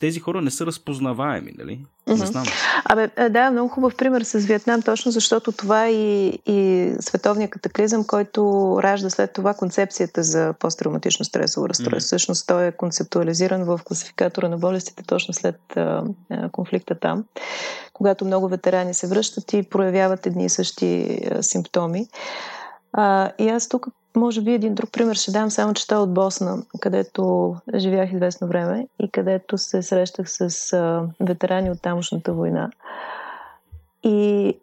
тези 0.00 0.20
хора 0.20 0.40
не 0.40 0.50
са 0.50 0.66
разпознаваеми, 0.66 1.52
нали? 1.58 1.80
Mm-hmm. 2.08 2.20
Не 2.20 2.26
знам. 2.26 2.44
Абе, 2.84 3.10
е, 3.16 3.28
да, 3.28 3.50
много 3.50 3.68
хубав 3.68 3.96
пример 3.96 4.22
с 4.22 4.38
Виетнам, 4.38 4.82
точно 4.82 5.12
защото 5.12 5.52
това 5.52 5.86
е 5.86 5.92
и, 5.92 6.38
и 6.46 6.90
световния 7.00 7.50
катаклизъм, 7.50 8.04
който 8.04 8.40
ражда 8.82 9.10
след 9.10 9.32
това 9.32 9.54
концепцията 9.54 10.22
за 10.22 10.54
посттравматично 10.58 11.24
стресово 11.24 11.68
разстройство. 11.68 11.96
Mm-hmm. 11.96 12.06
Всъщност 12.06 12.46
той 12.46 12.66
е 12.66 12.72
концептуализиран 12.72 13.64
в 13.64 13.80
класификатора 13.84 14.48
на 14.48 14.58
болестите 14.58 15.02
точно 15.06 15.34
след 15.34 15.76
а, 15.76 16.04
а, 16.30 16.48
конфликта 16.48 16.94
там, 16.94 17.24
когато 17.92 18.24
много 18.24 18.48
ветерани 18.48 18.94
се 18.94 19.06
връщат 19.06 19.52
и 19.52 19.62
проявяват 19.62 20.26
едни 20.26 20.44
и 20.44 20.48
същи 20.48 21.20
а, 21.30 21.42
симптоми. 21.42 22.06
А, 22.92 23.32
и 23.38 23.48
аз 23.48 23.68
тук 23.68 23.86
може 24.16 24.40
би 24.40 24.52
един 24.52 24.74
друг 24.74 24.92
пример 24.92 25.14
ще 25.14 25.30
дам, 25.30 25.50
само 25.50 25.74
че 25.74 25.86
той 25.86 25.98
е 25.98 26.00
от 26.00 26.14
Босна, 26.14 26.62
където 26.80 27.54
живях 27.74 28.12
известно 28.12 28.48
време 28.48 28.86
и 28.98 29.10
където 29.10 29.58
се 29.58 29.82
срещах 29.82 30.30
с 30.30 30.72
а, 30.72 31.02
ветерани 31.20 31.70
от 31.70 31.82
тамошната 31.82 32.32
война. 32.32 32.70
И 34.02 34.54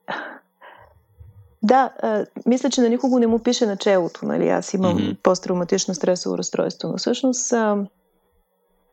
да, 1.64 1.92
а, 2.02 2.26
мисля, 2.46 2.70
че 2.70 2.82
на 2.82 2.90
никого 2.90 3.20
не 3.20 3.28
му 3.28 3.40
пише 3.40 3.66
началото. 3.66 4.26
Нали? 4.26 4.50
Аз 4.50 4.74
имам 4.74 4.98
mm-hmm. 4.98 5.18
посттравматично 5.18 5.94
стресово 5.94 6.38
разстройство, 6.38 6.90
но 6.90 6.98
всъщност 6.98 7.54
а, 7.54 7.86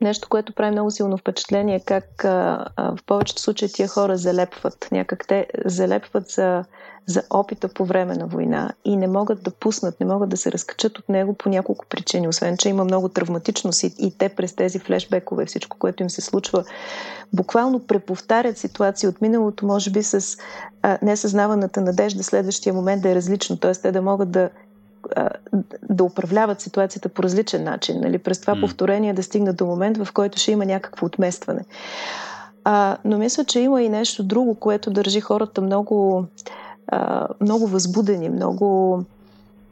нещо, 0.04 0.28
което 0.28 0.52
прави 0.52 0.70
много 0.70 0.90
силно 0.90 1.16
впечатление, 1.18 1.80
как 1.80 2.24
а, 2.24 2.66
а, 2.76 2.96
в 2.96 3.04
повечето 3.06 3.42
случаи 3.42 3.68
тия 3.72 3.88
хора 3.88 4.16
залепват. 4.16 4.88
Някак 4.92 5.26
те 5.26 5.46
залепват 5.64 6.28
за 6.28 6.64
за 7.06 7.22
опита 7.30 7.68
по 7.68 7.84
време 7.84 8.14
на 8.14 8.26
война 8.26 8.72
и 8.84 8.96
не 8.96 9.06
могат 9.06 9.42
да 9.42 9.50
пуснат, 9.50 10.00
не 10.00 10.06
могат 10.06 10.28
да 10.28 10.36
се 10.36 10.52
разкачат 10.52 10.98
от 10.98 11.08
него 11.08 11.34
по 11.34 11.48
няколко 11.48 11.86
причини. 11.86 12.28
Освен, 12.28 12.56
че 12.56 12.68
има 12.68 12.84
много 12.84 13.08
травматичност 13.08 13.82
и, 13.82 13.94
и 13.98 14.18
те 14.18 14.28
през 14.28 14.52
тези 14.52 14.78
флешбекове, 14.78 15.46
всичко, 15.46 15.78
което 15.78 16.02
им 16.02 16.10
се 16.10 16.20
случва, 16.20 16.64
буквално 17.32 17.86
преповтарят 17.86 18.58
ситуации 18.58 19.08
от 19.08 19.20
миналото, 19.20 19.66
може 19.66 19.90
би 19.90 20.02
с 20.02 20.38
а, 20.82 20.98
несъзнаваната 21.02 21.80
надежда 21.80 22.22
следващия 22.22 22.74
момент 22.74 23.02
да 23.02 23.10
е 23.10 23.14
различно. 23.14 23.56
Т.е. 23.56 23.72
те 23.72 23.92
да 23.92 24.02
могат 24.02 24.30
да 24.30 24.50
да 25.90 26.04
управляват 26.04 26.60
ситуацията 26.60 27.08
по 27.08 27.22
различен 27.22 27.64
начин. 27.64 28.00
Нали? 28.00 28.18
През 28.18 28.40
това 28.40 28.54
mm. 28.54 28.60
повторение 28.60 29.14
да 29.14 29.22
стигнат 29.22 29.56
до 29.56 29.66
момент, 29.66 29.96
в 29.96 30.12
който 30.12 30.38
ще 30.38 30.52
има 30.52 30.66
някакво 30.66 31.06
отместване. 31.06 31.64
А, 32.64 32.96
но 33.04 33.18
мисля, 33.18 33.44
че 33.44 33.60
има 33.60 33.82
и 33.82 33.88
нещо 33.88 34.22
друго, 34.22 34.54
което 34.54 34.90
държи 34.90 35.20
хората 35.20 35.60
много 35.60 36.26
а, 36.86 37.28
много 37.40 37.66
възбудени, 37.66 38.28
много 38.28 38.98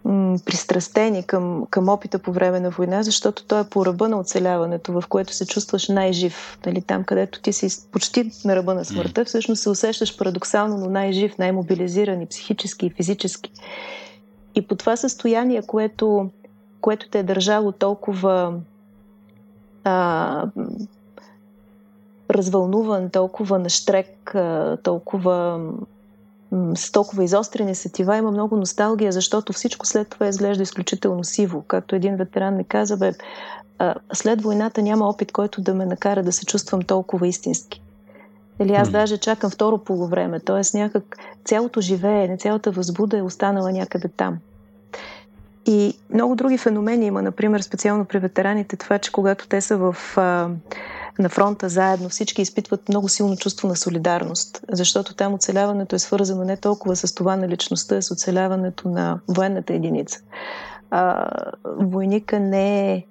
м- 0.04 0.38
пристрастени 0.44 1.22
към, 1.22 1.66
към 1.70 1.88
опита 1.88 2.18
по 2.18 2.32
време 2.32 2.60
на 2.60 2.70
война, 2.70 3.02
защото 3.02 3.44
той 3.46 3.60
е 3.60 3.64
по 3.64 3.86
ръба 3.86 4.08
на 4.08 4.18
оцеляването, 4.20 5.00
в 5.00 5.04
което 5.08 5.34
се 5.34 5.46
чувстваш 5.46 5.88
най-жив. 5.88 6.58
Нали, 6.66 6.82
там, 6.82 7.04
където 7.04 7.40
ти 7.40 7.52
си 7.52 7.68
почти 7.92 8.30
на 8.44 8.56
ръба 8.56 8.74
на 8.74 8.84
смъртта, 8.84 9.24
всъщност 9.24 9.62
се 9.62 9.70
усещаш 9.70 10.16
парадоксално, 10.16 10.78
но 10.78 10.90
най-жив, 10.90 11.38
най-мобилизиран 11.38 12.20
и 12.20 12.26
психически 12.26 12.86
и 12.86 12.90
физически. 12.90 13.50
И 14.54 14.66
по 14.66 14.74
това 14.74 14.96
състояние, 14.96 15.62
което, 15.62 16.30
което 16.80 17.08
те 17.08 17.18
е 17.18 17.22
държало 17.22 17.72
толкова 17.72 18.54
а, 19.84 20.46
развълнуван, 22.30 23.10
толкова 23.10 23.58
наштрек, 23.58 24.34
толкова 24.82 25.60
с 26.74 26.92
толкова 26.92 27.24
изострени 27.24 27.74
сетива, 27.74 28.16
има 28.16 28.30
много 28.30 28.56
носталгия, 28.56 29.12
защото 29.12 29.52
всичко 29.52 29.86
след 29.86 30.08
това 30.08 30.28
изглежда 30.28 30.62
изключително 30.62 31.24
сиво. 31.24 31.64
Както 31.68 31.96
един 31.96 32.16
ветеран 32.16 32.56
ми 32.56 32.64
каза, 32.64 32.96
бе, 32.96 33.12
след 34.12 34.42
войната 34.42 34.82
няма 34.82 35.08
опит, 35.08 35.32
който 35.32 35.62
да 35.62 35.74
ме 35.74 35.86
накара 35.86 36.22
да 36.22 36.32
се 36.32 36.46
чувствам 36.46 36.82
толкова 36.82 37.26
истински. 37.26 37.82
Или 38.60 38.72
аз 38.74 38.90
даже 38.90 39.18
чакам 39.18 39.50
второ 39.50 39.78
полувреме, 39.78 40.40
т.е. 40.40 40.76
някак 40.78 41.16
цялото 41.44 41.80
живеене, 41.80 42.38
цялата 42.38 42.70
възбуда 42.70 43.18
е 43.18 43.22
останала 43.22 43.72
някъде 43.72 44.08
там. 44.08 44.38
И 45.66 45.98
много 46.14 46.36
други 46.36 46.58
феномени 46.58 47.06
има, 47.06 47.22
например, 47.22 47.60
специално 47.60 48.04
при 48.04 48.18
ветераните, 48.18 48.76
това, 48.76 48.98
че 48.98 49.12
когато 49.12 49.48
те 49.48 49.60
са 49.60 49.76
в 49.76 49.96
а, 50.16 50.48
на 51.18 51.28
фронта 51.28 51.68
заедно, 51.68 52.08
всички 52.08 52.42
изпитват 52.42 52.88
много 52.88 53.08
силно 53.08 53.36
чувство 53.36 53.68
на 53.68 53.76
солидарност, 53.76 54.60
защото 54.68 55.14
там 55.14 55.34
оцеляването 55.34 55.96
е 55.96 55.98
свързано 55.98 56.44
не 56.44 56.56
толкова 56.56 56.96
с 56.96 57.14
това 57.14 57.36
на 57.36 57.48
личността, 57.48 57.96
а 57.96 58.02
с 58.02 58.10
оцеляването 58.10 58.88
на 58.88 59.20
военната 59.28 59.74
единица. 59.74 60.20
А, 60.94 61.28
войника 61.64 62.40
не 62.40 62.92
е, 62.92 63.04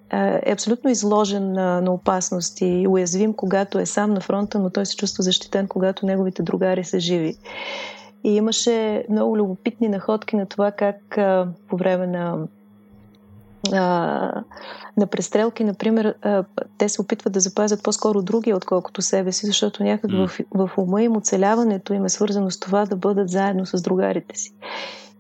е 0.46 0.52
абсолютно 0.52 0.90
изложен 0.90 1.52
на, 1.52 1.82
на 1.82 1.92
опасности 1.92 2.66
и 2.66 2.88
уязвим, 2.88 3.34
когато 3.34 3.80
е 3.80 3.86
сам 3.86 4.14
на 4.14 4.22
фронта, 4.22 4.60
но 4.60 4.70
той 4.70 4.86
се 4.86 4.98
чувства 4.98 5.24
защитен, 5.24 5.68
когато 5.68 6.06
неговите 6.06 6.44
другари 6.44 6.84
са 6.84 7.00
живи. 7.00 7.36
И 8.24 8.36
имаше 8.36 9.06
много 9.10 9.38
любопитни 9.38 9.88
находки 9.88 10.36
на 10.36 10.46
това 10.46 10.72
как 10.72 11.18
а, 11.18 11.48
по 11.70 11.78
време 11.78 12.08
на 12.08 12.38
а, 13.74 14.44
на 14.98 15.08
престрелки, 15.08 15.64
например, 15.64 16.16
а, 16.22 16.44
те 16.78 16.90
се 16.90 17.02
опитват 17.02 17.34
да 17.34 17.40
запазят 17.40 17.84
по-скоро 17.84 18.22
другия, 18.22 18.56
отколкото 18.56 19.02
себе 19.02 19.32
си, 19.32 19.46
защото 19.46 19.84
някак 19.84 20.12
mm. 20.12 20.46
в, 20.54 20.70
в 20.70 20.78
ума 20.78 21.04
им 21.04 21.16
оцеляването 21.16 21.94
им 21.94 22.06
е 22.06 22.10
свързано 22.10 22.52
с 22.52 22.60
това 22.60 22.86
да 22.86 22.96
бъдат 22.96 23.30
заедно 23.30 23.66
с 23.66 23.82
другарите 23.82 24.40
си. 24.40 24.54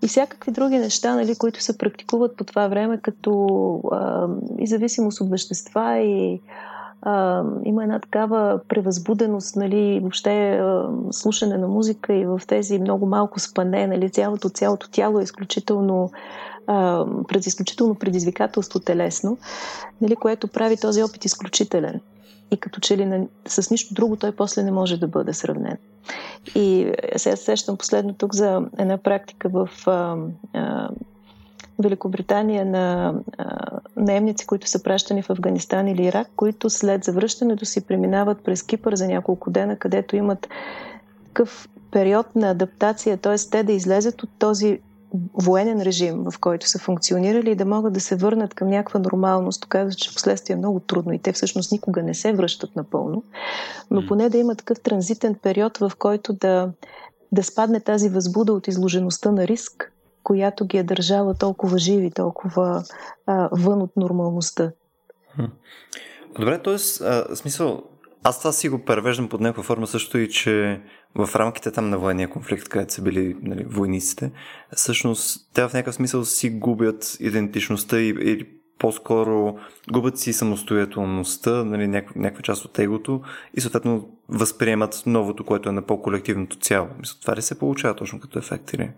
И 0.01 0.07
всякакви 0.07 0.51
други 0.51 0.77
неща, 0.77 1.15
нали, 1.15 1.35
които 1.35 1.61
се 1.61 1.77
практикуват 1.77 2.37
по 2.37 2.43
това 2.43 2.67
време, 2.67 2.99
като 3.01 3.81
а, 3.91 4.27
и 4.59 4.67
зависимост 4.67 5.21
от 5.21 5.29
вещества 5.29 5.97
и 5.99 6.41
а, 7.01 7.43
има 7.65 7.83
една 7.83 7.99
такава 7.99 8.59
превъзбуденост, 8.67 9.55
нали, 9.55 9.99
въобще 9.99 10.49
а, 10.49 10.89
слушане 11.11 11.57
на 11.57 11.67
музика 11.67 12.13
и 12.13 12.25
в 12.25 12.41
тези 12.47 12.79
много 12.79 13.05
малко 13.05 13.39
спане, 13.39 13.87
нали, 13.87 14.09
цялото, 14.09 14.49
цялото 14.49 14.89
тяло 14.89 15.19
е 15.19 15.23
изключително 15.23 16.11
пред 17.27 17.45
изключително 17.45 17.95
предизвикателство 17.95 18.79
телесно, 18.79 19.37
нали, 20.01 20.15
което 20.15 20.47
прави 20.47 20.77
този 20.77 21.03
опит 21.03 21.25
изключителен. 21.25 21.99
И 22.51 22.57
като 22.57 22.79
че 22.79 22.97
ли 22.97 23.27
с 23.47 23.71
нищо 23.71 23.93
друго 23.93 24.15
той 24.15 24.31
после 24.31 24.63
не 24.63 24.71
може 24.71 24.97
да 24.97 25.07
бъде 25.07 25.33
сравнен. 25.33 25.77
И 26.55 26.93
сега 27.15 27.35
сещам 27.35 27.77
последно 27.77 28.13
тук 28.13 28.35
за 28.35 28.61
една 28.77 28.97
практика 28.97 29.49
в 29.49 29.69
а, 29.87 30.17
а, 30.53 30.89
Великобритания 31.79 32.65
на 32.65 33.13
а, 33.37 33.79
наемници, 33.95 34.47
които 34.47 34.69
са 34.69 34.83
пращани 34.83 35.21
в 35.21 35.29
Афганистан 35.29 35.87
или 35.87 36.05
Ирак, 36.05 36.27
които 36.35 36.69
след 36.69 37.03
завръщането 37.03 37.65
си 37.65 37.85
преминават 37.85 38.43
през 38.43 38.63
Кипър 38.63 38.95
за 38.95 39.07
няколко 39.07 39.51
дена, 39.51 39.75
където 39.75 40.15
имат 40.15 40.49
такъв 41.25 41.69
период 41.91 42.35
на 42.35 42.49
адаптация, 42.49 43.17
т.е. 43.17 43.35
те 43.51 43.63
да 43.63 43.71
излезат 43.71 44.23
от 44.23 44.29
този 44.39 44.79
военен 45.33 45.81
режим, 45.81 46.23
в 46.23 46.39
който 46.39 46.69
са 46.69 46.79
функционирали 46.79 47.51
и 47.51 47.55
да 47.55 47.65
могат 47.65 47.93
да 47.93 47.99
се 47.99 48.15
върнат 48.15 48.53
към 48.53 48.67
някаква 48.67 48.99
нормалност. 48.99 49.65
Оказва, 49.65 49.93
че 49.93 50.13
последствие 50.13 50.53
е 50.53 50.57
много 50.57 50.79
трудно 50.79 51.13
и 51.13 51.19
те 51.19 51.33
всъщност 51.33 51.71
никога 51.71 52.03
не 52.03 52.13
се 52.13 52.33
връщат 52.33 52.75
напълно, 52.75 53.23
но 53.91 54.07
поне 54.07 54.29
да 54.29 54.37
има 54.37 54.55
такъв 54.55 54.79
транзитен 54.79 55.35
период, 55.35 55.77
в 55.77 55.91
който 55.99 56.33
да, 56.33 56.71
да 57.31 57.43
спадне 57.43 57.79
тази 57.79 58.09
възбуда 58.09 58.53
от 58.53 58.67
изложеността 58.67 59.31
на 59.31 59.47
риск, 59.47 59.93
която 60.23 60.65
ги 60.65 60.77
е 60.77 60.83
държала 60.83 61.33
толкова 61.33 61.77
живи, 61.77 62.11
толкова 62.11 62.83
а, 63.25 63.49
вън 63.51 63.81
от 63.81 63.97
нормалността. 63.97 64.71
Добре, 66.39 66.61
т.е. 66.61 66.77
смисъл, 67.35 67.83
аз 68.23 68.39
това 68.39 68.51
си 68.51 68.69
го 68.69 68.79
превеждам 68.85 69.29
под 69.29 69.41
някаква 69.41 69.63
форма 69.63 69.87
също 69.87 70.17
и, 70.17 70.29
че 70.29 70.81
в 71.15 71.35
рамките 71.35 71.71
там 71.71 71.89
на 71.89 71.97
военния 71.97 72.29
конфликт, 72.29 72.69
където 72.69 72.93
са 72.93 73.01
били 73.01 73.35
нали, 73.41 73.63
войниците, 73.63 74.31
всъщност 74.75 75.49
те 75.53 75.67
в 75.67 75.73
някакъв 75.73 75.95
смисъл 75.95 76.25
си 76.25 76.49
губят 76.49 77.17
идентичността 77.19 77.99
и, 77.99 78.07
или 78.07 78.47
по-скоро 78.79 79.57
губят 79.91 80.17
си 80.17 80.33
самостоятелността, 80.33 81.63
нали, 81.63 81.87
някаква, 81.87 82.41
част 82.41 82.65
от 82.65 82.79
егото 82.79 83.21
и 83.53 83.61
съответно 83.61 84.09
възприемат 84.29 85.03
новото, 85.05 85.43
което 85.43 85.69
е 85.69 85.71
на 85.71 85.81
по-колективното 85.81 86.57
цяло. 86.57 86.87
Мисля, 86.99 87.17
това 87.21 87.35
ли 87.35 87.41
се 87.41 87.59
получава 87.59 87.95
точно 87.95 88.19
като 88.19 88.39
ефект 88.39 88.73
или? 88.73 88.91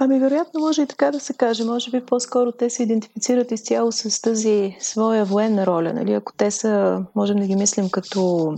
Ами, 0.00 0.18
вероятно, 0.20 0.60
може 0.60 0.82
и 0.82 0.86
така 0.86 1.10
да 1.10 1.20
се 1.20 1.34
каже. 1.34 1.64
Може 1.64 1.90
би 1.90 2.06
по-скоро 2.06 2.52
те 2.52 2.70
се 2.70 2.82
идентифицират 2.82 3.52
изцяло 3.52 3.92
с 3.92 4.22
тази 4.22 4.76
своя 4.80 5.24
военна 5.24 5.66
роля. 5.66 5.92
Нали? 5.92 6.12
Ако 6.12 6.32
те 6.32 6.50
са, 6.50 7.04
можем 7.14 7.36
да 7.36 7.46
ги 7.46 7.56
мислим 7.56 7.90
като 7.90 8.54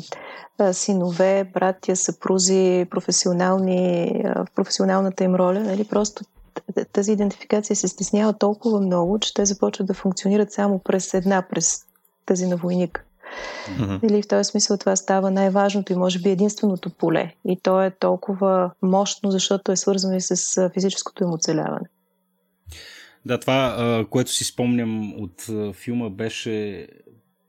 синове, 0.72 1.50
братя, 1.54 1.96
съпрузи, 1.96 2.86
професионални, 2.90 4.12
в 4.36 4.46
професионалната 4.54 5.24
им 5.24 5.34
роля, 5.34 5.60
нали? 5.60 5.84
просто 5.84 6.24
тази 6.92 7.12
идентификация 7.12 7.76
се 7.76 7.88
стеснява 7.88 8.32
толкова 8.32 8.80
много, 8.80 9.18
че 9.18 9.34
те 9.34 9.46
започват 9.46 9.86
да 9.86 9.94
функционират 9.94 10.52
само 10.52 10.78
през 10.78 11.14
една, 11.14 11.42
през 11.50 11.84
тази 12.26 12.46
на 12.46 12.56
войник. 12.56 13.06
Mm-hmm. 13.66 14.10
Или 14.10 14.22
в 14.22 14.28
този 14.28 14.44
смисъл 14.44 14.78
това 14.78 14.96
става 14.96 15.30
най-важното 15.30 15.92
и 15.92 15.96
може 15.96 16.18
би 16.18 16.30
единственото 16.30 16.90
поле. 16.90 17.34
И 17.44 17.58
то 17.62 17.82
е 17.82 17.90
толкова 17.90 18.70
мощно, 18.82 19.30
защото 19.30 19.72
е 19.72 19.76
свързано 19.76 20.16
и 20.16 20.20
с 20.20 20.70
физическото 20.74 21.24
им 21.24 21.32
оцеляване. 21.32 21.86
Да, 23.26 23.38
това, 23.38 24.04
което 24.10 24.30
си 24.30 24.44
спомням 24.44 25.14
от 25.22 25.46
филма 25.74 26.08
беше 26.08 26.86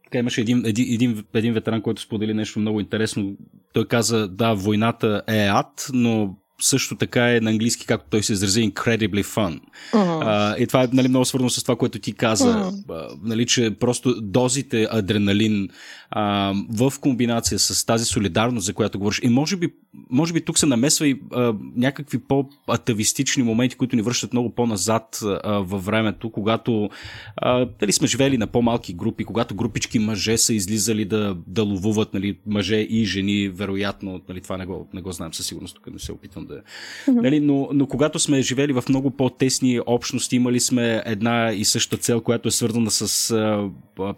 така 0.03 0.19
имаше 0.19 0.41
един, 0.41 0.65
един, 0.65 0.93
един, 0.93 1.23
един 1.33 1.53
ветеран, 1.53 1.81
който 1.81 2.01
сподели 2.01 2.33
нещо 2.33 2.59
много 2.59 2.79
интересно. 2.79 3.35
Той 3.73 3.87
каза, 3.87 4.27
да, 4.27 4.53
войната 4.53 5.21
е 5.27 5.47
ад, 5.47 5.87
но 5.93 6.35
също 6.61 6.95
така 6.95 7.35
е 7.35 7.39
на 7.39 7.49
английски, 7.49 7.85
както 7.85 8.07
той 8.09 8.23
се 8.23 8.33
изрази, 8.33 8.71
incredibly 8.71 9.23
fun. 9.23 9.59
Uh-huh. 9.93 10.23
А, 10.25 10.57
и 10.57 10.67
това 10.67 10.83
е 10.83 10.87
нали, 10.93 11.07
много 11.07 11.25
свързано 11.25 11.49
с 11.49 11.63
това, 11.63 11.75
което 11.75 11.99
ти 11.99 12.13
каза, 12.13 12.45
uh-huh. 12.45 13.17
нали, 13.23 13.45
че 13.45 13.75
просто 13.79 14.21
дозите 14.21 14.87
адреналин 14.91 15.69
а, 16.11 16.53
в 16.69 16.93
комбинация 17.01 17.59
с 17.59 17.85
тази 17.85 18.05
солидарност, 18.05 18.65
за 18.65 18.73
която 18.73 18.99
говориш, 18.99 19.19
и 19.23 19.29
може 19.29 19.55
би, 19.55 19.73
може 20.09 20.33
би 20.33 20.41
тук 20.41 20.59
се 20.59 20.65
намесва 20.65 21.07
и 21.07 21.21
а, 21.31 21.53
някакви 21.75 22.17
по-атавистични 22.17 23.43
моменти, 23.43 23.75
които 23.75 23.95
ни 23.95 24.01
връщат 24.01 24.33
много 24.33 24.55
по-назад 24.55 25.19
а, 25.23 25.51
във 25.51 25.85
времето, 25.85 26.31
когато 26.31 26.89
а, 27.37 27.65
дали 27.79 27.91
сме 27.91 28.07
живели 28.07 28.37
на 28.37 28.47
по-малки 28.47 28.93
групи, 28.93 29.23
когато 29.23 29.55
групички 29.55 29.99
мъже 29.99 30.37
са 30.37 30.53
излизали 30.53 31.05
да, 31.05 31.37
да 31.47 31.63
ловуват, 31.63 32.13
нали, 32.13 32.37
мъже 32.45 32.75
и 32.75 33.05
жени, 33.05 33.49
вероятно, 33.49 34.21
нали, 34.29 34.41
това 34.41 34.57
не 34.57 34.65
го, 34.65 34.89
не 34.93 35.01
го 35.01 35.11
знам 35.11 35.33
със 35.33 35.45
сигурност, 35.45 35.75
тук 35.75 35.93
не 35.93 35.99
се 35.99 36.11
опитвам 36.11 36.45
да... 36.45 36.50
Mm-hmm. 36.55 37.21
Нали, 37.21 37.39
но, 37.39 37.69
но 37.73 37.87
когато 37.87 38.19
сме 38.19 38.41
живели 38.41 38.73
в 38.73 38.83
много 38.89 39.11
по-тесни 39.11 39.79
общности, 39.85 40.35
имали 40.35 40.59
сме 40.59 41.03
една 41.05 41.51
и 41.51 41.65
съща 41.65 41.97
цел, 41.97 42.21
която 42.21 42.47
е 42.47 42.51
свързана 42.51 42.91
с 42.91 43.31
а, 43.31 43.69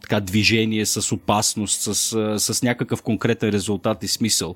така, 0.02 0.20
движение, 0.20 0.86
с 0.86 1.12
опасност, 1.12 1.82
с, 1.82 1.96
с 2.40 2.64
някакъв 2.64 3.02
конкретен 3.02 3.50
резултат 3.50 4.04
и 4.04 4.08
смисъл 4.08 4.56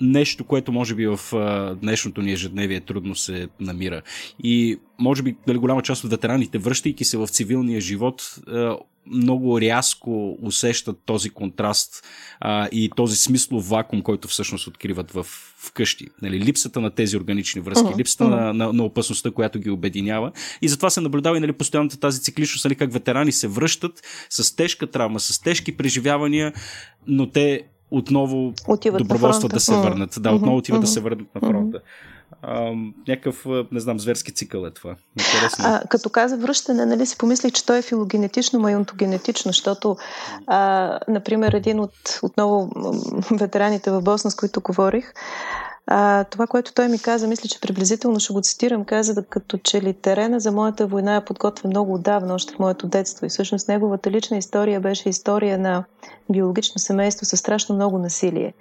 нещо, 0.00 0.44
което 0.44 0.72
може 0.72 0.94
би 0.94 1.06
в 1.06 1.20
а, 1.32 1.74
днешното 1.74 2.22
ни 2.22 2.32
ежедневие 2.32 2.80
трудно 2.80 3.14
се 3.14 3.48
намира. 3.60 4.02
И 4.42 4.78
може 4.98 5.22
би 5.22 5.36
дали, 5.46 5.58
голяма 5.58 5.82
част 5.82 6.04
от 6.04 6.10
ветераните, 6.10 6.58
връщайки 6.58 7.04
се 7.04 7.16
в 7.16 7.28
цивилния 7.28 7.80
живот, 7.80 8.36
а, 8.48 8.76
много 9.06 9.60
рязко 9.60 10.38
усещат 10.42 10.98
този 11.06 11.30
контраст 11.30 12.06
а, 12.40 12.68
и 12.72 12.90
този 12.96 13.16
смислов 13.16 13.68
вакуум, 13.68 14.02
който 14.02 14.28
всъщност 14.28 14.66
откриват 14.66 15.10
в, 15.10 15.26
вкъщи. 15.58 16.08
Нали, 16.22 16.40
липсата 16.40 16.80
на 16.80 16.90
тези 16.90 17.16
органични 17.16 17.60
връзки, 17.60 17.86
uh-huh. 17.86 17.98
липсата 17.98 18.24
uh-huh. 18.24 18.30
На, 18.30 18.52
на, 18.52 18.72
на 18.72 18.84
опасността, 18.84 19.30
която 19.30 19.58
ги 19.58 19.70
обединява. 19.70 20.32
И 20.62 20.68
затова 20.68 20.90
се 20.90 21.00
наблюдава 21.00 21.36
и 21.36 21.40
нали, 21.40 21.52
постоянната 21.52 22.00
тази 22.00 22.22
цикличност, 22.22 22.64
нали, 22.64 22.74
как 22.74 22.92
ветерани 22.92 23.32
се 23.32 23.48
връщат 23.48 24.02
с 24.30 24.56
тежка 24.56 24.86
травма, 24.86 25.20
с 25.20 25.42
тежки 25.42 25.76
преживявания, 25.76 26.52
но 27.06 27.30
те 27.30 27.62
отново 27.90 28.52
отиват 28.68 28.98
доброволстват 28.98 29.52
да 29.52 29.60
се 29.60 29.74
върнат. 29.74 30.18
Да, 30.20 30.32
отново 30.32 30.56
отиват 30.56 30.80
да 30.80 30.86
се 30.86 31.00
върнат 31.00 31.34
на 31.34 31.40
фронта. 31.40 31.80
А, 32.42 32.72
някакъв, 33.08 33.46
не 33.72 33.80
знам, 33.80 34.00
зверски 34.00 34.34
цикъл 34.34 34.66
е 34.66 34.70
това. 34.70 34.96
Интересно. 35.18 35.64
А, 35.68 35.82
като 35.88 36.10
каза 36.10 36.36
връщане, 36.36 36.86
нали 36.86 37.06
си 37.06 37.18
помислих, 37.18 37.52
че 37.52 37.66
той 37.66 37.78
е 37.78 37.82
филогенетично, 37.82 38.58
но 38.58 38.68
и 38.68 38.74
онтогенетично, 38.74 39.48
защото, 39.48 39.96
а, 40.46 40.98
например, 41.08 41.52
един 41.52 41.80
от 41.80 42.20
отново 42.22 42.70
ветераните 43.30 43.90
в 43.90 44.02
Босна, 44.02 44.30
с 44.30 44.34
които 44.34 44.60
говорих, 44.60 45.12
а, 45.86 46.24
това, 46.24 46.46
което 46.46 46.74
той 46.74 46.88
ми 46.88 46.98
каза, 46.98 47.28
мисля, 47.28 47.48
че 47.48 47.60
приблизително 47.60 48.20
ще 48.20 48.32
го 48.32 48.40
цитирам, 48.40 48.84
каза 48.84 49.14
да 49.14 49.22
като 49.22 49.58
че 49.58 49.82
ли 49.82 49.94
терена 49.94 50.40
за 50.40 50.52
моята 50.52 50.86
война 50.86 51.16
е 51.16 51.24
подготвен 51.24 51.70
много 51.70 51.94
отдавна, 51.94 52.34
още 52.34 52.54
в 52.54 52.58
моето 52.58 52.86
детство. 52.86 53.26
И 53.26 53.28
всъщност 53.28 53.68
неговата 53.68 54.10
лична 54.10 54.36
история 54.36 54.80
беше 54.80 55.08
история 55.08 55.58
на 55.58 55.84
биологично 56.30 56.78
семейство 56.78 57.26
с 57.26 57.36
страшно 57.36 57.74
много 57.74 57.98
насилие. 57.98 58.54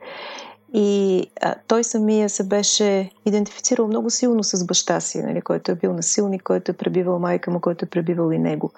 И 0.73 1.21
а, 1.41 1.55
той 1.67 1.83
самия 1.83 2.29
се 2.29 2.43
беше 2.43 3.11
идентифицирал 3.25 3.87
много 3.87 4.09
силно 4.09 4.43
с 4.43 4.65
баща 4.65 4.99
си, 4.99 5.21
нали, 5.21 5.41
който 5.41 5.71
е 5.71 5.75
бил 5.75 5.93
насилник, 5.93 6.43
който 6.43 6.71
е 6.71 6.75
пребивал 6.75 7.19
майка 7.19 7.51
му, 7.51 7.59
който 7.59 7.85
е 7.85 7.89
пребивал 7.89 8.31
и 8.31 8.37
него. 8.39 8.71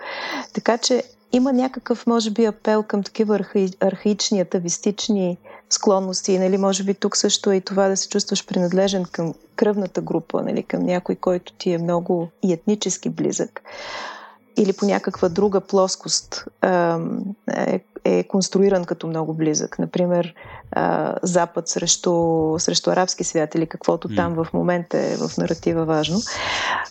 Така 0.54 0.78
че 0.78 1.04
има 1.32 1.54
някакъв, 1.54 2.08
може 2.08 2.32
би, 2.32 2.46
апел 2.46 2.84
към 2.84 3.04
такива 3.04 3.36
архаи, 3.36 3.70
архаични, 3.80 4.42
атавистични 4.42 5.38
склонности. 5.70 6.40
Нали, 6.40 6.58
може 6.58 6.84
би 6.84 6.94
тук 6.94 7.18
също 7.18 7.52
е 7.52 7.56
и 7.56 7.62
това 7.62 7.88
да 7.88 7.98
се 7.98 8.10
чувстваш 8.10 8.46
принадлежен 8.46 9.06
към 9.12 9.34
кръвната 9.56 10.02
група, 10.02 10.42
нали, 10.42 10.64
към 10.64 10.84
някой, 10.84 11.16
който 11.16 11.54
ти 11.54 11.72
е 11.72 11.78
много 11.78 12.28
и 12.44 12.54
етнически 12.54 13.10
близък 13.10 13.62
или 14.58 14.74
по 14.74 14.86
някаква 14.86 15.30
друга 15.30 15.62
плоскост 15.62 16.46
е, 17.50 17.80
конструиран 18.28 18.86
като 18.86 19.08
много 19.08 19.34
близък. 19.34 19.80
Например, 19.80 20.34
а, 20.72 21.16
Запад 21.24 21.68
срещу, 21.68 22.56
срещу 22.60 22.90
арабски 22.90 23.24
свят 23.24 23.56
или 23.56 23.68
каквото 23.68 24.16
там 24.16 24.34
в 24.34 24.48
момента 24.54 24.98
е 24.98 25.16
в 25.16 25.38
наратива 25.38 25.86
важно. 25.86 26.18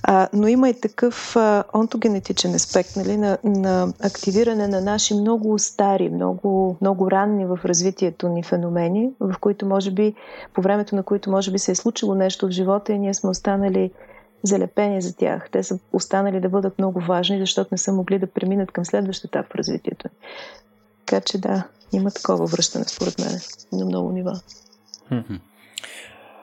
А, 0.02 0.28
но 0.32 0.48
има 0.48 0.68
и 0.68 0.80
такъв 0.80 1.36
а, 1.36 1.64
онтогенетичен 1.74 2.54
аспект 2.54 2.96
нали, 2.96 3.16
на, 3.16 3.38
на 3.44 3.92
активиране 4.02 4.68
на 4.68 4.80
наши 4.80 5.14
много 5.14 5.58
стари, 5.58 6.08
много, 6.08 6.76
много 6.80 7.10
ранни 7.10 7.46
в 7.46 7.58
развитието 7.64 8.28
ни 8.28 8.42
феномени, 8.42 9.10
в 9.20 9.34
които 9.40 9.66
може 9.66 9.90
би, 9.90 10.14
по 10.54 10.62
времето 10.62 10.96
на 10.96 11.02
които 11.02 11.30
може 11.30 11.50
би 11.52 11.58
се 11.58 11.72
е 11.72 11.74
случило 11.74 12.14
нещо 12.14 12.46
в 12.46 12.50
живота 12.50 12.92
и 12.92 12.98
ние 12.98 13.14
сме 13.14 13.30
останали 13.30 13.90
залепени 14.42 15.02
за 15.02 15.16
тях. 15.16 15.48
Те 15.52 15.62
са 15.62 15.78
останали 15.92 16.40
да 16.40 16.48
бъдат 16.48 16.78
много 16.78 17.00
важни, 17.00 17.38
защото 17.38 17.68
не 17.72 17.78
са 17.78 17.92
могли 17.92 18.18
да 18.18 18.26
преминат 18.26 18.72
към 18.72 18.84
следващ 18.84 19.24
етап 19.24 19.46
в 19.52 19.54
развитието. 19.54 20.08
Така 21.06 21.20
че 21.20 21.38
да, 21.38 21.68
има 21.92 22.10
такова 22.10 22.46
връщане, 22.46 22.84
според 22.84 23.18
мен, 23.18 23.40
на 23.72 23.84
много 23.84 24.12
нива. 24.12 24.40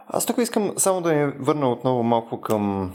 Аз 0.07 0.25
тук 0.25 0.37
искам 0.37 0.73
само 0.77 1.01
да 1.01 1.13
я 1.13 1.33
върна 1.39 1.71
отново 1.71 2.03
малко 2.03 2.41
към 2.41 2.93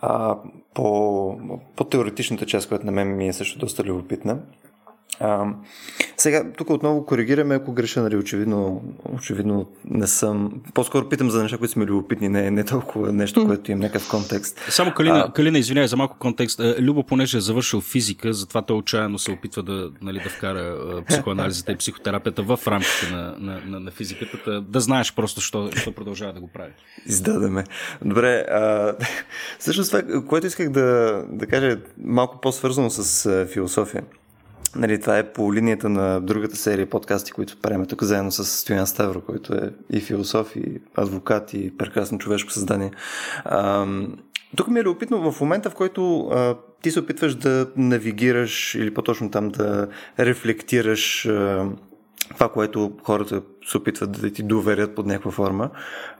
а, 0.00 0.36
по, 0.74 1.38
по 1.76 1.84
теоретичната 1.84 2.46
част, 2.46 2.68
която 2.68 2.86
на 2.86 2.92
мен 2.92 3.16
ми 3.16 3.28
е 3.28 3.32
също 3.32 3.58
доста 3.58 3.84
любопитна. 3.84 4.38
А, 5.20 5.46
сега, 6.16 6.44
тук 6.58 6.70
отново 6.70 7.06
коригираме, 7.06 7.54
ако 7.54 7.72
греша, 7.72 8.02
нали, 8.02 8.16
очевидно, 8.16 8.82
очевидно 9.12 9.66
не 9.84 10.06
съм. 10.06 10.52
По-скоро 10.74 11.08
питам 11.08 11.30
за 11.30 11.42
неща, 11.42 11.58
които 11.58 11.72
са 11.72 11.78
ми 11.78 11.86
любопитни, 11.86 12.28
не, 12.28 12.50
не 12.50 12.64
толкова 12.64 13.12
нещо, 13.12 13.46
което 13.46 13.72
има 13.72 13.80
някакъв 13.80 14.10
контекст. 14.10 14.60
Само 14.68 14.92
Калина, 14.92 15.24
а... 15.28 15.32
Калина 15.32 15.58
извинявай 15.58 15.88
за 15.88 15.96
малко 15.96 16.18
контекст. 16.18 16.60
Е, 16.60 16.82
Любо, 16.82 17.02
понеже 17.02 17.36
е 17.36 17.40
завършил 17.40 17.80
физика, 17.80 18.32
затова 18.32 18.62
той 18.62 18.76
отчаяно 18.76 19.18
се 19.18 19.30
опитва 19.30 19.62
да, 19.62 19.90
нали, 20.02 20.20
да 20.24 20.30
вкара 20.30 20.76
психоанализата 21.08 21.72
и 21.72 21.76
психотерапията 21.76 22.42
в 22.42 22.58
рамките 22.66 23.10
на, 23.10 23.34
на, 23.38 23.60
на, 23.66 23.80
на 23.80 23.90
физиката, 23.90 24.60
да 24.60 24.80
знаеш 24.80 25.14
просто, 25.14 25.40
що, 25.40 25.70
що 25.76 25.92
продължава 25.92 26.32
да 26.32 26.40
го 26.40 26.48
прави. 26.48 26.72
Издадеме. 27.06 27.64
Добре, 28.04 28.46
а, 28.50 28.94
всъщност 29.58 29.90
това, 29.90 30.22
което 30.22 30.46
исках 30.46 30.70
да, 30.70 31.22
да 31.28 31.46
кажа, 31.46 31.78
малко 32.04 32.40
по-свързано 32.40 32.90
с 32.90 33.46
философия. 33.52 34.02
Нали, 34.76 35.00
това 35.00 35.18
е 35.18 35.32
по 35.32 35.54
линията 35.54 35.88
на 35.88 36.20
другата 36.20 36.56
серия 36.56 36.90
подкасти, 36.90 37.32
които 37.32 37.56
правим 37.62 37.86
тук 37.86 38.02
заедно 38.02 38.32
с 38.32 38.44
Стоян 38.44 38.86
Ставро, 38.86 39.20
който 39.20 39.54
е 39.54 39.70
и 39.90 40.00
философ, 40.00 40.56
и 40.56 40.80
адвокат, 40.96 41.54
и 41.54 41.76
прекрасно 41.76 42.18
човешко 42.18 42.50
създание. 42.50 42.90
А, 43.44 43.86
тук 44.56 44.68
ми 44.68 44.80
е 44.80 44.82
любопитно 44.82 45.32
в 45.32 45.40
момента, 45.40 45.70
в 45.70 45.74
който 45.74 46.20
а, 46.20 46.56
ти 46.82 46.90
се 46.90 47.00
опитваш 47.00 47.34
да 47.34 47.66
навигираш 47.76 48.74
или 48.74 48.94
по-точно 48.94 49.30
там 49.30 49.48
да 49.48 49.88
рефлектираш 50.18 51.26
а, 51.26 51.66
това, 52.34 52.48
което 52.48 52.92
хората 53.02 53.42
се 53.66 53.78
опитват 53.78 54.12
да 54.12 54.30
ти 54.30 54.42
доверят 54.42 54.94
под 54.94 55.06
някаква 55.06 55.30
форма. 55.30 55.70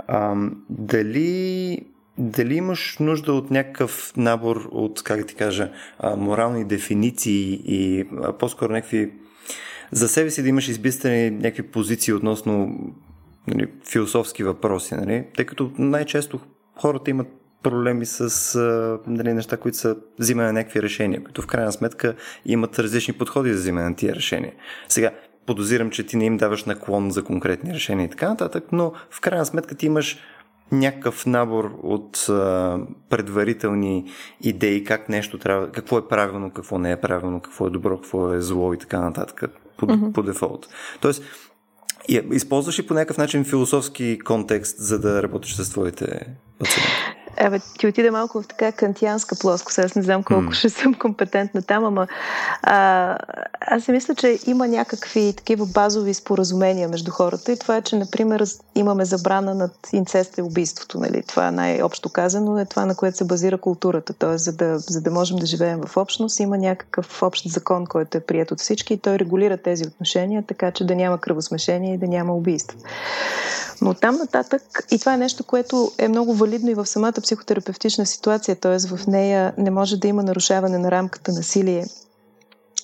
А, 0.07 0.35
дали 0.71 1.79
дали 2.19 2.55
имаш 2.55 2.97
нужда 3.01 3.33
от 3.33 3.51
някакъв 3.51 4.13
набор 4.17 4.69
от, 4.71 5.03
как 5.03 5.21
да 5.21 5.27
ти 5.27 5.35
кажа, 5.35 5.71
морални 6.17 6.65
дефиниции 6.65 7.61
и 7.65 8.05
по-скоро 8.39 8.73
някакви 8.73 9.13
за 9.93 10.09
себе 10.09 10.31
си 10.31 10.43
да 10.43 10.49
имаш 10.49 10.69
избистени 10.69 11.31
някакви 11.31 11.63
позиции 11.63 12.13
относно 12.13 12.79
нали, 13.47 13.69
философски 13.91 14.45
въпроси, 14.45 14.95
нали? 14.95 15.25
тъй 15.37 15.45
като 15.45 15.71
най-често 15.79 16.41
хората 16.77 17.11
имат 17.11 17.27
проблеми 17.63 18.07
с 18.07 18.59
нали, 19.07 19.33
неща, 19.33 19.57
които 19.57 19.79
са 19.79 19.97
взимане 20.19 20.47
на 20.47 20.53
някакви 20.53 20.83
решения, 20.83 21.25
които 21.25 21.43
в 21.43 21.47
крайна 21.47 21.73
сметка 21.73 22.15
имат 22.47 22.79
различни 22.79 23.15
подходи 23.15 23.53
за 23.53 23.59
взимане 23.59 23.89
на 23.89 23.97
тия 23.97 24.15
решения. 24.15 24.53
Сега, 24.89 25.11
подозирам, 25.47 25.91
че 25.91 26.07
ти 26.07 26.17
не 26.17 26.25
им 26.25 26.37
даваш 26.37 26.65
наклон 26.65 27.11
за 27.11 27.25
конкретни 27.25 27.75
решения 27.75 28.07
и 28.07 28.11
така 28.11 28.29
нататък, 28.29 28.65
но 28.73 28.93
в 29.11 29.21
крайна 29.21 29.47
сметка 29.47 29.75
ти 29.75 29.87
имаш 29.87 30.19
някакъв 30.73 31.27
набор 31.27 31.79
от 31.83 32.17
а, 32.29 32.79
предварителни 33.11 34.13
идеи 34.41 34.85
как 34.85 35.09
нещо 35.09 35.39
трябва, 35.39 35.73
какво 35.73 35.99
е 35.99 36.09
правилно, 36.09 36.51
какво 36.51 36.79
не 36.79 36.93
е 36.93 37.01
правилно, 37.01 37.41
какво 37.41 37.67
е 37.67 37.71
добро, 37.71 37.97
какво 37.97 38.35
е 38.35 38.41
зло 38.41 38.73
и 38.73 38.79
така 38.79 39.01
нататък 39.01 39.45
по, 39.77 39.87
mm-hmm. 39.87 40.13
по 40.13 40.23
дефолт. 40.23 40.69
Тоест, 41.01 41.23
използваш 42.09 42.79
ли 42.79 42.87
по 42.87 42.95
някакъв 42.95 43.19
начин 43.19 43.45
философски 43.45 44.19
контекст, 44.19 44.79
за 44.79 45.01
да 45.01 45.23
работиш 45.23 45.55
с 45.55 45.71
твоите 45.71 46.27
пациенти? 46.59 47.14
Абе, 47.37 47.61
ти 47.79 47.87
отиде 47.87 48.11
малко 48.11 48.43
в 48.43 48.49
така 48.49 48.73
кантианска 48.73 49.37
плоскост. 49.37 49.79
Аз 49.79 49.95
не 49.95 50.03
знам 50.03 50.23
колко 50.23 50.43
mm. 50.43 50.55
ще 50.55 50.71
съм 50.71 50.95
компетентна 50.95 51.63
там, 51.63 51.85
ама 51.85 52.07
а, 52.63 53.19
аз 53.61 53.85
си 53.85 53.93
мисля, 53.93 54.15
че 54.15 54.39
има 54.47 54.69
някакви 54.69 55.33
такива 55.37 55.67
базови 55.67 56.15
споразумения 56.15 56.89
между 56.89 57.11
хората 57.11 57.53
и 57.53 57.59
това 57.59 57.77
е, 57.77 57.83
че, 57.83 57.97
например, 57.97 58.45
имаме 58.75 59.05
забрана 59.05 59.55
над 59.55 59.73
инцеста 59.93 60.41
и 60.41 60.45
убийството. 60.45 60.99
Нали? 60.99 61.23
Това 61.27 61.49
е 61.49 61.51
най-общо 61.51 62.09
казано, 62.09 62.59
е 62.59 62.65
това, 62.65 62.87
на 62.87 62.95
което 62.95 63.17
се 63.17 63.25
базира 63.25 63.59
културата. 63.59 64.13
Тоест, 64.13 64.45
за 64.45 64.53
да, 64.53 64.79
за 64.79 65.01
да 65.01 65.11
можем 65.11 65.37
да 65.39 65.47
живеем 65.47 65.81
в 65.87 65.97
общност, 65.97 66.41
има 66.41 66.59
някакъв 66.59 67.23
общ 67.23 67.49
закон, 67.49 67.87
който 67.87 68.19
е 68.19 68.21
прият 68.21 68.51
от 68.51 68.61
всички 68.61 68.95
и 68.95 68.99
той 68.99 69.19
регулира 69.19 69.57
тези 69.57 69.85
отношения, 69.87 70.45
така 70.47 70.71
че 70.71 70.87
да 70.87 70.95
няма 70.95 71.19
кръвосмешение 71.19 71.95
и 71.95 71.99
да 71.99 72.09
няма 72.09 72.35
убийство. 72.35 72.79
Но 73.81 73.95
там 73.95 74.17
нататък, 74.17 74.63
и 74.91 74.99
това 74.99 75.15
е 75.15 75.17
нещо, 75.17 75.45
което 75.45 75.93
е 75.99 76.09
много 76.09 76.35
валидно 76.35 76.71
и 76.71 76.75
в 76.75 76.87
самата 76.87 77.13
психотерапевтична 77.25 78.07
ситуация, 78.07 78.57
т.е. 78.57 78.97
в 78.97 79.07
нея 79.07 79.55
не 79.59 79.71
може 79.71 79.97
да 79.97 80.09
има 80.09 80.23
нарушаване 80.23 80.79
на 80.79 80.91
рамката 80.91 81.33
насилие. 81.33 81.85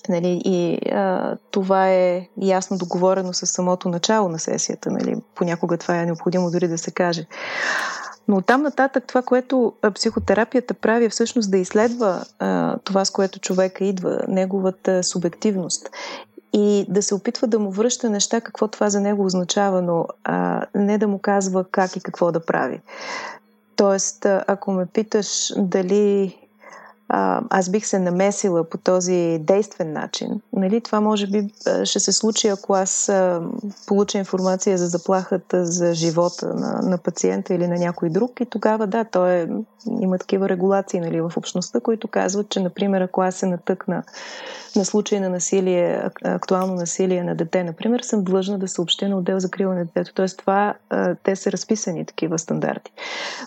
Нали, 0.08 0.42
и 0.44 0.90
а, 0.92 1.36
това 1.50 1.90
е 1.90 2.28
ясно 2.42 2.78
договорено 2.78 3.32
с 3.32 3.46
самото 3.46 3.88
начало 3.88 4.28
на 4.28 4.38
сесията. 4.38 4.90
Нали. 4.90 5.16
Понякога 5.34 5.76
това 5.76 6.00
е 6.00 6.06
необходимо 6.06 6.50
дори 6.50 6.68
да 6.68 6.78
се 6.78 6.90
каже. 6.90 7.26
Но 8.28 8.40
там 8.40 8.62
нататък 8.62 9.04
това, 9.06 9.22
което 9.22 9.72
психотерапията 9.94 10.74
прави 10.74 11.04
е 11.04 11.08
всъщност 11.08 11.50
да 11.50 11.58
изследва 11.58 12.24
а, 12.38 12.78
това, 12.84 13.04
с 13.04 13.10
което 13.10 13.40
човека 13.40 13.84
идва, 13.84 14.20
неговата 14.28 15.02
субективност 15.02 15.90
и 16.52 16.86
да 16.88 17.02
се 17.02 17.14
опитва 17.14 17.46
да 17.46 17.58
му 17.58 17.70
връща 17.70 18.10
неща, 18.10 18.40
какво 18.40 18.68
това 18.68 18.90
за 18.90 19.00
него 19.00 19.24
означава, 19.24 19.82
но 19.82 20.06
а, 20.24 20.66
не 20.74 20.98
да 20.98 21.08
му 21.08 21.18
казва 21.18 21.64
как 21.70 21.96
и 21.96 22.00
какво 22.00 22.32
да 22.32 22.40
прави. 22.40 22.80
Тоест, 23.80 24.26
ако 24.26 24.72
ме 24.72 24.86
питаш 24.86 25.52
дали 25.56 26.36
а, 27.12 27.42
аз 27.50 27.70
бих 27.70 27.86
се 27.86 27.98
намесила 27.98 28.64
по 28.64 28.78
този 28.78 29.38
действен 29.40 29.92
начин. 29.92 30.40
Нали? 30.52 30.80
Това 30.80 31.00
може 31.00 31.26
би 31.26 31.50
ще 31.84 32.00
се 32.00 32.12
случи, 32.12 32.48
ако 32.48 32.74
аз 32.74 33.08
а, 33.08 33.42
получа 33.86 34.18
информация 34.18 34.78
за 34.78 34.86
заплахата 34.86 35.66
за 35.66 35.94
живота 35.94 36.54
на, 36.54 36.80
на 36.82 36.98
пациента 36.98 37.54
или 37.54 37.66
на 37.66 37.78
някой 37.78 38.10
друг 38.10 38.40
и 38.40 38.46
тогава 38.46 38.86
да, 38.86 39.04
той 39.04 39.32
е, 39.32 39.48
има 40.00 40.18
такива 40.18 40.48
регулации 40.48 41.00
нали, 41.00 41.20
в 41.20 41.32
общността, 41.36 41.80
които 41.80 42.08
казват, 42.08 42.48
че 42.48 42.60
например, 42.60 43.00
ако 43.00 43.22
аз 43.22 43.34
се 43.34 43.46
натъкна 43.46 44.02
на 44.76 44.84
случай 44.84 45.20
на 45.20 45.28
насилие, 45.28 46.02
актуално 46.24 46.74
насилие 46.74 47.22
на 47.22 47.34
дете, 47.34 47.64
например, 47.64 48.00
съм 48.00 48.24
длъжна 48.24 48.58
да 48.58 48.68
съобщя 48.68 49.08
на 49.08 49.18
отдел 49.18 49.38
за 49.38 49.50
крила 49.50 49.74
на 49.74 49.84
детето. 49.84 50.14
Тоест 50.14 50.38
това, 50.38 50.74
те 51.22 51.36
са 51.36 51.52
разписани 51.52 52.06
такива 52.06 52.38
стандарти. 52.38 52.92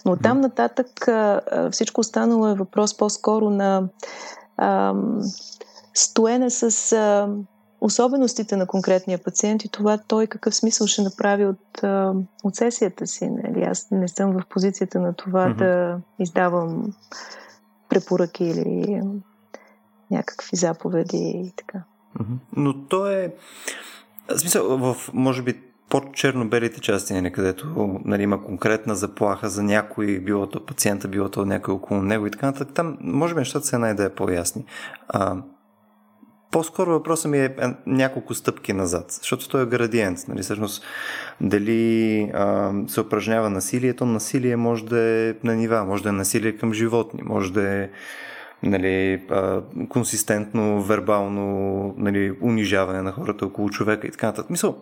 Но 0.06 0.18
там 0.18 0.42
нататък 0.42 1.08
всичко 1.72 2.02
останало 2.02 2.48
е 2.48 2.54
въпрос 2.54 2.98
по-скоро 2.98 3.50
на 3.54 3.90
а, 4.58 4.94
стоене 5.94 6.50
с 6.50 6.92
а, 6.92 7.30
особеностите 7.82 8.56
на 8.56 8.68
конкретния 8.68 9.24
пациент 9.24 9.64
и 9.64 9.70
това 9.70 9.98
той 10.08 10.28
какъв 10.28 10.56
смисъл 10.56 10.88
ще 10.88 11.02
направи 11.02 11.46
от, 11.46 11.84
а, 11.84 12.14
от 12.44 12.56
сесията 12.56 13.08
си. 13.08 13.30
Нали? 13.30 13.64
Аз 13.64 13.88
не 13.92 14.08
съм 14.08 14.32
в 14.32 14.44
позицията 14.50 15.00
на 15.00 15.14
това 15.14 15.48
mm-hmm. 15.48 15.58
да 15.58 16.00
издавам 16.20 16.94
препоръки 17.90 18.46
или 18.46 19.02
някакви 20.12 20.58
заповеди 20.58 21.34
и 21.36 21.54
така. 21.56 21.84
Но 22.56 22.86
то 22.88 23.08
е... 23.08 23.36
В 24.36 24.40
смисъл, 24.40 24.78
в, 24.78 24.96
може 25.14 25.42
би, 25.42 25.73
по-черно-белите 25.94 26.82
части, 26.82 27.14
нали, 27.14 27.32
където 27.32 28.00
нали, 28.06 28.24
има 28.24 28.44
конкретна 28.44 28.96
заплаха 28.96 29.50
за 29.50 29.64
някой, 29.64 30.20
било 30.20 30.48
то 30.48 30.66
пациента, 30.66 31.08
било 31.08 31.30
то 31.30 31.46
някой 31.46 31.74
около 31.74 32.02
него 32.02 32.28
и 32.28 32.32
така 32.32 32.46
нататък. 32.46 32.76
Там, 32.76 32.98
може 33.02 33.34
би, 33.34 33.40
нещата 33.40 33.66
са 33.66 33.76
една 33.76 33.90
идея 33.90 34.16
по-ясни. 34.16 34.66
А, 35.08 35.36
по-скоро 36.52 36.92
въпросът 36.92 37.32
ми 37.32 37.40
е, 37.40 37.56
няколко 37.86 38.34
стъпки 38.34 38.74
назад, 38.74 39.06
защото 39.22 39.50
той 39.50 39.64
е 39.64 39.66
градиент. 39.66 40.20
Нали? 40.28 40.42
Всъщност, 40.42 40.84
дали 41.42 42.22
а, 42.34 42.74
се 42.88 43.02
упражнява 43.02 43.50
насилието, 43.50 44.06
насилие 44.06 44.56
може 44.56 44.86
да 44.86 45.00
е 45.00 45.34
на 45.44 45.56
нива, 45.56 45.84
може 45.84 46.04
да 46.04 46.10
е 46.10 46.12
насилие 46.12 46.58
към 46.58 46.74
животни, 46.74 47.24
може 47.24 47.54
да 47.54 47.70
е 47.70 47.90
нали, 48.64 49.24
а, 49.30 49.62
консистентно, 49.90 50.82
вербално 50.82 51.96
нали, 51.98 52.38
унижаване 52.42 53.02
на 53.02 53.12
хората 53.12 53.46
около 53.46 53.70
човека 53.70 54.08
и 54.08 54.12
така 54.12 54.28
нататък. 54.28 54.50
Мисъл, 54.50 54.78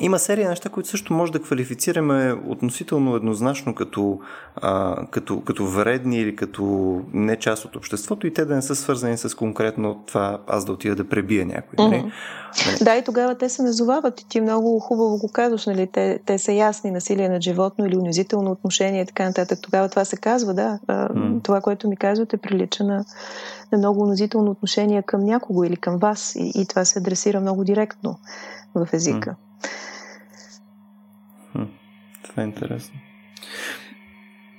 има 0.00 0.18
серия 0.18 0.48
неща, 0.48 0.68
които 0.68 0.88
също 0.88 1.12
може 1.12 1.32
да 1.32 1.42
квалифицираме 1.42 2.32
относително 2.46 3.16
еднозначно 3.16 3.74
като, 3.74 4.18
а, 4.56 4.96
като, 5.10 5.40
като 5.40 5.66
вредни 5.66 6.18
или 6.18 6.36
като 6.36 6.64
не 7.12 7.36
част 7.36 7.64
от 7.64 7.76
обществото 7.76 8.26
и 8.26 8.32
те 8.32 8.44
да 8.44 8.54
не 8.54 8.62
са 8.62 8.74
свързани 8.74 9.16
с 9.16 9.36
конкретно 9.36 10.02
това 10.06 10.38
аз 10.46 10.64
да 10.64 10.72
отида 10.72 10.94
да 10.94 11.08
пребия 11.08 11.46
някой. 11.46 11.76
Mm-hmm. 11.76 11.90
Не? 11.90 12.12
Да, 12.84 12.96
и 12.96 13.04
тогава 13.04 13.38
те 13.38 13.48
се 13.48 13.62
назовават 13.62 14.20
и 14.20 14.28
ти 14.28 14.40
много 14.40 14.78
хубаво 14.80 15.18
го 15.18 15.32
казваш, 15.32 15.66
нали? 15.66 15.88
Те, 15.92 16.18
те 16.26 16.38
са 16.38 16.52
ясни, 16.52 16.90
насилие 16.90 17.28
на 17.28 17.40
животно 17.40 17.86
или 17.86 17.96
унизително 17.96 18.50
отношение 18.50 19.02
и 19.02 19.06
така 19.06 19.24
нататък. 19.24 19.58
Тогава 19.62 19.88
това 19.88 20.04
се 20.04 20.16
казва, 20.16 20.54
да. 20.54 20.78
Mm-hmm. 20.88 21.44
Това, 21.44 21.60
което 21.60 21.88
ми 21.88 21.96
казвате, 21.96 22.36
прилича 22.36 22.84
на, 22.84 23.04
на 23.72 23.78
много 23.78 24.02
унизително 24.02 24.50
отношение 24.50 25.02
към 25.02 25.24
някого 25.24 25.64
или 25.64 25.76
към 25.76 25.98
вас 25.98 26.34
и, 26.34 26.52
и 26.54 26.66
това 26.66 26.84
се 26.84 26.98
адресира 26.98 27.40
много 27.40 27.64
директно 27.64 28.18
в 28.74 28.88
езика. 28.92 29.30
Mm-hmm. 29.30 29.53
Това 32.22 32.42
е 32.42 32.46
интересно. 32.46 33.00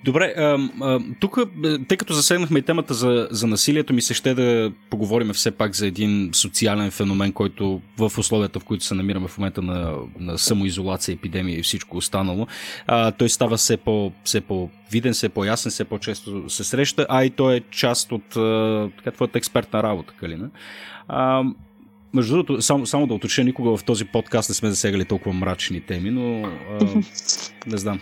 Добре, 0.05 0.33
а, 0.37 0.57
а, 0.81 0.99
тук, 1.19 1.39
тъй 1.87 1.97
като 1.97 2.13
засегнахме 2.13 2.59
и 2.59 2.61
темата 2.61 2.93
за, 2.93 3.27
за 3.31 3.47
насилието, 3.47 3.93
ми 3.93 4.01
се 4.01 4.13
ще 4.13 4.33
да 4.33 4.71
поговорим 4.89 5.33
все 5.33 5.51
пак 5.51 5.75
за 5.75 5.87
един 5.87 6.29
социален 6.33 6.91
феномен, 6.91 7.31
който 7.31 7.81
в 7.97 8.11
условията, 8.17 8.59
в 8.59 8.63
които 8.63 8.83
се 8.83 8.95
намираме 8.95 9.27
в 9.27 9.37
момента 9.37 9.61
на, 9.61 9.93
на 10.19 10.37
самоизолация, 10.37 11.13
епидемия 11.13 11.59
и 11.59 11.63
всичко 11.63 11.97
останало, 11.97 12.47
а, 12.87 13.11
той 13.11 13.29
става 13.29 13.57
все, 13.57 13.77
по, 13.77 14.11
все 14.23 14.41
по-виден, 14.41 15.13
все 15.13 15.29
по-ясен, 15.29 15.71
все 15.71 15.83
по-често 15.83 16.49
се 16.49 16.63
среща, 16.63 17.05
а 17.09 17.23
и 17.23 17.29
той 17.29 17.55
е 17.55 17.61
част 17.71 18.11
от 18.11 18.35
а, 18.35 18.89
така, 18.97 19.11
твоята 19.11 19.37
експертна 19.37 19.83
работа, 19.83 20.13
Калина. 20.19 20.49
А, 21.07 21.43
между 22.15 22.33
другото, 22.33 22.61
само, 22.61 22.85
само 22.85 23.07
да 23.07 23.13
уточня, 23.13 23.43
никога 23.43 23.77
в 23.77 23.83
този 23.83 24.05
подкаст 24.05 24.49
не 24.49 24.55
сме 24.55 24.69
засегали 24.69 25.05
толкова 25.05 25.33
мрачни 25.33 25.81
теми, 25.81 26.11
но 26.11 26.41
а, 26.41 26.85
не 27.67 27.77
знам. 27.77 27.99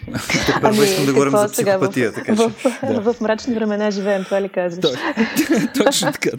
Първо 0.61 0.77
ами, 0.77 0.85
искам 0.85 1.05
да 1.05 1.13
говорим 1.13 1.31
за 1.31 1.51
психопатия, 1.51 2.11
в, 2.11 2.15
така 2.15 2.35
че. 2.35 2.43
В, 2.43 2.51
да. 3.03 3.13
в 3.13 3.21
мрачни 3.21 3.55
времена 3.55 3.91
живеем, 3.91 4.23
това 4.23 4.41
ли 4.41 4.49
казваш? 4.49 4.85
Точно 5.83 6.11
така, 6.11 6.29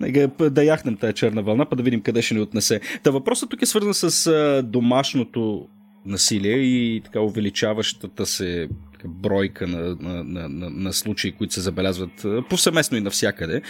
да. 0.00 0.50
да 0.50 0.64
яхнем 0.64 0.96
тая 0.96 1.12
черна 1.12 1.42
вълна, 1.42 1.64
па 1.64 1.76
да 1.76 1.82
видим 1.82 2.00
къде 2.00 2.22
ще 2.22 2.34
ни 2.34 2.40
отнесе. 2.40 2.80
Та 3.02 3.10
въпросът 3.10 3.50
тук 3.50 3.62
е 3.62 3.66
свързан 3.66 3.94
с 3.94 4.62
домашното 4.64 5.68
насилие 6.06 6.56
и 6.56 7.00
така 7.04 7.20
увеличаващата 7.20 8.26
се 8.26 8.68
бройка 9.04 9.66
на, 9.66 9.96
на, 10.00 10.24
на, 10.24 10.48
на, 10.48 10.70
на 10.70 10.92
случаи, 10.92 11.32
които 11.32 11.54
се 11.54 11.60
забелязват 11.60 12.26
повсеместно 12.50 12.98
и 12.98 13.00
навсякъде. 13.00 13.62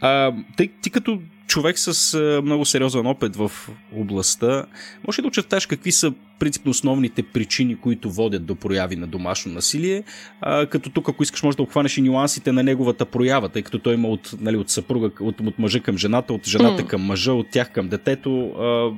А, 0.00 0.32
тъй, 0.56 0.68
ти 0.82 0.90
като 0.90 1.20
човек 1.46 1.78
с 1.78 2.18
много 2.44 2.64
сериозен 2.64 3.06
опит 3.06 3.36
в 3.36 3.52
областта, 3.96 4.64
може 5.06 5.18
ли 5.18 5.22
да 5.22 5.28
очерташ 5.28 5.66
какви 5.66 5.92
са 5.92 6.12
принципно 6.38 6.70
основните 6.70 7.22
причини, 7.22 7.76
които 7.76 8.10
водят 8.10 8.46
до 8.46 8.54
прояви 8.54 8.96
на 8.96 9.06
домашно 9.06 9.52
насилие, 9.52 10.02
а, 10.40 10.66
като 10.66 10.90
тук, 10.90 11.08
ако 11.08 11.22
искаш, 11.22 11.42
може 11.42 11.56
да 11.56 11.62
обхванеш 11.62 11.96
и 11.96 12.02
нюансите 12.02 12.52
на 12.52 12.62
неговата 12.62 13.04
проява, 13.06 13.48
тъй 13.48 13.62
като 13.62 13.78
той 13.78 13.94
има 13.94 14.08
от, 14.08 14.34
нали, 14.40 14.56
от 14.56 14.70
съпруга, 14.70 15.10
от, 15.20 15.40
от 15.40 15.58
мъжа 15.58 15.80
към 15.80 15.98
жената, 15.98 16.32
от 16.32 16.46
жената 16.46 16.82
mm. 16.82 16.86
към 16.86 17.02
мъжа, 17.02 17.32
от 17.32 17.50
тях 17.50 17.72
към 17.72 17.88
детето. 17.88 18.48
А, 18.48 18.90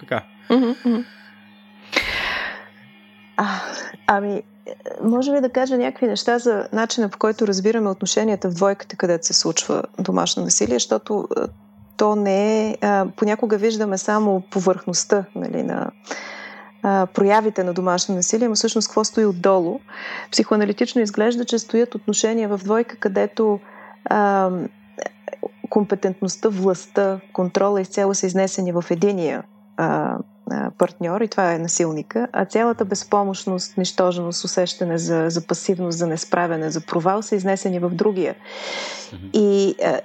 така. 0.00 0.24
Mm-hmm. 0.50 1.04
А, 3.36 3.60
ами, 4.06 4.42
може 5.02 5.32
ли 5.32 5.40
да 5.40 5.50
кажа 5.50 5.76
някакви 5.78 6.06
неща 6.06 6.38
за 6.38 6.68
начина 6.72 7.08
по 7.08 7.18
който 7.18 7.46
разбираме 7.46 7.90
отношенията 7.90 8.50
в 8.50 8.54
двойката, 8.54 8.96
където 8.96 9.26
се 9.26 9.32
случва 9.32 9.82
домашно 9.98 10.42
насилие, 10.42 10.76
защото 10.76 11.28
то 11.96 12.16
не 12.16 12.70
е. 12.70 12.76
Понякога 13.16 13.56
виждаме 13.56 13.98
само 13.98 14.42
повърхността 14.50 15.24
нали, 15.34 15.62
на 15.62 15.90
проявите 17.14 17.64
на 17.64 17.72
домашно 17.72 18.14
насилие, 18.14 18.48
но 18.48 18.54
всъщност 18.54 18.88
какво 18.88 19.04
стои 19.04 19.26
отдолу. 19.26 19.80
Психоаналитично 20.32 21.00
изглежда, 21.00 21.44
че 21.44 21.58
стоят 21.58 21.94
отношения 21.94 22.48
в 22.48 22.58
двойка, 22.58 22.96
където 22.96 23.60
а, 24.04 24.50
компетентността, 25.70 26.48
властта, 26.48 27.20
контрола 27.32 27.80
изцяло 27.80 28.14
са 28.14 28.26
изнесени 28.26 28.72
в 28.72 28.84
единия 28.90 29.42
а, 29.76 30.18
партньор 30.78 31.20
и 31.20 31.28
това 31.28 31.54
е 31.54 31.58
насилника, 31.58 32.28
а 32.32 32.44
цялата 32.44 32.84
безпомощност, 32.84 33.76
нищоженост, 33.76 34.44
усещане 34.44 34.98
за, 34.98 35.30
за 35.30 35.46
пасивност, 35.46 35.98
за 35.98 36.06
несправяне, 36.06 36.70
за 36.70 36.80
провал 36.80 37.22
са 37.22 37.36
изнесени 37.36 37.78
в 37.78 37.90
другия. 37.90 38.34
И 39.32 39.74
а, 39.84 40.00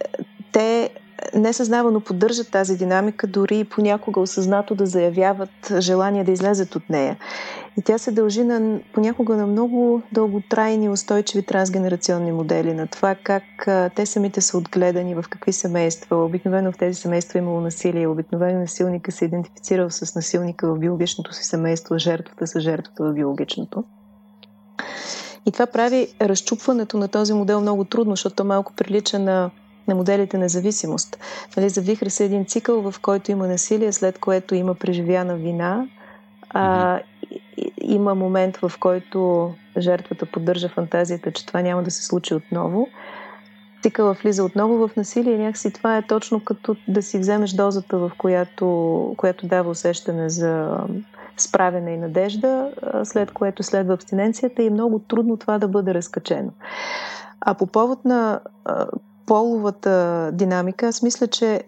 те 0.51 0.89
несъзнавано 1.33 2.01
поддържат 2.01 2.51
тази 2.51 2.77
динамика, 2.77 3.27
дори 3.27 3.63
понякога 3.63 4.19
осъзнато 4.19 4.75
да 4.75 4.85
заявяват 4.85 5.49
желание 5.79 6.23
да 6.23 6.31
излезат 6.31 6.75
от 6.75 6.89
нея. 6.89 7.17
И 7.77 7.81
тя 7.81 7.97
се 7.97 8.11
дължи 8.11 8.43
на, 8.43 8.79
понякога 8.93 9.35
на 9.35 9.47
много 9.47 10.01
дълготрайни, 10.11 10.89
устойчиви 10.89 11.43
трансгенерационни 11.43 12.31
модели, 12.31 12.73
на 12.73 12.87
това 12.87 13.15
как 13.23 13.43
те 13.95 14.05
самите 14.05 14.41
са 14.41 14.57
отгледани, 14.57 15.15
в 15.15 15.25
какви 15.29 15.53
семейства. 15.53 16.25
Обикновено 16.25 16.71
в 16.71 16.77
тези 16.77 16.99
семейства 16.99 17.39
е 17.39 17.41
имало 17.41 17.61
насилие, 17.61 18.07
обикновено 18.07 18.59
насилника 18.59 19.11
се 19.11 19.25
е 19.25 19.27
идентифицирал 19.27 19.89
с 19.89 20.15
насилника 20.15 20.73
в 20.73 20.79
биологичното 20.79 21.33
си 21.33 21.43
семейство, 21.43 21.97
жертвата 21.97 22.47
с 22.47 22.59
жертвата 22.59 23.03
в 23.03 23.13
биологичното. 23.13 23.83
И 25.45 25.51
това 25.51 25.65
прави 25.65 26.07
разчупването 26.21 26.97
на 26.97 27.07
този 27.07 27.33
модел 27.33 27.61
много 27.61 27.83
трудно, 27.83 28.11
защото 28.11 28.43
малко 28.43 28.73
прилича 28.73 29.19
на 29.19 29.51
на 29.87 29.95
моделите 29.95 30.37
на 30.37 30.49
зависимост. 30.49 31.17
Нали, 31.57 31.69
завихра 31.69 32.09
се 32.09 32.25
един 32.25 32.45
цикъл, 32.45 32.91
в 32.91 32.99
който 33.01 33.31
има 33.31 33.47
насилие, 33.47 33.91
след 33.91 34.19
което 34.19 34.55
има 34.55 34.75
преживяна 34.75 35.35
вина. 35.35 35.87
А, 36.49 36.99
има 37.81 38.15
момент, 38.15 38.57
в 38.57 38.71
който 38.79 39.51
жертвата 39.77 40.25
поддържа 40.25 40.69
фантазията, 40.69 41.31
че 41.31 41.45
това 41.45 41.61
няма 41.61 41.83
да 41.83 41.91
се 41.91 42.03
случи 42.03 42.33
отново. 42.33 42.87
Цикъла 43.83 44.13
влиза 44.13 44.43
отново 44.43 44.87
в 44.87 44.95
насилие 44.95 45.37
някакси 45.37 45.73
това 45.73 45.97
е 45.97 46.07
точно 46.07 46.43
като 46.43 46.75
да 46.87 47.01
си 47.01 47.19
вземеш 47.19 47.51
дозата, 47.51 47.97
в 47.97 48.11
която, 48.17 49.13
която 49.17 49.47
дава 49.47 49.69
усещане 49.69 50.29
за 50.29 50.77
справяне 51.37 51.91
и 51.91 51.97
надежда, 51.97 52.71
след 53.03 53.31
което 53.31 53.63
следва 53.63 53.93
абстиненцията 53.93 54.63
и 54.63 54.67
е 54.67 54.69
много 54.69 54.99
трудно 54.99 55.37
това 55.37 55.57
да 55.57 55.67
бъде 55.67 55.93
разкачено. 55.93 56.51
А 57.41 57.53
по 57.53 57.67
повод 57.67 58.05
на 58.05 58.39
половата 59.27 60.29
динамика, 60.33 60.87
аз 60.87 61.01
мисля, 61.01 61.27
че 61.27 61.63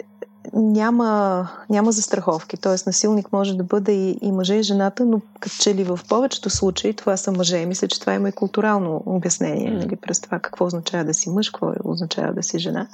няма, 0.53 1.47
няма 1.69 1.91
застраховки. 1.91 2.57
Тоест, 2.57 2.87
насилник 2.87 3.31
може 3.31 3.57
да 3.57 3.63
бъде 3.63 3.91
и, 3.91 4.17
и 4.21 4.31
мъже, 4.31 4.55
и 4.55 4.63
жената, 4.63 5.05
но 5.05 5.21
като 5.39 5.55
че 5.55 5.75
ли 5.75 5.83
в 5.83 5.99
повечето 6.09 6.49
случаи 6.49 6.93
това 6.93 7.17
са 7.17 7.31
мъже. 7.31 7.65
Мисля, 7.65 7.87
че 7.87 7.99
това 7.99 8.13
има 8.13 8.29
и 8.29 8.31
културално 8.31 9.03
обяснение, 9.05 9.71
нали, 9.71 9.95
през 9.95 10.21
това 10.21 10.39
какво 10.39 10.65
означава 10.65 11.03
да 11.03 11.13
си 11.13 11.29
мъж, 11.29 11.49
какво 11.49 11.73
означава 11.83 12.33
да 12.33 12.43
си 12.43 12.59
жена. 12.59 12.87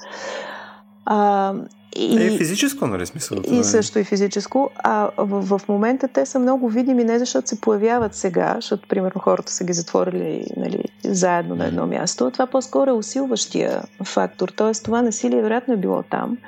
А, 1.06 1.54
и, 1.98 2.26
е 2.26 2.38
физическо, 2.38 2.86
нали 2.86 3.06
смисъл? 3.06 3.38
И 3.50 3.58
е. 3.58 3.64
също 3.64 3.98
и 3.98 4.04
физическо. 4.04 4.70
А 4.84 5.10
в, 5.18 5.58
в 5.58 5.68
момента 5.68 6.08
те 6.08 6.26
са 6.26 6.38
много 6.38 6.68
видими 6.68 7.04
не 7.04 7.18
защото 7.18 7.48
се 7.48 7.60
появяват 7.60 8.14
сега, 8.14 8.52
защото, 8.54 8.88
примерно, 8.88 9.20
хората 9.20 9.52
са 9.52 9.64
ги 9.64 9.72
затворили 9.72 10.46
нали, 10.56 10.84
заедно 11.04 11.54
на 11.54 11.66
едно 11.66 11.86
място. 11.86 12.30
Това 12.30 12.46
по-скоро 12.46 12.90
е 12.90 12.92
усилващия 12.92 13.82
фактор. 14.04 14.48
Тоест, 14.48 14.84
това 14.84 15.02
насилие 15.02 15.42
вероятно 15.42 15.74
е 15.74 15.76
било 15.76 16.02
там, 16.02 16.38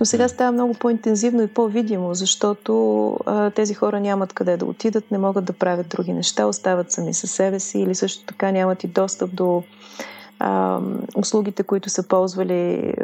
но 0.00 0.06
сега 0.06 0.28
става 0.28 0.52
много 0.52 0.74
по-интензивно 0.74 1.42
и 1.42 1.46
по-видимо, 1.46 2.14
защото 2.14 3.10
а, 3.26 3.50
тези 3.50 3.74
хора 3.74 4.00
нямат 4.00 4.32
къде 4.32 4.56
да 4.56 4.64
отидат, 4.64 5.10
не 5.10 5.18
могат 5.18 5.44
да 5.44 5.52
правят 5.52 5.88
други 5.88 6.12
неща, 6.12 6.46
остават 6.46 6.92
сами 6.92 7.14
със 7.14 7.30
себе 7.30 7.60
си 7.60 7.78
или 7.78 7.94
също 7.94 8.24
така 8.24 8.52
нямат 8.52 8.84
и 8.84 8.88
достъп 8.88 9.34
до 9.34 9.62
а, 10.38 10.80
услугите, 11.16 11.62
които 11.62 11.90
са 11.90 12.08
ползвали 12.08 12.94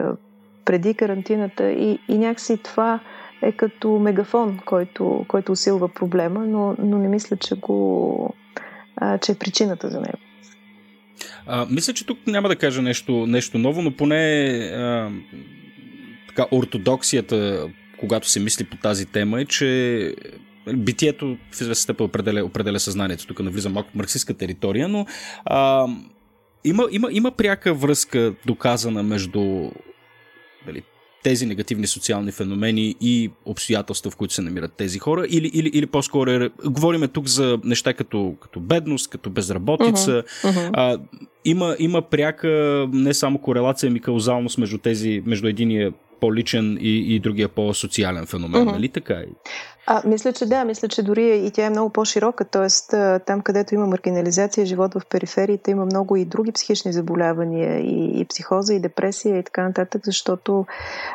преди 0.67 0.95
карантината 0.95 1.73
и, 1.73 1.99
и 2.09 2.19
някакси 2.19 2.57
това 2.57 3.01
е 3.43 3.53
като 3.53 3.91
мегафон, 3.91 4.59
който, 4.67 5.25
който 5.29 5.53
усилва 5.53 5.89
проблема, 5.89 6.47
но, 6.47 6.77
но 6.79 6.99
не 6.99 7.09
мисля, 7.09 7.37
че, 7.37 7.55
го, 7.55 8.35
а, 8.97 9.19
че 9.19 9.33
е 9.33 9.35
причината 9.35 9.91
за 9.91 10.01
него. 10.01 10.19
А, 11.47 11.67
мисля, 11.71 11.93
че 11.93 12.07
тук 12.07 12.19
няма 12.27 12.49
да 12.49 12.57
кажа 12.57 12.83
нещо, 12.83 13.27
нещо 13.27 13.59
ново, 13.59 13.83
но 13.83 13.91
поне 13.91 14.49
а, 14.75 15.11
така, 16.29 16.47
ортодоксията, 16.53 17.69
когато 18.01 18.29
се 18.29 18.41
мисли 18.41 18.65
по 18.65 18.77
тази 18.77 19.07
тема, 19.07 19.41
е, 19.41 19.45
че 19.45 20.15
битието 20.75 21.37
в 21.53 21.61
известна 21.61 21.75
степен 21.75 22.07
определя, 22.07 22.45
определя 22.45 22.81
съзнанието. 22.81 23.27
Тук 23.27 23.41
навлизам 23.41 23.73
малко 23.73 23.91
марксистска 23.95 24.35
територия, 24.35 24.89
но 24.89 25.07
а, 25.45 25.87
има, 26.65 26.89
има, 26.91 27.09
има 27.11 27.31
пряка 27.31 27.75
връзка 27.75 28.35
доказана 28.47 29.03
между 29.03 29.71
дали, 30.67 30.83
тези 31.23 31.47
негативни 31.47 31.87
социални 31.87 32.33
феномени 32.33 32.95
и 33.01 33.31
обстоятелства, 33.45 34.11
в 34.11 34.17
които 34.17 34.35
се 34.35 34.43
намират 34.43 34.73
тези 34.73 34.99
хора, 34.99 35.27
или, 35.31 35.51
или, 35.55 35.69
или 35.69 35.87
по-скоро 35.87 36.31
е, 36.31 36.51
говориме 36.65 37.09
тук 37.09 37.29
за 37.29 37.59
неща 37.65 37.95
като, 37.95 38.35
като 38.41 38.61
бедност, 38.61 39.11
като 39.11 39.31
безработица. 39.31 40.11
Uh-huh, 40.11 40.45
uh-huh. 40.45 40.71
А, 40.73 40.99
има, 41.45 41.77
има 41.79 42.03
пряка 42.03 42.49
не 42.93 43.15
само 43.15 43.39
корелация, 43.39 43.89
ами 43.89 44.01
каузалност 44.01 44.59
между 44.59 44.79
тези, 44.79 45.23
между 45.27 45.49
единия 45.49 45.93
по-личен 46.21 46.79
и, 46.81 47.15
и 47.15 47.21
другия 47.21 47.49
по-социален 47.49 48.27
феномен, 48.27 48.65
mm-hmm. 48.65 48.73
нали 48.73 48.89
така? 48.89 49.23
А, 49.89 50.03
мисля, 50.05 50.33
че 50.33 50.47
да, 50.47 50.65
мисля, 50.65 50.89
че 50.89 51.03
дори 51.03 51.37
и 51.47 51.51
тя 51.51 51.67
е 51.67 51.71
много 51.71 51.91
по-широка, 51.91 52.45
т.е. 52.45 52.69
там, 53.19 53.41
където 53.41 53.75
има 53.75 53.87
маргинализация, 53.87 54.67
живот 54.67 54.95
в 54.95 55.03
перифериите, 55.11 55.71
има 55.71 55.85
много 55.85 56.17
и 56.17 56.25
други 56.25 56.53
психични 56.53 56.93
заболявания, 56.93 57.79
и, 57.79 58.21
и 58.21 58.25
психоза, 58.25 58.75
и 58.75 58.81
депресия, 58.81 59.39
и 59.39 59.43
така 59.43 59.63
нататък, 59.63 60.03
защото 60.05 60.67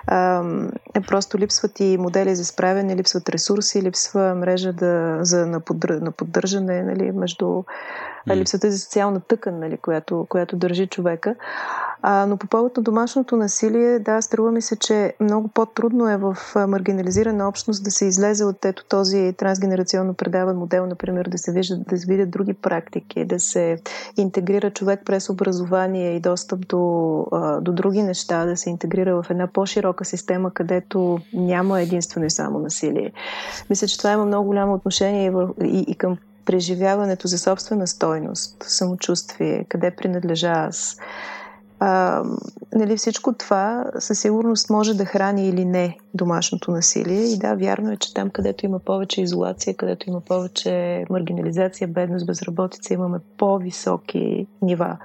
ам, 0.08 0.72
просто 1.08 1.38
липсват 1.38 1.80
и 1.80 1.98
модели 1.98 2.36
за 2.36 2.46
справяне, 2.46 2.96
липсват 2.96 3.30
ресурси, 3.30 3.82
липсва 3.82 4.36
мрежа 4.36 4.74
да, 4.74 5.18
за, 5.22 5.48
на, 5.48 5.60
поддър, 5.60 5.90
на 5.90 6.12
поддържане 6.12 6.84
нали, 6.84 7.12
между 7.12 7.64
липсвата 8.30 8.68
тази 8.68 8.80
социална 8.80 9.20
тъкан, 9.20 9.60
нали, 9.60 9.78
която, 9.78 10.26
която 10.30 10.56
държи 10.56 10.88
човека. 10.88 11.36
А, 12.02 12.26
но 12.26 12.38
по 12.38 12.48
повод 12.48 12.78
на 12.78 12.84
домашното 12.84 13.36
насилие, 13.36 14.00
да, 14.00 14.22
струва 14.22 14.52
ми 14.52 14.62
се, 14.62 14.76
че 14.76 15.14
много 15.20 15.48
по-трудно 15.48 16.10
е 16.10 16.18
в 16.18 16.38
маргинализирана 16.68 17.48
общност 17.48 17.84
да 17.84 17.92
се 17.92 18.06
излезе 18.06 18.46
от 18.46 18.61
ето 18.66 18.86
този 18.86 19.34
трансгенерационно 19.38 20.14
предаван 20.14 20.58
модел, 20.58 20.86
например, 20.86 21.26
да 21.26 21.38
се, 21.38 21.52
виждат, 21.52 21.88
да 21.88 21.98
се 21.98 22.08
видят 22.08 22.32
други 22.32 22.54
практики, 22.54 23.26
да 23.26 23.40
се 23.40 23.78
интегрира 24.18 24.72
човек 24.72 25.02
през 25.06 25.30
образование 25.30 26.16
и 26.16 26.20
достъп 26.20 26.68
до, 26.68 27.26
до 27.62 27.72
други 27.72 28.04
неща, 28.04 28.46
да 28.46 28.58
се 28.58 28.70
интегрира 28.70 29.22
в 29.24 29.30
една 29.30 29.48
по-широка 29.48 30.06
система, 30.06 30.52
където 30.52 31.20
няма 31.34 31.82
единствено 31.82 32.26
и 32.26 32.32
само 32.32 32.60
насилие. 32.60 33.12
Мисля, 33.70 33.88
че 33.88 33.98
това 33.98 34.12
има 34.12 34.26
много 34.26 34.48
голямо 34.48 34.74
отношение 34.74 35.26
и, 35.26 35.30
в, 35.30 35.50
и, 35.64 35.86
и 35.88 35.96
към 35.96 36.18
преживяването 36.46 37.28
за 37.28 37.38
собствена 37.38 37.88
стойност, 37.88 38.64
самочувствие, 38.68 39.66
къде 39.70 39.92
принадлежа 39.92 40.48
аз 40.48 40.98
а, 41.84 42.24
нали, 42.74 42.98
всичко 42.98 43.34
това 43.34 43.86
със 44.00 44.20
сигурност 44.20 44.70
може 44.70 44.94
да 44.94 45.06
храни 45.06 45.50
или 45.50 45.66
не 45.66 45.98
домашното 46.14 46.72
насилие. 46.72 47.22
И 47.22 47.38
да, 47.38 47.56
вярно 47.56 47.92
е, 47.92 47.98
че 47.98 48.14
там, 48.14 48.30
където 48.30 48.66
има 48.66 48.80
повече 48.80 49.22
изолация, 49.22 49.76
където 49.76 50.10
има 50.10 50.22
повече 50.22 51.06
маргинализация, 51.10 51.88
бедност, 51.88 52.26
безработица, 52.26 52.94
имаме 52.94 53.20
по-високи 53.38 54.48
нива 54.62 54.98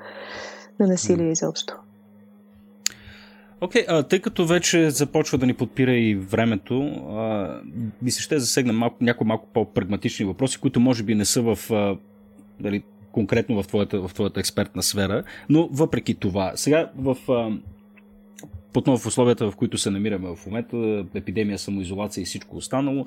на 0.81 0.87
насилие 0.87 1.31
изобщо. 1.31 1.74
Окей, 3.61 3.87
okay, 3.87 4.09
тъй 4.09 4.20
като 4.20 4.47
вече 4.47 4.91
започва 4.91 5.39
да 5.39 5.47
ни 5.47 5.55
подпира 5.55 5.93
и 5.93 6.14
времето, 6.14 6.83
а, 6.83 7.49
ми 8.03 8.11
се 8.11 8.22
ще 8.22 8.39
засегна 8.39 8.72
малко, 8.72 8.97
някои 9.01 9.27
малко 9.27 9.47
по-прагматични 9.53 10.24
въпроси, 10.24 10.61
които 10.61 10.81
може 10.81 11.03
би 11.03 11.14
не 11.14 11.24
са 11.24 11.43
в 11.43 11.70
а, 11.70 11.97
дали, 12.61 12.83
конкретно 13.17 13.62
в 13.62 13.67
твоята, 13.67 14.09
в 14.09 14.14
твоята 14.14 14.41
експертна 14.41 14.83
сфера, 14.83 15.23
но 15.49 15.69
въпреки 15.73 16.14
това, 16.14 16.53
сега 16.55 16.91
в 16.97 17.17
отново 18.75 18.99
в 18.99 19.07
условията, 19.07 19.51
в 19.51 19.57
които 19.57 19.79
се 19.79 19.91
намираме 19.91 20.29
в 20.37 20.47
момента, 20.47 21.05
епидемия, 21.14 21.59
самоизолация 21.59 22.23
и 22.23 22.25
всичко 22.25 22.57
останало, 22.57 23.07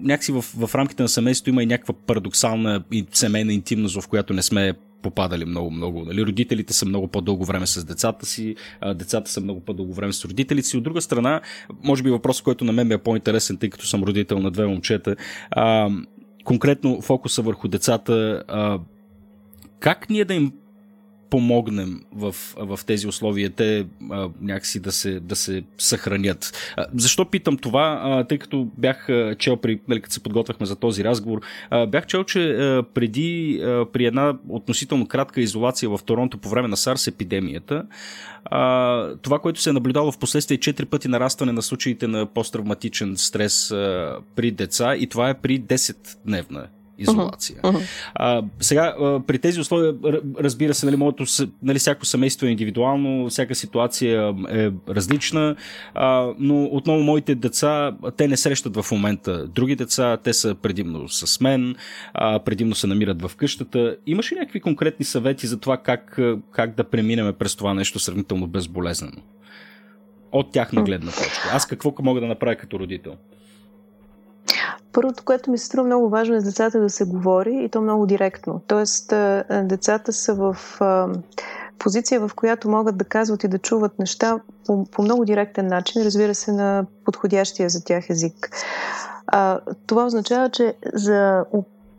някакси 0.00 0.32
в, 0.32 0.42
в 0.42 0.74
рамките 0.74 1.02
на 1.02 1.08
семейството 1.08 1.50
има 1.50 1.62
и 1.62 1.66
някаква 1.66 1.94
парадоксална 2.06 2.84
и 2.92 3.06
семейна 3.12 3.52
интимност, 3.52 4.00
в 4.00 4.08
която 4.08 4.32
не 4.32 4.42
сме 4.42 4.72
попадали 5.02 5.44
много-много. 5.44 6.04
Нали? 6.04 6.26
Родителите 6.26 6.72
са 6.72 6.86
много 6.86 7.08
по-дълго 7.08 7.44
време 7.44 7.66
с 7.66 7.84
децата 7.84 8.26
си, 8.26 8.54
а, 8.80 8.94
децата 8.94 9.30
са 9.30 9.40
много 9.40 9.60
по-дълго 9.60 9.94
време 9.94 10.12
с 10.12 10.24
родителите 10.24 10.68
си. 10.68 10.76
От 10.76 10.82
друга 10.82 11.00
страна, 11.00 11.40
може 11.84 12.02
би 12.02 12.10
въпрос, 12.10 12.42
който 12.42 12.64
на 12.64 12.72
мен 12.72 12.88
ми 12.88 12.94
е 12.94 12.98
по-интересен, 12.98 13.56
тъй 13.56 13.70
като 13.70 13.86
съм 13.86 14.02
родител 14.02 14.38
на 14.38 14.50
две 14.50 14.66
момчета, 14.66 15.16
а, 15.50 15.90
конкретно 16.44 17.00
фокуса 17.00 17.42
върху 17.42 17.68
децата, 17.68 18.42
а, 18.48 18.78
как 19.80 20.10
ние 20.10 20.24
да 20.24 20.34
им 20.34 20.52
помогнем 21.30 22.00
в, 22.12 22.34
в 22.56 22.80
тези 22.86 23.06
условия, 23.06 23.50
те 23.50 23.86
а, 24.10 24.28
някакси 24.40 24.80
да 24.80 24.92
се, 24.92 25.20
да 25.20 25.36
се 25.36 25.62
съхранят. 25.78 26.72
А, 26.76 26.86
защо 26.94 27.24
питам 27.24 27.56
това? 27.56 28.00
А, 28.04 28.24
тъй 28.24 28.38
като 28.38 28.68
бях 28.78 29.08
чел, 29.38 29.56
при, 29.56 29.80
нали, 29.88 30.00
като 30.00 30.14
се 30.14 30.22
подготвяхме 30.22 30.66
за 30.66 30.76
този 30.76 31.04
разговор, 31.04 31.40
а, 31.70 31.86
бях 31.86 32.06
чел, 32.06 32.24
че 32.24 32.50
а, 32.50 32.82
преди, 32.94 33.60
а, 33.62 33.86
при 33.92 34.06
една 34.06 34.38
относително 34.48 35.06
кратка 35.06 35.40
изолация 35.40 35.90
в 35.90 36.00
Торонто 36.04 36.38
по 36.38 36.48
време 36.48 36.68
на 36.68 36.76
SARS 36.76 37.08
епидемията, 37.08 37.84
а, 38.44 39.16
това, 39.16 39.38
което 39.38 39.60
се 39.60 39.70
е 39.70 39.72
наблюдало 39.72 40.12
в 40.12 40.18
последствие 40.18 40.58
4 40.58 40.84
пъти 40.84 41.08
нарастване 41.08 41.52
на 41.52 41.62
случаите 41.62 42.06
на 42.06 42.26
посттравматичен 42.26 43.16
стрес 43.16 43.70
а, 43.70 44.16
при 44.36 44.50
деца 44.50 44.96
и 44.96 45.06
това 45.06 45.30
е 45.30 45.34
при 45.34 45.60
10-дневна 45.60 46.66
изолация. 46.98 47.56
Uh-huh. 47.56 47.72
Uh-huh. 47.72 48.10
А, 48.14 48.42
сега, 48.60 48.94
а, 49.00 49.20
при 49.26 49.38
тези 49.38 49.60
условия, 49.60 49.94
разбира 50.40 50.74
се, 50.74 50.86
нали, 50.86 50.96
моето, 50.96 51.24
нали, 51.62 51.78
всяко 51.78 52.06
семейство 52.06 52.46
е 52.46 52.50
индивидуално, 52.50 53.28
всяка 53.28 53.54
ситуация 53.54 54.34
е 54.50 54.70
различна, 54.88 55.56
а, 55.94 56.28
но 56.38 56.64
отново 56.64 57.02
моите 57.02 57.34
деца, 57.34 57.96
те 58.16 58.28
не 58.28 58.36
срещат 58.36 58.76
в 58.76 58.86
момента 58.92 59.46
други 59.46 59.76
деца, 59.76 60.16
те 60.16 60.32
са 60.32 60.54
предимно 60.54 61.08
с 61.08 61.40
мен, 61.40 61.76
а, 62.14 62.38
предимно 62.38 62.74
се 62.74 62.86
намират 62.86 63.22
в 63.22 63.36
къщата. 63.36 63.96
Имаш 64.06 64.32
ли 64.32 64.36
някакви 64.36 64.60
конкретни 64.60 65.04
съвети 65.04 65.46
за 65.46 65.60
това 65.60 65.76
как, 65.76 66.18
как 66.50 66.74
да 66.74 66.84
преминем 66.84 67.34
през 67.38 67.56
това 67.56 67.74
нещо 67.74 67.98
сравнително 67.98 68.46
безболезнено? 68.46 69.22
От 70.32 70.52
тяхна 70.52 70.82
гледна 70.82 71.12
точка. 71.12 71.50
Аз 71.52 71.66
какво 71.66 71.94
мога 72.02 72.20
да 72.20 72.26
направя 72.26 72.56
като 72.56 72.78
родител? 72.78 73.14
Първото, 74.98 75.24
което 75.24 75.50
ми 75.50 75.58
се 75.58 75.66
струва 75.66 75.86
много 75.86 76.08
важно 76.08 76.36
е 76.36 76.40
с 76.40 76.44
децата 76.44 76.80
да 76.80 76.90
се 76.90 77.04
говори 77.04 77.64
и 77.64 77.68
то 77.68 77.80
много 77.80 78.06
директно. 78.06 78.60
Тоест, 78.66 79.12
децата 79.62 80.12
са 80.12 80.34
в 80.34 80.56
позиция, 81.78 82.28
в 82.28 82.34
която 82.34 82.70
могат 82.70 82.96
да 82.96 83.04
казват 83.04 83.44
и 83.44 83.48
да 83.48 83.58
чуват 83.58 83.98
неща 83.98 84.40
по, 84.66 84.84
по 84.84 85.02
много 85.02 85.24
директен 85.24 85.66
начин, 85.66 86.02
разбира 86.02 86.34
се, 86.34 86.52
на 86.52 86.86
подходящия 87.04 87.68
за 87.68 87.84
тях 87.84 88.10
език. 88.10 88.50
А, 89.26 89.60
това 89.86 90.06
означава, 90.06 90.50
че 90.50 90.74
за 90.94 91.44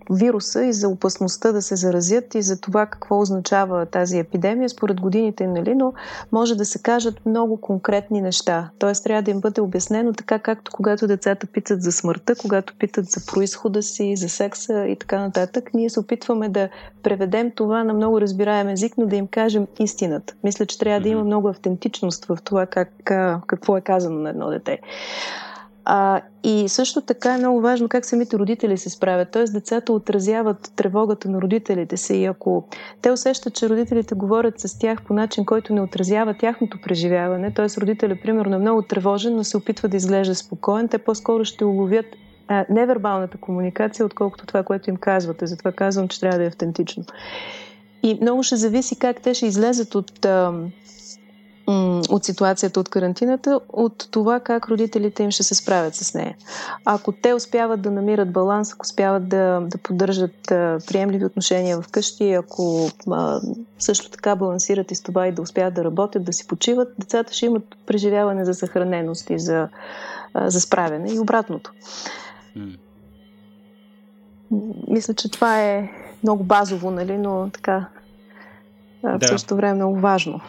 вируса 0.09 0.65
и 0.65 0.73
за 0.73 0.89
опасността 0.89 1.51
да 1.51 1.61
се 1.61 1.75
заразят 1.75 2.35
и 2.35 2.41
за 2.41 2.61
това 2.61 2.85
какво 2.85 3.19
означава 3.19 3.85
тази 3.85 4.17
епидемия 4.17 4.69
според 4.69 5.01
годините, 5.01 5.47
нали? 5.47 5.75
но 5.75 5.93
може 6.31 6.55
да 6.55 6.65
се 6.65 6.81
кажат 6.81 7.25
много 7.25 7.61
конкретни 7.61 8.21
неща. 8.21 8.69
Тоест 8.79 9.03
трябва 9.03 9.21
да 9.21 9.31
им 9.31 9.41
бъде 9.41 9.61
обяснено 9.61 10.13
така, 10.13 10.39
както 10.39 10.71
когато 10.71 11.07
децата 11.07 11.47
питат 11.47 11.81
за 11.81 11.91
смъртта, 11.91 12.35
когато 12.35 12.73
питат 12.79 13.05
за 13.05 13.25
происхода 13.25 13.83
си, 13.83 14.15
за 14.15 14.29
секса 14.29 14.87
и 14.87 14.95
така 14.95 15.19
нататък. 15.19 15.69
Ние 15.73 15.89
се 15.89 15.99
опитваме 15.99 16.49
да 16.49 16.69
преведем 17.03 17.51
това 17.51 17.83
на 17.83 17.93
много 17.93 18.21
разбираем 18.21 18.69
език, 18.69 18.93
но 18.97 19.05
да 19.05 19.15
им 19.15 19.27
кажем 19.27 19.67
истината. 19.79 20.33
Мисля, 20.43 20.65
че 20.65 20.79
трябва 20.79 21.01
да 21.01 21.09
има 21.09 21.23
много 21.23 21.47
автентичност 21.47 22.25
в 22.25 22.37
това 22.43 22.65
как, 22.65 22.89
какво 23.47 23.77
е 23.77 23.81
казано 23.81 24.19
на 24.19 24.29
едно 24.29 24.49
дете. 24.49 24.79
А, 25.91 26.21
и 26.43 26.69
също 26.69 27.01
така 27.01 27.33
е 27.33 27.37
много 27.37 27.61
важно 27.61 27.89
как 27.89 28.05
самите 28.05 28.37
родители 28.37 28.77
се 28.77 28.89
справят. 28.89 29.31
Т.е. 29.31 29.43
децата 29.43 29.93
отразяват 29.93 30.71
тревогата 30.75 31.29
на 31.29 31.41
родителите 31.41 31.97
си 31.97 32.15
и 32.15 32.25
ако 32.25 32.67
те 33.01 33.11
усещат, 33.11 33.55
че 33.55 33.69
родителите 33.69 34.15
говорят 34.15 34.59
с 34.59 34.79
тях 34.79 35.01
по 35.01 35.13
начин, 35.13 35.45
който 35.45 35.73
не 35.73 35.81
отразява 35.81 36.33
тяхното 36.33 36.77
преживяване, 36.81 37.53
т.е. 37.53 37.81
родителя, 37.81 38.17
примерно, 38.23 38.55
е 38.55 38.59
много 38.59 38.81
тревожен, 38.81 39.35
но 39.35 39.43
се 39.43 39.57
опитва 39.57 39.89
да 39.89 39.97
изглежда 39.97 40.35
спокоен, 40.35 40.87
те 40.87 40.97
по-скоро 40.97 41.45
ще 41.45 41.65
уловят 41.65 42.05
а, 42.47 42.65
невербалната 42.69 43.37
комуникация, 43.37 44.05
отколкото 44.05 44.45
това, 44.45 44.63
което 44.63 44.89
им 44.89 44.97
казвате. 44.97 45.47
Затова 45.47 45.71
казвам, 45.71 46.07
че 46.07 46.19
трябва 46.19 46.37
да 46.37 46.43
е 46.43 46.47
автентично. 46.47 47.03
И 48.03 48.17
много 48.21 48.43
ще 48.43 48.55
зависи 48.55 48.99
как 48.99 49.21
те 49.21 49.33
ще 49.33 49.45
излезат 49.45 49.95
от 49.95 50.25
а, 50.25 50.53
от 52.09 52.25
ситуацията 52.25 52.79
от 52.79 52.89
карантината, 52.89 53.59
от 53.69 54.07
това 54.11 54.39
как 54.39 54.67
родителите 54.67 55.23
им 55.23 55.31
ще 55.31 55.43
се 55.43 55.55
справят 55.55 55.95
с 55.95 56.13
нея. 56.13 56.35
Ако 56.85 57.11
те 57.11 57.33
успяват 57.33 57.81
да 57.81 57.91
намират 57.91 58.31
баланс, 58.31 58.73
ако 58.73 58.81
успяват 58.81 59.29
да, 59.29 59.59
да 59.61 59.77
поддържат 59.77 60.51
а, 60.51 60.79
приемливи 60.87 61.25
отношения 61.25 61.81
вкъщи, 61.81 62.33
ако 62.33 62.89
а, 63.11 63.41
също 63.79 64.09
така 64.09 64.35
балансират 64.35 64.91
и 64.91 64.95
с 64.95 65.01
това 65.01 65.27
и 65.27 65.31
да 65.31 65.41
успяват 65.41 65.73
да 65.73 65.83
работят, 65.83 66.23
да 66.23 66.33
си 66.33 66.47
почиват, 66.47 66.93
децата 66.99 67.33
ще 67.33 67.45
имат 67.45 67.63
преживяване 67.85 68.45
за 68.45 68.53
съхраненост 68.53 69.29
и 69.29 69.39
за, 69.39 69.67
а, 70.33 70.49
за 70.49 70.61
справяне 70.61 71.13
и 71.13 71.19
обратното. 71.19 71.73
Mm. 72.57 72.77
Мисля, 74.87 75.13
че 75.13 75.31
това 75.31 75.63
е 75.63 75.89
много 76.23 76.43
базово, 76.43 76.91
нали, 76.91 77.17
но 77.17 77.49
така 77.53 77.87
да. 79.03 79.19
в 79.19 79.27
същото 79.27 79.55
време 79.55 79.73
много 79.73 79.99
важно. 79.99 80.39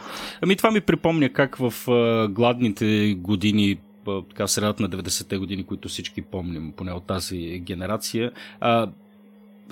Ами 0.43 0.57
това 0.57 0.71
ми 0.71 0.81
припомня 0.81 1.33
как 1.33 1.57
в 1.57 1.91
а, 1.91 2.29
гладните 2.29 3.15
години 3.19 3.79
така 4.29 4.47
в 4.47 4.51
средата 4.51 4.83
на 4.83 4.91
90-те 4.91 5.39
години, 5.39 5.65
които 5.65 5.89
всички 5.89 6.23
помним, 6.23 6.73
поне 6.77 6.93
от 6.93 7.05
тази 7.05 7.59
генерация, 7.59 8.31
а, 8.61 8.87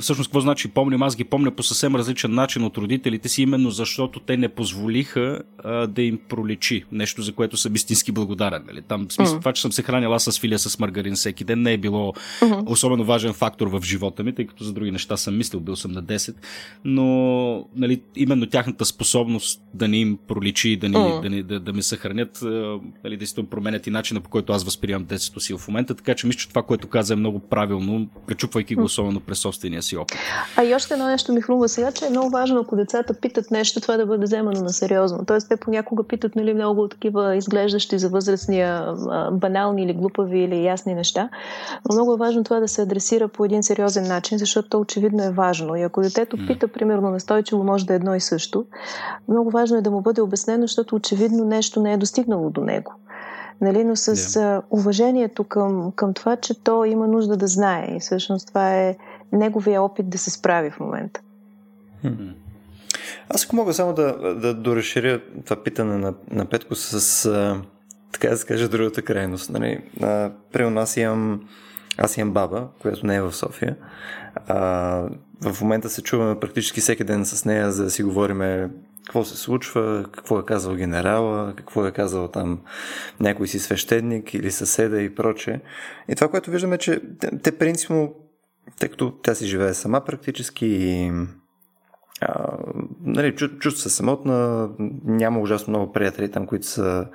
всъщност 0.00 0.28
какво 0.28 0.40
значи 0.40 0.68
помням? 0.68 1.02
Аз 1.02 1.16
ги 1.16 1.24
помня 1.24 1.50
по 1.50 1.62
съвсем 1.62 1.96
различен 1.96 2.34
начин 2.34 2.64
от 2.64 2.78
родителите 2.78 3.28
си, 3.28 3.42
именно 3.42 3.70
защото 3.70 4.20
те 4.20 4.36
не 4.36 4.48
позволиха 4.48 5.40
а, 5.64 5.86
да 5.86 6.02
им 6.02 6.18
проличи 6.28 6.84
нещо, 6.92 7.22
за 7.22 7.32
което 7.32 7.56
съм 7.56 7.74
истински 7.74 8.12
благодарен. 8.12 8.62
Нали? 8.66 8.82
Там, 8.82 9.06
в 9.08 9.12
смисъл, 9.12 9.36
mm-hmm. 9.36 9.40
това, 9.40 9.52
че 9.52 9.62
съм 9.62 9.72
се 9.72 9.82
хранил 9.82 10.14
аз 10.14 10.24
с 10.24 10.40
филия 10.40 10.58
с 10.58 10.78
маргарин 10.78 11.14
всеки 11.14 11.44
ден, 11.44 11.62
не 11.62 11.72
е 11.72 11.78
било 11.78 12.12
mm-hmm. 12.12 12.70
особено 12.70 13.04
важен 13.04 13.32
фактор 13.32 13.66
в 13.66 13.84
живота 13.84 14.24
ми, 14.24 14.34
тъй 14.34 14.46
като 14.46 14.64
за 14.64 14.72
други 14.72 14.90
неща 14.90 15.16
съм 15.16 15.36
мислил, 15.36 15.60
бил 15.60 15.76
съм 15.76 15.92
на 15.92 16.02
10, 16.02 16.34
но 16.84 17.68
нали, 17.76 18.02
именно 18.16 18.46
тяхната 18.46 18.84
способност 18.84 19.62
да 19.74 19.88
ни 19.88 20.00
им 20.00 20.18
проличи, 20.28 20.76
да, 20.76 20.88
ни, 20.88 20.94
mm-hmm. 20.94 21.22
да, 21.22 21.30
ни, 21.30 21.42
да, 21.42 21.60
да 21.60 21.72
ме 21.72 21.82
съхранят, 21.82 22.38
нали, 23.04 23.16
действително 23.16 23.50
променят 23.50 23.86
и 23.86 23.90
начина 23.90 24.20
по 24.20 24.30
който 24.30 24.52
аз 24.52 24.64
възприемам 24.64 25.04
детството 25.04 25.40
си 25.40 25.54
в 25.54 25.68
момента, 25.68 25.94
така 25.94 26.14
че 26.14 26.26
мисля, 26.26 26.38
че 26.38 26.48
това, 26.48 26.62
което 26.62 26.88
каза 26.88 27.14
е 27.14 27.16
много 27.16 27.38
правилно, 27.38 28.08
пречупвайки 28.26 28.74
го 28.74 28.82
особено 28.82 29.20
през 29.20 29.38
собствения 29.38 29.82
си 29.88 29.96
опит. 29.96 30.18
А 30.56 30.64
и 30.64 30.74
още 30.74 30.94
едно 30.94 31.06
нещо 31.06 31.32
ми 31.32 31.42
хрумва 31.42 31.68
сега, 31.68 31.92
че 31.92 32.06
е 32.06 32.10
много 32.10 32.30
важно, 32.30 32.60
ако 32.60 32.76
децата 32.76 33.14
питат 33.14 33.50
нещо, 33.50 33.80
това 33.80 33.96
да 33.96 34.06
бъде 34.06 34.24
вземано 34.24 34.60
на 34.60 34.68
сериозно. 34.68 35.24
Тоест, 35.26 35.48
те 35.48 35.56
понякога 35.56 36.02
питат 36.02 36.36
нали, 36.36 36.54
много 36.54 36.88
такива 36.88 37.36
изглеждащи 37.36 37.98
за 37.98 38.08
възрастния 38.08 38.94
банални 39.32 39.82
или 39.82 39.94
глупави 39.94 40.38
или 40.38 40.64
ясни 40.64 40.94
неща. 40.94 41.28
Но 41.88 41.94
много 41.94 42.14
е 42.14 42.16
важно 42.16 42.44
това 42.44 42.60
да 42.60 42.68
се 42.68 42.82
адресира 42.82 43.28
по 43.28 43.44
един 43.44 43.62
сериозен 43.62 44.04
начин, 44.04 44.38
защото 44.38 44.68
то 44.68 44.80
очевидно 44.80 45.24
е 45.24 45.30
важно. 45.30 45.76
И 45.76 45.82
ако 45.82 46.02
детето 46.02 46.36
пита, 46.46 46.68
примерно, 46.68 47.10
настойчиво, 47.10 47.64
може 47.64 47.86
да 47.86 47.92
е 47.92 47.96
едно 47.96 48.14
и 48.14 48.20
също, 48.20 48.64
много 49.28 49.50
важно 49.50 49.76
е 49.76 49.82
да 49.82 49.90
му 49.90 50.00
бъде 50.00 50.20
обяснено, 50.20 50.62
защото 50.62 50.96
очевидно 50.96 51.44
нещо 51.44 51.80
не 51.80 51.92
е 51.92 51.96
достигнало 51.96 52.50
до 52.50 52.60
него. 52.60 52.94
Нали? 53.60 53.84
Но 53.84 53.96
с 53.96 54.16
yeah. 54.16 54.62
уважението 54.70 55.44
към, 55.44 55.92
към 55.96 56.14
това, 56.14 56.36
че 56.36 56.62
то 56.64 56.84
има 56.84 57.08
нужда 57.08 57.36
да 57.36 57.46
знае. 57.46 57.94
И 57.96 58.00
всъщност 58.00 58.48
това 58.48 58.74
е 58.74 58.96
неговия 59.32 59.82
опит 59.82 60.08
да 60.08 60.18
се 60.18 60.30
справи 60.30 60.70
в 60.70 60.80
момента. 60.80 61.20
Аз 63.28 63.44
ако 63.44 63.56
мога 63.56 63.74
само 63.74 63.94
да, 63.94 64.34
да 64.34 64.54
доразширя 64.54 65.20
това 65.44 65.62
питане 65.62 65.98
на, 65.98 66.14
на 66.30 66.44
Петко 66.44 66.74
с, 66.74 67.26
а, 67.26 67.62
така 68.12 68.28
да 68.28 68.36
се 68.36 68.46
каже, 68.46 68.68
другата 68.68 69.02
крайност. 69.02 69.50
Нали? 69.50 69.80
А, 70.02 70.32
при 70.52 70.70
нас 70.70 70.96
имам, 70.96 71.48
аз 71.98 72.16
имам 72.16 72.32
баба, 72.32 72.68
която 72.82 73.06
не 73.06 73.16
е 73.16 73.22
в 73.22 73.32
София. 73.32 73.76
А, 74.46 74.58
в 75.42 75.60
момента 75.60 75.88
се 75.88 76.02
чуваме 76.02 76.40
практически 76.40 76.80
всеки 76.80 77.04
ден 77.04 77.26
с 77.26 77.44
нея, 77.44 77.72
за 77.72 77.84
да 77.84 77.90
си 77.90 78.02
говориме 78.02 78.70
какво 79.04 79.24
се 79.24 79.36
случва, 79.36 80.04
какво 80.12 80.38
е 80.38 80.44
казал 80.44 80.74
генерала, 80.74 81.54
какво 81.56 81.86
е 81.86 81.92
казал 81.92 82.28
там 82.28 82.60
някой 83.20 83.48
си 83.48 83.58
свещеник 83.58 84.34
или 84.34 84.50
съседа 84.50 85.02
и 85.02 85.14
проче. 85.14 85.60
И 86.08 86.14
това, 86.14 86.28
което 86.28 86.50
виждаме, 86.50 86.74
е, 86.74 86.78
че 86.78 87.00
те 87.42 87.58
принципно, 87.58 88.14
тъй 88.78 88.88
като 88.88 89.10
тя 89.22 89.34
си 89.34 89.46
живее 89.46 89.74
сама 89.74 90.04
практически 90.04 90.66
и 90.66 91.12
а, 92.20 92.58
нали, 93.04 93.36
чу, 93.36 93.48
чувства 93.48 93.90
се 93.90 93.96
самотна, 93.96 94.68
няма 95.04 95.40
ужасно 95.40 95.70
много 95.70 95.92
приятели 95.92 96.30
там, 96.30 96.46
които 96.46 96.66
са 96.66 97.06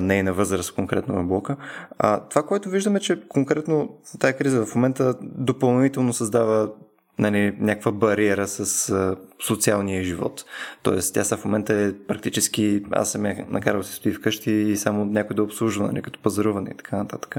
нейна 0.00 0.32
възраст, 0.32 0.74
конкретно 0.74 1.14
на 1.14 1.24
блока. 1.24 1.56
А, 1.98 2.20
това, 2.28 2.42
което 2.42 2.68
виждаме, 2.68 3.00
че 3.00 3.28
конкретно 3.28 3.98
тази 4.20 4.34
криза 4.34 4.66
в 4.66 4.74
момента 4.74 5.14
допълнително 5.22 6.12
създава 6.12 6.70
нали, 7.18 7.56
някаква 7.60 7.92
бариера 7.92 8.48
с 8.48 8.90
а, 8.90 9.16
социалния 9.46 10.04
живот. 10.04 10.44
Тоест, 10.82 11.14
тя 11.14 11.24
са 11.24 11.36
в 11.36 11.44
момента 11.44 11.74
е 11.74 11.92
практически, 11.92 12.82
аз 12.90 13.12
съм 13.12 13.26
я 13.26 13.46
накарал 13.48 13.82
се 13.82 13.92
стои 13.92 14.12
вкъщи 14.12 14.50
и 14.50 14.76
само 14.76 15.04
някой 15.04 15.36
да 15.36 15.42
обслужва, 15.42 15.86
нали, 15.86 16.02
като 16.02 16.20
пазаруване 16.22 16.70
и 16.70 16.76
така 16.76 16.96
нататък. 16.96 17.36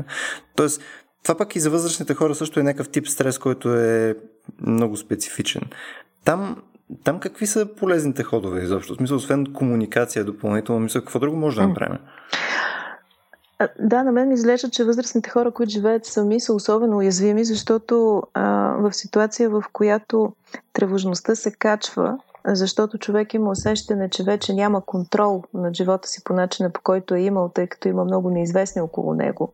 Тоест, 0.56 0.82
това 1.24 1.38
пък 1.38 1.56
и 1.56 1.60
за 1.60 1.70
възрастните 1.70 2.14
хора 2.14 2.36
също 2.36 2.60
е 2.60 2.64
някакъв 2.64 2.90
тип 2.90 3.08
стрес, 3.08 3.38
който 3.38 3.74
е 3.76 4.16
много 4.62 4.98
специфичен. 4.98 5.62
Там, 6.26 6.64
там 7.04 7.20
какви 7.20 7.48
са 7.48 7.68
полезните 7.78 8.24
ходове 8.24 8.62
изобщо? 8.62 8.94
В 8.94 8.98
смисъл, 8.98 9.18
освен 9.18 9.54
комуникация 9.54 10.26
допълнително, 10.26 10.82
мисля, 10.82 11.00
какво 11.00 11.20
друго 11.20 11.38
може 11.38 11.62
да 11.62 11.68
направим? 11.68 11.98
Да, 13.80 14.04
на 14.04 14.12
мен 14.12 14.28
ми 14.28 14.34
изглежда, 14.34 14.70
че 14.70 14.84
възрастните 14.84 15.30
хора, 15.30 15.52
които 15.52 15.72
живеят 15.72 16.06
сами, 16.06 16.40
са 16.40 16.54
особено 16.54 16.98
уязвими, 16.98 17.46
защото 17.46 18.24
а, 18.34 18.44
в 18.80 18.94
ситуация, 18.94 19.50
в 19.50 19.64
която 19.74 20.34
тревожността 20.74 21.36
се 21.36 21.52
качва, 21.52 22.18
защото 22.46 22.98
човек 22.98 23.34
има 23.34 23.50
усещане, 23.50 24.10
че 24.10 24.24
вече 24.24 24.54
няма 24.54 24.86
контрол 24.86 25.44
над 25.54 25.76
живота 25.76 26.08
си 26.08 26.24
по 26.24 26.34
начина, 26.34 26.70
по 26.70 26.82
който 26.82 27.16
е 27.16 27.22
имал, 27.22 27.50
тъй 27.50 27.68
като 27.68 27.88
има 27.88 28.04
много 28.04 28.30
неизвестни 28.30 28.82
около 28.82 29.14
него 29.14 29.54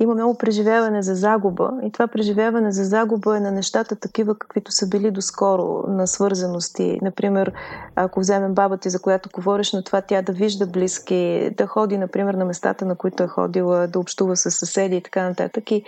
има 0.00 0.14
много 0.14 0.38
преживяване 0.38 1.02
за 1.02 1.14
загуба 1.14 1.72
и 1.82 1.92
това 1.92 2.06
преживяване 2.06 2.72
за 2.72 2.84
загуба 2.84 3.36
е 3.36 3.40
на 3.40 3.50
нещата 3.50 3.96
такива, 3.96 4.38
каквито 4.38 4.72
са 4.72 4.88
били 4.88 5.10
доскоро, 5.10 5.84
на 5.88 6.06
свързаности. 6.06 6.98
Например, 7.02 7.52
ако 7.96 8.20
вземем 8.20 8.54
баба 8.54 8.76
ти, 8.76 8.90
за 8.90 8.98
която 8.98 9.28
говориш, 9.32 9.72
на 9.72 9.82
това 9.82 10.00
тя 10.00 10.22
да 10.22 10.32
вижда 10.32 10.66
близки, 10.66 11.50
да 11.56 11.66
ходи, 11.66 11.98
например, 11.98 12.34
на 12.34 12.44
местата, 12.44 12.84
на 12.84 12.94
които 12.94 13.22
е 13.22 13.28
ходила, 13.28 13.86
да 13.86 13.98
общува 13.98 14.36
с 14.36 14.50
съседи 14.50 14.96
и 14.96 15.02
така 15.02 15.28
нататък. 15.28 15.70
И, 15.70 15.84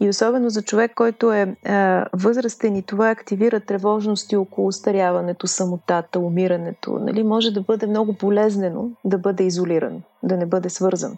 и 0.00 0.08
особено 0.08 0.50
за 0.50 0.62
човек, 0.62 0.92
който 0.94 1.32
е 1.32 1.56
а, 1.64 2.06
възрастен 2.12 2.76
и 2.76 2.82
това 2.82 3.10
активира 3.10 3.60
тревожности 3.60 4.36
около 4.36 4.72
старяването, 4.72 5.46
самотата, 5.46 6.18
умирането. 6.18 6.98
Нали? 7.00 7.22
Може 7.22 7.50
да 7.50 7.60
бъде 7.60 7.86
много 7.86 8.12
болезнено 8.12 8.88
да 9.04 9.18
бъде 9.18 9.44
изолиран, 9.44 10.02
да 10.22 10.36
не 10.36 10.46
бъде 10.46 10.70
свързан. 10.70 11.16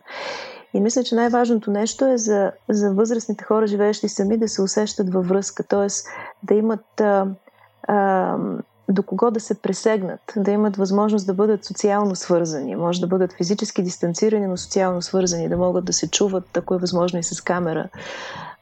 И 0.77 0.81
мисля, 0.81 1.05
че 1.05 1.14
най-важното 1.14 1.70
нещо 1.70 2.07
е 2.07 2.18
за, 2.18 2.53
за 2.68 2.95
възрастните 2.95 3.45
хора, 3.45 3.66
живеещи 3.66 4.09
сами, 4.09 4.37
да 4.37 4.49
се 4.49 4.62
усещат 4.62 5.12
във 5.12 5.29
връзка, 5.29 5.62
т.е. 5.62 5.87
да 6.43 6.55
имат 6.55 7.01
а, 7.01 7.27
а, 7.89 8.37
до 8.89 9.03
кого 9.03 9.31
да 9.31 9.41
се 9.41 9.62
пресегнат, 9.62 10.20
да 10.37 10.51
имат 10.51 10.77
възможност 10.77 11.27
да 11.27 11.35
бъдат 11.35 11.64
социално 11.64 12.16
свързани, 12.16 12.77
може 12.77 13.01
да 13.01 13.07
бъдат 13.07 13.33
физически 13.33 13.83
дистанцирани, 13.83 14.47
но 14.47 14.57
социално 14.57 15.03
свързани, 15.03 15.49
да 15.49 15.57
могат 15.57 15.85
да 15.85 15.93
се 15.93 16.11
чуват, 16.11 16.57
ако 16.57 16.74
е 16.74 16.79
възможно 16.79 17.18
и 17.18 17.22
с 17.22 17.41
камера, 17.41 17.89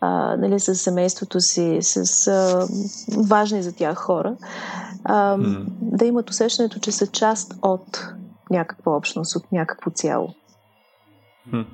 а, 0.01 0.37
нали, 0.37 0.61
с 0.61 0.75
семейството 0.75 1.41
си, 1.41 1.79
с 1.81 2.27
а, 2.27 2.67
важни 3.29 3.63
за 3.63 3.73
тях 3.73 3.97
хора, 3.97 4.37
а, 5.05 5.37
mm. 5.37 5.65
да 5.81 6.05
имат 6.05 6.31
усещането, 6.31 6.81
че 6.81 6.93
са 6.93 7.07
част 7.07 7.55
от 7.63 8.07
някаква 8.51 8.97
общност, 8.97 9.37
от 9.37 9.53
някакво 9.53 9.91
цяло. 9.91 10.35
Mm. 11.53 11.67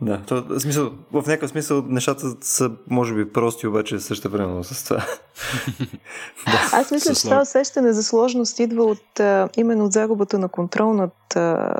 Да, 0.00 0.22
то, 0.26 0.42
в, 0.48 0.60
смисъл, 0.60 0.90
в 1.12 1.26
някакъв 1.26 1.50
смисъл 1.50 1.82
нещата 1.86 2.36
са, 2.40 2.70
може 2.90 3.14
би, 3.14 3.32
прости, 3.32 3.66
обаче 3.66 4.00
също 4.00 4.30
времено 4.30 4.64
с 4.64 4.84
това. 4.84 4.96
да, 6.46 6.70
Аз 6.72 6.90
мисля, 6.90 7.14
че 7.14 7.22
това 7.22 7.42
усещане 7.42 7.92
за 7.92 8.02
сложност 8.02 8.58
идва 8.58 8.84
от, 8.84 9.20
а, 9.20 9.48
именно 9.56 9.84
от 9.84 9.92
загубата 9.92 10.38
на 10.38 10.48
контрол 10.48 10.92
над, 10.92 11.36
а, 11.36 11.74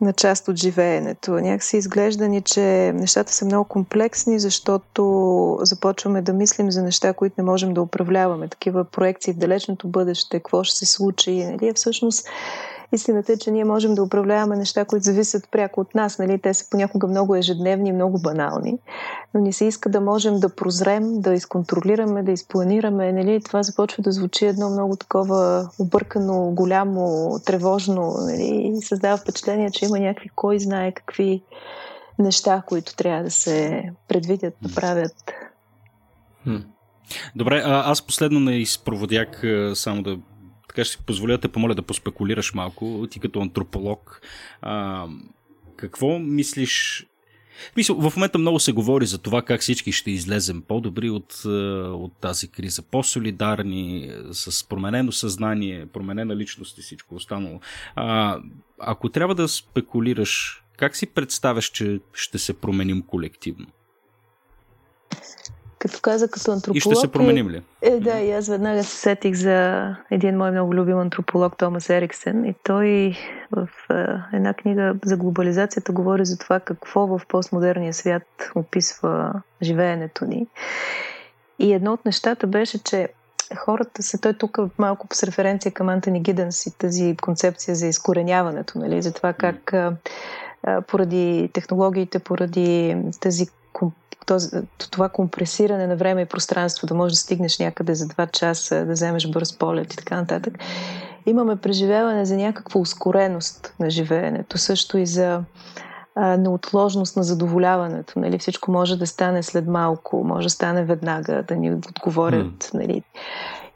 на 0.00 0.12
част 0.12 0.48
от 0.48 0.56
живеенето. 0.56 1.30
Някакси 1.30 1.76
изглежда 1.76 2.28
ни, 2.28 2.42
че 2.42 2.92
нещата 2.94 3.32
са 3.32 3.44
много 3.44 3.64
комплексни, 3.64 4.40
защото 4.40 5.58
започваме 5.62 6.22
да 6.22 6.32
мислим 6.32 6.70
за 6.70 6.82
неща, 6.82 7.12
които 7.12 7.34
не 7.38 7.44
можем 7.44 7.74
да 7.74 7.82
управляваме. 7.82 8.48
Такива 8.48 8.84
проекции 8.84 9.32
в 9.32 9.38
далечното 9.38 9.88
бъдеще, 9.88 10.38
какво 10.40 10.64
ще 10.64 10.76
се 10.76 10.86
случи. 10.86 11.44
Нали? 11.44 11.72
Всъщност 11.74 12.28
Истината 12.92 13.32
е, 13.32 13.36
че 13.36 13.50
ние 13.50 13.64
можем 13.64 13.94
да 13.94 14.02
управляваме 14.02 14.56
неща, 14.56 14.84
които 14.84 15.04
зависят 15.04 15.48
пряко 15.50 15.80
от 15.80 15.94
нас. 15.94 16.18
Нали? 16.18 16.38
Те 16.38 16.54
са 16.54 16.70
понякога 16.70 17.06
много 17.06 17.36
ежедневни, 17.36 17.92
много 17.92 18.20
банални, 18.22 18.78
но 19.34 19.40
ни 19.40 19.52
се 19.52 19.64
иска 19.64 19.90
да 19.90 20.00
можем 20.00 20.40
да 20.40 20.54
прозрем, 20.54 21.20
да 21.20 21.34
изконтролираме, 21.34 22.22
да 22.22 22.32
изпланираме. 22.32 23.12
Нали? 23.12 23.40
Това 23.44 23.62
започва 23.62 24.02
да 24.02 24.12
звучи 24.12 24.46
едно 24.46 24.70
много 24.70 24.96
такова 24.96 25.70
объркано, 25.78 26.50
голямо, 26.50 27.30
тревожно 27.46 28.14
нали? 28.18 28.72
и 28.76 28.82
създава 28.82 29.16
впечатление, 29.16 29.70
че 29.70 29.84
има 29.84 29.98
някакви 29.98 30.30
кой 30.34 30.58
знае 30.58 30.92
какви 30.92 31.42
неща, 32.18 32.62
които 32.66 32.96
трябва 32.96 33.22
да 33.24 33.30
се 33.30 33.82
предвидят, 34.08 34.62
направят. 34.62 35.12
Добре, 37.36 37.62
а, 37.64 37.90
аз 37.90 38.02
последно 38.02 38.40
не 38.40 38.56
изпроводях 38.56 39.42
само 39.74 40.02
да 40.02 40.18
така 40.80 40.84
ще 40.84 40.96
си 40.96 41.04
позволя 41.06 41.32
да 41.32 41.38
те 41.38 41.48
помоля 41.48 41.74
да 41.74 41.82
поспекулираш 41.82 42.54
малко, 42.54 43.06
ти 43.10 43.20
като 43.20 43.40
антрополог. 43.40 44.20
А, 44.62 45.06
какво 45.76 46.18
мислиш 46.18 47.06
мисля, 47.76 47.94
в 47.94 48.16
момента 48.16 48.38
много 48.38 48.60
се 48.60 48.72
говори 48.72 49.06
за 49.06 49.18
това 49.18 49.42
как 49.42 49.60
всички 49.60 49.92
ще 49.92 50.10
излезем 50.10 50.62
по-добри 50.62 51.10
от, 51.10 51.44
от 51.44 52.12
тази 52.20 52.48
криза, 52.48 52.82
по-солидарни, 52.82 54.12
с 54.32 54.68
променено 54.68 55.12
съзнание, 55.12 55.86
променена 55.86 56.36
личност 56.36 56.78
и 56.78 56.82
всичко 56.82 57.14
останало. 57.14 57.60
А, 57.94 58.38
ако 58.78 59.08
трябва 59.08 59.34
да 59.34 59.48
спекулираш, 59.48 60.62
как 60.76 60.96
си 60.96 61.06
представяш, 61.06 61.64
че 61.64 62.00
ще 62.12 62.38
се 62.38 62.54
променим 62.54 63.02
колективно? 63.02 63.66
Като 65.80 66.00
каза 66.00 66.28
като 66.28 66.52
антрополог... 66.52 66.76
И 66.76 66.80
ще 66.80 66.94
се 66.94 67.12
променим 67.12 67.50
ли? 67.50 67.62
Е, 67.82 67.88
е, 67.88 68.00
да, 68.00 68.20
и 68.20 68.32
аз 68.32 68.48
веднага 68.48 68.84
се 68.84 68.96
сетих 68.96 69.34
за 69.34 69.86
един 70.10 70.36
мой 70.36 70.50
много 70.50 70.74
любим 70.74 70.98
антрополог 70.98 71.56
Томас 71.56 71.90
Ериксен 71.90 72.44
и 72.44 72.54
той 72.64 73.16
в 73.50 73.68
е, 73.90 74.36
една 74.36 74.54
книга 74.54 74.94
за 75.04 75.16
глобализацията 75.16 75.92
говори 75.92 76.24
за 76.24 76.38
това 76.38 76.60
какво 76.60 77.06
в 77.06 77.20
постмодерния 77.28 77.94
свят 77.94 78.22
описва 78.54 79.32
живеенето 79.62 80.24
ни. 80.24 80.46
И 81.58 81.72
едно 81.72 81.92
от 81.92 82.04
нещата 82.04 82.46
беше, 82.46 82.84
че 82.84 83.08
хората 83.56 84.02
са, 84.02 84.20
той 84.20 84.34
тук 84.34 84.58
малко 84.78 85.06
с 85.12 85.22
референция 85.22 85.72
към 85.72 85.88
Антони 85.88 86.20
Гиденс 86.20 86.66
и 86.66 86.78
тази 86.78 87.16
концепция 87.22 87.74
за 87.74 87.86
изкореняването, 87.86 88.78
нали, 88.78 89.02
за 89.02 89.12
това 89.12 89.32
как 89.32 89.72
а, 89.72 89.92
поради 90.86 91.50
технологиите, 91.52 92.18
поради 92.18 92.96
тази 93.20 93.46
този, 94.30 94.48
това 94.90 95.08
компресиране 95.08 95.86
на 95.86 95.96
време 95.96 96.20
и 96.22 96.26
пространство, 96.26 96.86
да 96.86 96.94
можеш 96.94 97.14
да 97.14 97.20
стигнеш 97.20 97.58
някъде 97.58 97.94
за 97.94 98.08
два 98.08 98.26
часа, 98.26 98.84
да 98.84 98.92
вземеш 98.92 99.28
бърз 99.28 99.58
полет 99.58 99.94
и 99.94 99.96
така 99.96 100.16
нататък, 100.16 100.58
имаме 101.26 101.56
преживяване 101.56 102.24
за 102.24 102.36
някаква 102.36 102.80
ускореност 102.80 103.74
на 103.80 103.90
живеенето, 103.90 104.58
също 104.58 104.98
и 104.98 105.06
за 105.06 105.42
а, 106.14 106.36
неотложност 106.36 107.16
на 107.16 107.22
задоволяването. 107.22 108.18
Нали? 108.18 108.38
Всичко 108.38 108.72
може 108.72 108.98
да 108.98 109.06
стане 109.06 109.42
след 109.42 109.66
малко, 109.66 110.24
може 110.24 110.46
да 110.46 110.50
стане 110.50 110.84
веднага, 110.84 111.44
да 111.48 111.56
ни 111.56 111.72
отговорят. 111.72 112.64
Mm. 112.64 112.74
Нали? 112.74 113.02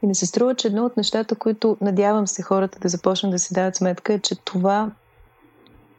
И 0.02 0.06
ми 0.06 0.14
се 0.14 0.26
струва, 0.26 0.54
че 0.54 0.68
едно 0.68 0.84
от 0.84 0.96
нещата, 0.96 1.34
които 1.34 1.76
надявам 1.80 2.26
се 2.26 2.42
хората 2.42 2.78
да 2.80 2.88
започнат 2.88 3.32
да 3.32 3.38
си 3.38 3.54
дават 3.54 3.76
сметка, 3.76 4.12
е, 4.12 4.18
че 4.18 4.34
това 4.44 4.90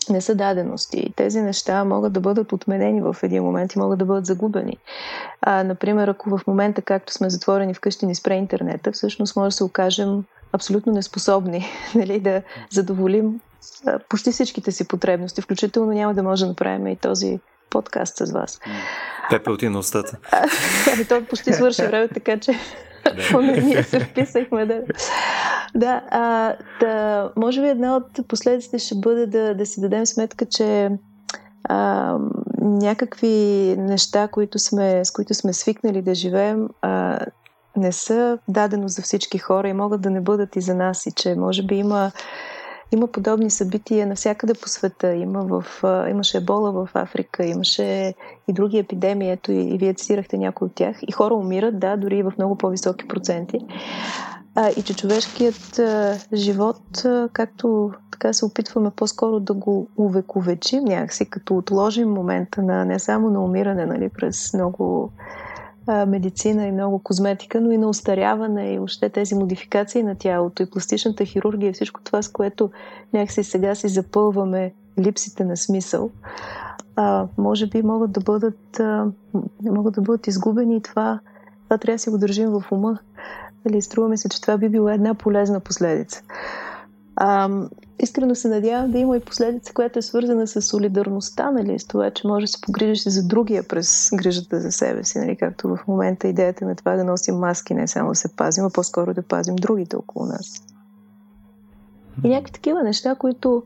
не 0.09 0.21
са 0.21 0.35
дадености. 0.35 1.13
Тези 1.15 1.41
неща 1.41 1.83
могат 1.83 2.13
да 2.13 2.19
бъдат 2.19 2.53
отменени 2.53 3.01
в 3.01 3.15
един 3.23 3.43
момент 3.43 3.73
и 3.73 3.79
могат 3.79 3.99
да 3.99 4.05
бъдат 4.05 4.25
загубени. 4.25 4.77
А, 5.41 5.63
например, 5.63 6.07
ако 6.07 6.37
в 6.37 6.47
момента, 6.47 6.81
както 6.81 7.13
сме 7.13 7.29
затворени 7.29 7.73
вкъщи, 7.73 8.05
ни 8.05 8.15
спре 8.15 8.35
интернета, 8.35 8.91
всъщност 8.91 9.35
може 9.35 9.47
да 9.47 9.51
се 9.51 9.63
окажем 9.63 10.23
абсолютно 10.53 10.93
неспособни 10.93 11.65
нали, 11.95 12.19
да 12.19 12.41
задоволим 12.69 13.39
а, 13.85 13.99
почти 14.09 14.31
всичките 14.31 14.71
си 14.71 14.87
потребности, 14.87 15.41
включително 15.41 15.91
няма 15.91 16.13
да 16.13 16.23
може 16.23 16.43
да 16.43 16.49
направим 16.49 16.87
и 16.87 16.95
този 16.95 17.39
подкаст 17.69 18.17
с 18.17 18.31
вас. 18.31 18.59
Пепе 19.29 19.51
отина 19.51 19.71
на 19.71 19.79
устата. 19.79 20.17
Ами 20.93 21.05
то 21.09 21.25
почти 21.29 21.53
свърши 21.53 21.81
време, 21.81 22.07
така 22.07 22.39
че 22.39 22.59
поне 23.31 23.61
ние 23.61 23.83
се 23.83 23.99
вписахме 23.99 24.65
да... 24.65 24.81
Да, 25.75 26.01
а, 26.09 26.55
да, 26.79 27.29
може 27.35 27.61
би 27.61 27.67
една 27.67 27.95
от 27.95 28.27
последиците 28.27 28.79
ще 28.79 28.95
бъде 28.95 29.27
да, 29.27 29.55
да 29.55 29.65
си 29.65 29.81
дадем 29.81 30.05
сметка, 30.05 30.45
че 30.45 30.89
а, 31.63 32.17
някакви 32.61 33.75
неща, 33.77 34.27
които 34.27 34.59
сме, 34.59 35.05
с 35.05 35.11
които 35.11 35.33
сме 35.33 35.53
свикнали 35.53 36.01
да 36.01 36.15
живеем, 36.15 36.67
а, 36.81 37.19
не 37.77 37.91
са 37.91 38.37
дадено 38.47 38.87
за 38.87 39.01
всички 39.01 39.37
хора 39.37 39.69
и 39.69 39.73
могат 39.73 40.01
да 40.01 40.09
не 40.09 40.21
бъдат 40.21 40.55
и 40.55 40.61
за 40.61 40.75
нас. 40.75 41.05
И 41.05 41.11
че 41.11 41.35
може 41.35 41.63
би 41.63 41.75
има, 41.75 42.11
има 42.91 43.07
подобни 43.07 43.49
събития 43.49 44.07
навсякъде 44.07 44.53
по 44.53 44.69
света. 44.69 45.13
Има 45.13 45.43
в, 45.43 45.65
имаше 46.09 46.37
ебола 46.37 46.71
в 46.71 46.89
Африка, 46.93 47.45
имаше 47.45 48.13
и 48.47 48.53
други 48.53 48.77
епидемии, 48.77 49.31
ето 49.31 49.51
и, 49.51 49.61
и 49.61 49.77
вие 49.77 49.93
цитирахте 49.93 50.37
някои 50.37 50.65
от 50.65 50.75
тях. 50.75 50.97
И 51.07 51.11
хора 51.11 51.35
умират, 51.35 51.79
да, 51.79 51.97
дори 51.97 52.17
и 52.17 52.23
в 52.23 52.33
много 52.37 52.55
по-високи 52.55 53.07
проценти. 53.07 53.59
А, 54.55 54.69
и 54.69 54.81
че 54.83 54.95
човешкият 54.95 55.79
а, 55.79 56.17
живот, 56.33 57.05
а, 57.05 57.29
както 57.33 57.91
така 58.11 58.33
се 58.33 58.45
опитваме 58.45 58.91
по-скоро 58.91 59.39
да 59.39 59.53
го 59.53 59.87
увековечим 59.97 60.83
някакси, 60.83 61.29
като 61.29 61.57
отложим 61.57 62.09
момента 62.09 62.61
на 62.61 62.85
не 62.85 62.99
само 62.99 63.29
на 63.29 63.43
умиране, 63.43 63.85
нали, 63.85 64.09
през 64.09 64.53
много 64.53 65.11
медицина 65.87 66.67
и 66.67 66.71
много 66.71 66.99
козметика, 66.99 67.61
но 67.61 67.71
и 67.71 67.77
на 67.77 67.89
устаряване 67.89 68.73
и 68.73 68.79
още 68.79 69.09
тези 69.09 69.35
модификации 69.35 70.03
на 70.03 70.15
тялото 70.15 70.63
и 70.63 70.69
пластичната 70.69 71.25
хирургия 71.25 71.73
всичко 71.73 72.01
това, 72.03 72.21
с 72.21 72.31
което 72.31 72.71
някакси 73.13 73.43
сега 73.43 73.75
си 73.75 73.87
запълваме 73.87 74.73
липсите 74.99 75.45
на 75.45 75.57
смисъл, 75.57 76.09
а, 76.95 77.27
може 77.37 77.67
би 77.67 77.81
могат 77.81 78.11
да 78.11 78.21
бъдат, 78.21 78.79
а, 78.79 79.07
могат 79.63 79.93
да 79.93 80.01
бъдат 80.01 80.27
изгубени 80.27 80.77
и 80.77 80.81
това, 80.81 81.19
това 81.63 81.77
трябва 81.77 81.95
да 81.95 81.99
си 81.99 82.09
го 82.09 82.17
държим 82.17 82.49
в 82.49 82.63
ума. 82.71 82.97
Нали, 83.65 83.81
струва 83.81 84.17
се, 84.17 84.29
че 84.29 84.41
това 84.41 84.57
би 84.57 84.69
била 84.69 84.93
една 84.93 85.13
полезна 85.13 85.59
последица. 85.59 86.21
А, 87.15 87.49
искрено 87.99 88.35
се 88.35 88.47
надявам 88.47 88.91
да 88.91 88.97
има 88.97 89.17
и 89.17 89.19
последица, 89.19 89.73
която 89.73 89.99
е 89.99 90.01
свързана 90.01 90.47
с 90.47 90.61
солидарността, 90.61 91.51
нали, 91.51 91.79
с 91.79 91.87
това, 91.87 92.11
че 92.11 92.27
може 92.27 92.43
да 92.43 92.47
се 92.47 92.61
погрижиш 92.61 93.03
за 93.03 93.27
другия 93.27 93.67
през 93.67 94.09
грижата 94.13 94.59
за 94.59 94.71
себе 94.71 95.03
си, 95.03 95.19
нали, 95.19 95.35
както 95.35 95.67
в 95.67 95.79
момента 95.87 96.27
идеята 96.27 96.65
на 96.65 96.75
това 96.75 96.95
да 96.95 97.03
носим 97.03 97.35
маски, 97.35 97.73
не 97.73 97.87
само 97.87 98.09
да 98.09 98.15
се 98.15 98.35
пазим, 98.35 98.65
а 98.65 98.69
по-скоро 98.69 99.13
да 99.13 99.21
пазим 99.21 99.55
другите 99.55 99.95
около 99.95 100.25
нас. 100.25 100.63
И 102.23 102.29
някакви 102.29 102.53
такива 102.53 102.83
неща, 102.83 103.15
които 103.15 103.63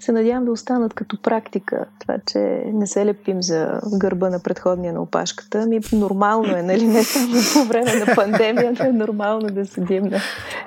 се 0.00 0.12
надявам 0.12 0.44
да 0.44 0.52
останат 0.52 0.94
като 0.94 1.22
практика. 1.22 1.86
Това, 2.00 2.18
че 2.26 2.38
не 2.66 2.86
се 2.86 3.06
лепим 3.06 3.42
за 3.42 3.80
гърба 3.98 4.30
на 4.30 4.40
предходния 4.42 4.92
на 4.92 5.02
опашката. 5.02 5.66
Ми 5.66 5.80
нормално 5.92 6.56
е, 6.56 6.62
нали? 6.62 6.86
Не 6.86 7.04
само 7.04 7.34
по 7.52 7.68
време 7.68 7.94
на 7.94 8.14
пандемия, 8.14 8.72
но 8.78 8.84
е 8.84 8.92
нормално 8.92 9.48
да 9.48 9.66
седим 9.66 10.04
на 10.04 10.18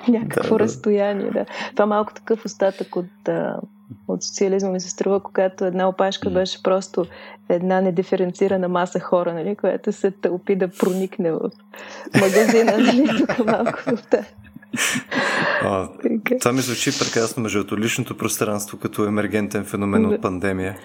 някакво 0.08 0.56
да, 0.56 0.64
разстояние. 0.64 1.30
Да. 1.30 1.46
Това 1.72 1.86
малко 1.86 2.14
такъв 2.14 2.44
остатък 2.44 2.96
от, 2.96 3.28
от 4.08 4.22
социализма 4.22 4.70
ми 4.70 4.80
се 4.80 4.90
струва, 4.90 5.20
когато 5.20 5.64
една 5.64 5.88
опашка 5.88 6.30
беше 6.30 6.62
просто 6.62 7.06
една 7.48 7.80
недиференцирана 7.80 8.68
маса 8.68 9.00
хора, 9.00 9.34
нали? 9.34 9.56
която 9.56 9.92
се 9.92 10.10
тълпи 10.10 10.56
да 10.56 10.68
проникне 10.68 11.32
в 11.32 11.40
магазина. 12.20 12.78
Нали? 12.78 13.08
Тук 13.18 13.38
малко 13.46 13.78
в 13.86 14.06
тази 14.10 14.28
а, 15.62 15.88
това 16.40 16.52
ми 16.52 16.60
звучи 16.60 16.98
прекрасно 16.98 17.42
между 17.42 17.76
личното 17.76 18.16
пространство 18.16 18.78
като 18.78 19.04
емергентен 19.04 19.64
феномен 19.64 20.06
от 20.06 20.22
пандемия. 20.22 20.78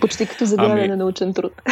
Почти 0.00 0.26
като 0.26 0.44
заглавяне 0.44 0.80
ами... 0.80 0.88
на 0.88 0.96
научен 0.96 1.34
труд. 1.34 1.52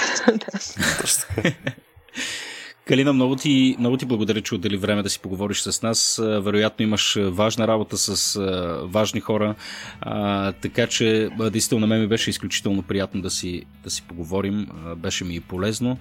Калина, 2.85 3.13
много 3.13 3.37
ти, 3.37 3.77
много 3.79 3.97
ти 3.97 4.07
благодаря, 4.07 4.41
че 4.41 4.55
отдели 4.55 4.77
време 4.77 5.03
да 5.03 5.11
си 5.11 5.21
поговориш 5.21 5.61
с 5.61 5.83
нас. 5.83 6.21
Вероятно 6.23 6.83
имаш 6.83 7.19
важна 7.21 7.69
работа 7.69 7.97
с 7.97 8.41
важни 8.85 9.21
хора, 9.21 9.55
а, 10.01 10.53
така 10.53 10.87
че 10.87 11.29
действително 11.51 11.87
на 11.87 11.95
мен 11.95 12.01
ми 12.01 12.07
беше 12.07 12.31
изключително 12.31 12.83
приятно 12.83 13.23
да 13.23 13.31
си, 13.31 13.65
да 13.85 13.91
си 13.91 14.03
поговорим. 14.09 14.69
Беше 14.97 15.25
ми 15.25 15.35
и 15.35 15.41
полезно. 15.41 15.99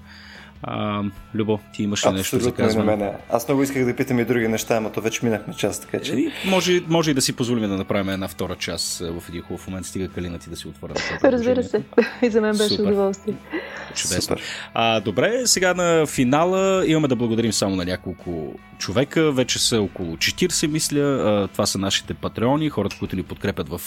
А, 0.64 1.04
Любо, 1.36 1.60
ти 1.74 1.84
имаш 1.84 2.06
ли 2.06 2.12
нещо 2.12 2.40
за 2.40 2.52
казване? 2.52 2.96
мене. 2.96 3.14
Аз 3.30 3.48
много 3.48 3.64
исках 3.64 3.86
да 3.86 3.96
питам 3.96 4.20
и 4.20 4.26
други 4.26 4.48
неща, 4.48 4.76
ама 4.76 4.92
то 4.92 5.02
вече 5.02 5.26
минахме 5.26 5.54
час, 5.54 5.80
така 5.80 6.00
че... 6.00 6.14
И, 6.14 6.32
може, 6.46 6.82
може 6.88 7.12
и 7.12 7.14
да 7.14 7.22
си 7.22 7.36
позволим 7.36 7.70
да 7.70 7.78
направим 7.78 8.10
една 8.10 8.28
втора 8.28 8.56
част 8.56 9.00
в 9.00 9.24
един 9.30 9.42
хубав 9.42 9.68
момент. 9.68 9.86
Стига 9.86 10.08
Калина 10.08 10.40
ти 10.40 10.50
да 10.50 10.56
си 10.56 10.68
отворя 10.68 10.94
Разбира 11.24 11.64
се. 11.64 11.84
И 12.22 12.30
за 12.30 12.42
мен 12.42 12.58
беше 12.58 12.82
удоволствие. 12.82 13.34
Чудесно. 13.96 14.22
Супер. 14.22 14.42
А, 14.74 15.00
добре, 15.00 15.42
сега 15.46 15.74
на 15.74 16.06
финала 16.06 16.88
имаме 16.88 17.08
да 17.08 17.16
благодарим 17.16 17.54
само 17.54 17.76
на 17.76 17.86
няколко 17.86 18.54
човека. 18.78 19.32
Вече 19.32 19.60
са 19.60 19.82
около 19.82 20.16
40, 20.16 20.68
мисля. 20.68 21.48
Това 21.52 21.66
са 21.66 21.78
нашите 21.78 22.14
патреони, 22.14 22.70
хората, 22.70 22.96
които 23.00 23.16
ни 23.16 23.24
подкрепят 23.24 23.70
в, 23.70 23.82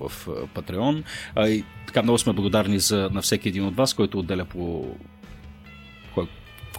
в 0.00 0.12
Патреон. 0.54 1.04
И 1.38 1.64
така 1.86 2.02
много 2.02 2.18
сме 2.18 2.32
благодарни 2.32 2.78
за, 2.78 3.08
на 3.12 3.22
всеки 3.22 3.48
един 3.48 3.64
от 3.64 3.76
вас, 3.76 3.94
който 3.94 4.18
отделя 4.18 4.44
по 4.44 4.94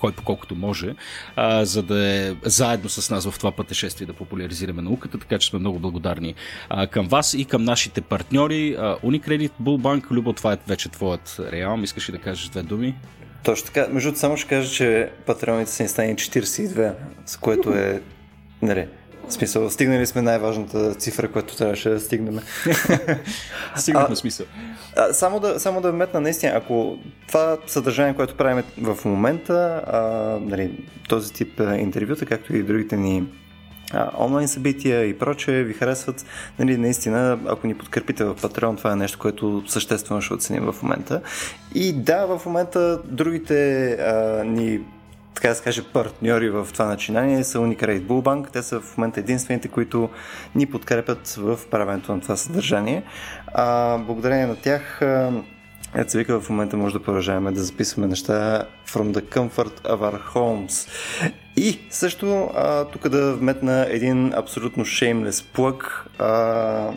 кой 0.02 0.12
по 0.12 0.24
колкото 0.24 0.56
може, 0.56 0.96
а, 1.36 1.66
за 1.66 1.84
да 1.84 2.08
е 2.08 2.34
заедно 2.44 2.90
с 2.90 3.10
нас 3.10 3.30
в 3.30 3.38
това 3.38 3.52
пътешествие 3.52 4.08
да 4.08 4.14
популяризираме 4.14 4.82
науката, 4.82 5.18
така 5.18 5.40
че 5.40 5.50
сме 5.50 5.60
много 5.60 5.80
благодарни 5.80 6.36
а, 6.70 6.88
към 6.88 7.08
вас 7.08 7.34
и 7.34 7.46
към 7.46 7.64
нашите 7.64 8.02
партньори. 8.02 8.76
А, 8.80 8.98
Unicredit, 8.98 9.52
Bullbank, 9.62 10.12
Любо, 10.12 10.34
това 10.34 10.54
е 10.54 10.58
вече 10.68 10.90
твоят 10.90 11.40
реал. 11.52 11.80
Искаш 11.84 12.10
ли 12.10 12.12
да 12.12 12.20
кажеш 12.20 12.50
две 12.50 12.64
думи? 12.64 12.96
Точно 13.44 13.66
така. 13.66 13.88
Между 13.92 14.16
само 14.16 14.38
ще 14.38 14.50
кажа, 14.50 14.72
че 14.72 15.10
патреоните 15.26 15.72
са 15.72 15.84
ни 15.84 15.90
стани 15.90 16.16
42, 16.16 16.94
с 17.26 17.38
което 17.38 17.74
е 17.74 18.02
нали, 18.62 18.88
в 19.28 19.34
смисъл, 19.34 19.70
стигнали 19.70 20.06
сме 20.06 20.22
най-важната 20.22 20.96
цифра, 20.96 21.32
която 21.32 21.58
трябваше 21.58 21.90
да 21.90 22.00
стигнем. 22.00 22.40
Стигнахме 23.76 24.16
смисъл. 24.16 24.46
А, 24.98 25.14
само, 25.14 25.40
да, 25.40 25.60
само 25.60 25.82
да 25.82 25.92
вметна, 25.92 26.22
наистина, 26.22 26.52
ако 26.56 26.98
това 27.28 27.58
съдържание, 27.68 28.16
което 28.16 28.38
правим 28.38 28.64
в 28.82 29.06
момента, 29.06 29.84
а, 29.88 30.00
нали, 30.42 30.86
този 31.10 31.34
тип 31.34 31.60
интервюта, 31.60 32.26
както 32.26 32.56
и 32.56 32.64
другите 32.64 32.98
ни 32.98 33.24
а, 33.94 34.12
онлайн 34.20 34.48
събития 34.48 35.06
и 35.06 35.18
прочее 35.18 35.64
ви 35.64 35.74
харесват, 35.74 36.26
нали, 36.60 36.78
наистина, 36.78 37.40
ако 37.48 37.68
ни 37.68 37.78
подкрепите 37.78 38.24
в 38.24 38.36
Patreon, 38.36 38.78
това 38.78 38.92
е 38.92 38.96
нещо, 38.96 39.20
което 39.20 39.64
съществено 39.68 40.22
ще 40.22 40.34
оценим 40.34 40.72
в 40.72 40.84
момента. 40.84 41.22
И 41.76 41.94
да, 41.94 42.26
в 42.26 42.46
момента 42.46 43.00
другите 43.06 43.92
а, 43.92 44.44
ни 44.44 44.80
така 45.36 45.48
да 45.48 45.56
се 45.56 45.64
каже, 45.64 45.84
партньори 45.94 46.50
в 46.50 46.68
това 46.74 46.86
начинание 46.86 47.44
са 47.44 47.58
Unicredit 47.58 48.02
Bullbank. 48.02 48.52
Те 48.52 48.64
са 48.64 48.80
в 48.82 48.98
момента 48.98 49.20
единствените, 49.20 49.68
които 49.68 50.10
ни 50.56 50.66
подкрепят 50.66 51.28
в 51.28 51.60
правенето 51.72 52.16
на 52.16 52.22
това 52.22 52.36
съдържание. 52.36 53.04
А, 53.54 53.98
благодарение 53.98 54.48
на 54.48 54.56
тях 54.56 55.02
Ето 55.96 56.18
вика, 56.18 56.42
в 56.42 56.50
момента 56.50 56.78
може 56.78 56.94
да 56.94 57.04
продължаваме 57.04 57.52
да 57.52 57.64
записваме 57.64 58.08
неща 58.08 58.68
from 58.88 59.14
the 59.14 59.22
comfort 59.22 59.82
of 59.82 59.98
our 59.98 60.34
homes. 60.34 60.90
И 61.58 61.80
също 61.90 62.50
а, 62.56 62.86
тук 62.86 63.10
да 63.10 63.36
вметна 63.36 63.88
един 63.90 64.34
абсолютно 64.34 64.86
shameless. 64.86 65.46
А, 66.20 66.92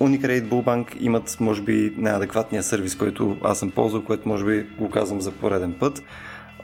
Unicredit 0.00 0.48
Bullbank 0.48 0.96
имат, 1.00 1.36
може 1.40 1.62
би, 1.62 1.92
неадекватния 1.96 2.62
сервис, 2.62 2.96
който 2.96 3.36
аз 3.44 3.58
съм 3.58 3.70
ползвал, 3.70 4.04
което 4.04 4.28
може 4.28 4.44
би 4.44 4.66
го 4.78 4.90
казвам 4.90 5.20
за 5.20 5.32
пореден 5.32 5.74
път 5.80 6.02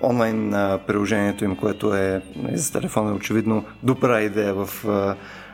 онлайн 0.07 0.51
приложението 0.87 1.45
им, 1.45 1.57
което 1.57 1.95
е 1.95 2.23
нали, 2.37 2.57
за 2.57 2.73
телефона 2.73 3.11
е 3.11 3.15
очевидно 3.15 3.65
добра 3.83 4.21
идея 4.21 4.55
в 4.55 4.85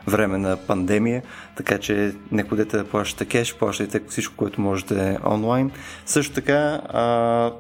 време 0.07 0.39
на 0.39 0.57
пандемия, 0.57 1.23
така 1.57 1.79
че 1.79 2.13
не 2.33 2.43
ходете 2.43 2.77
да 2.77 2.85
плащате 2.85 3.25
кеш, 3.25 3.55
плащайте 3.55 4.01
всичко, 4.09 4.35
което 4.37 4.61
можете 4.61 5.19
онлайн. 5.27 5.71
Също 6.07 6.35
така, 6.35 6.81
а, 6.89 7.53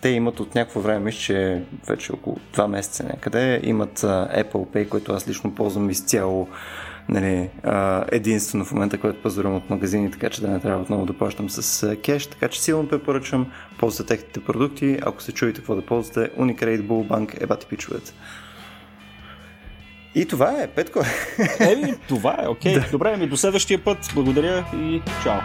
те 0.00 0.08
имат 0.08 0.40
от 0.40 0.54
някакво 0.54 0.80
време, 0.80 1.04
мисля, 1.04 1.20
че 1.20 1.62
вече 1.88 2.12
около 2.12 2.36
2 2.54 2.66
месеца 2.66 3.04
някъде, 3.04 3.60
имат 3.62 4.00
Apple 4.00 4.52
Pay, 4.52 4.88
който 4.88 5.12
аз 5.12 5.28
лично 5.28 5.54
ползвам 5.54 5.90
изцяло 5.90 6.48
нали, 7.10 7.48
единствено 8.12 8.64
в 8.64 8.72
момента, 8.72 8.98
който 8.98 9.22
пазарувам 9.22 9.56
от 9.56 9.70
магазини, 9.70 10.10
така 10.10 10.30
че 10.30 10.40
да 10.40 10.48
не 10.48 10.60
трябва 10.60 10.82
отново 10.82 11.06
да 11.06 11.12
плащам 11.12 11.50
с 11.50 11.96
кеш. 11.96 12.26
Така 12.26 12.48
че 12.48 12.62
силно 12.62 12.88
препоръчвам, 12.88 13.52
ползвате 13.78 14.16
техните 14.16 14.44
продукти. 14.44 14.98
Ако 15.02 15.22
се 15.22 15.32
чуете 15.32 15.60
какво 15.60 15.74
да 15.74 15.82
ползвате, 15.82 16.30
Unicredit, 16.38 16.82
Bullbank, 16.82 17.42
ебати 17.42 17.66
пичовете. 17.66 18.12
И 20.14 20.26
това 20.26 20.62
е, 20.62 20.66
Петко. 20.66 21.00
Еми, 21.60 21.94
това 22.08 22.36
е, 22.44 22.48
окей. 22.48 22.74
Okay. 22.74 22.80
Да. 22.84 22.90
Добре, 22.90 23.16
ми 23.16 23.26
до 23.26 23.36
следващия 23.36 23.84
път. 23.84 23.98
Благодаря 24.14 24.66
и 24.74 25.02
чао. 25.22 25.40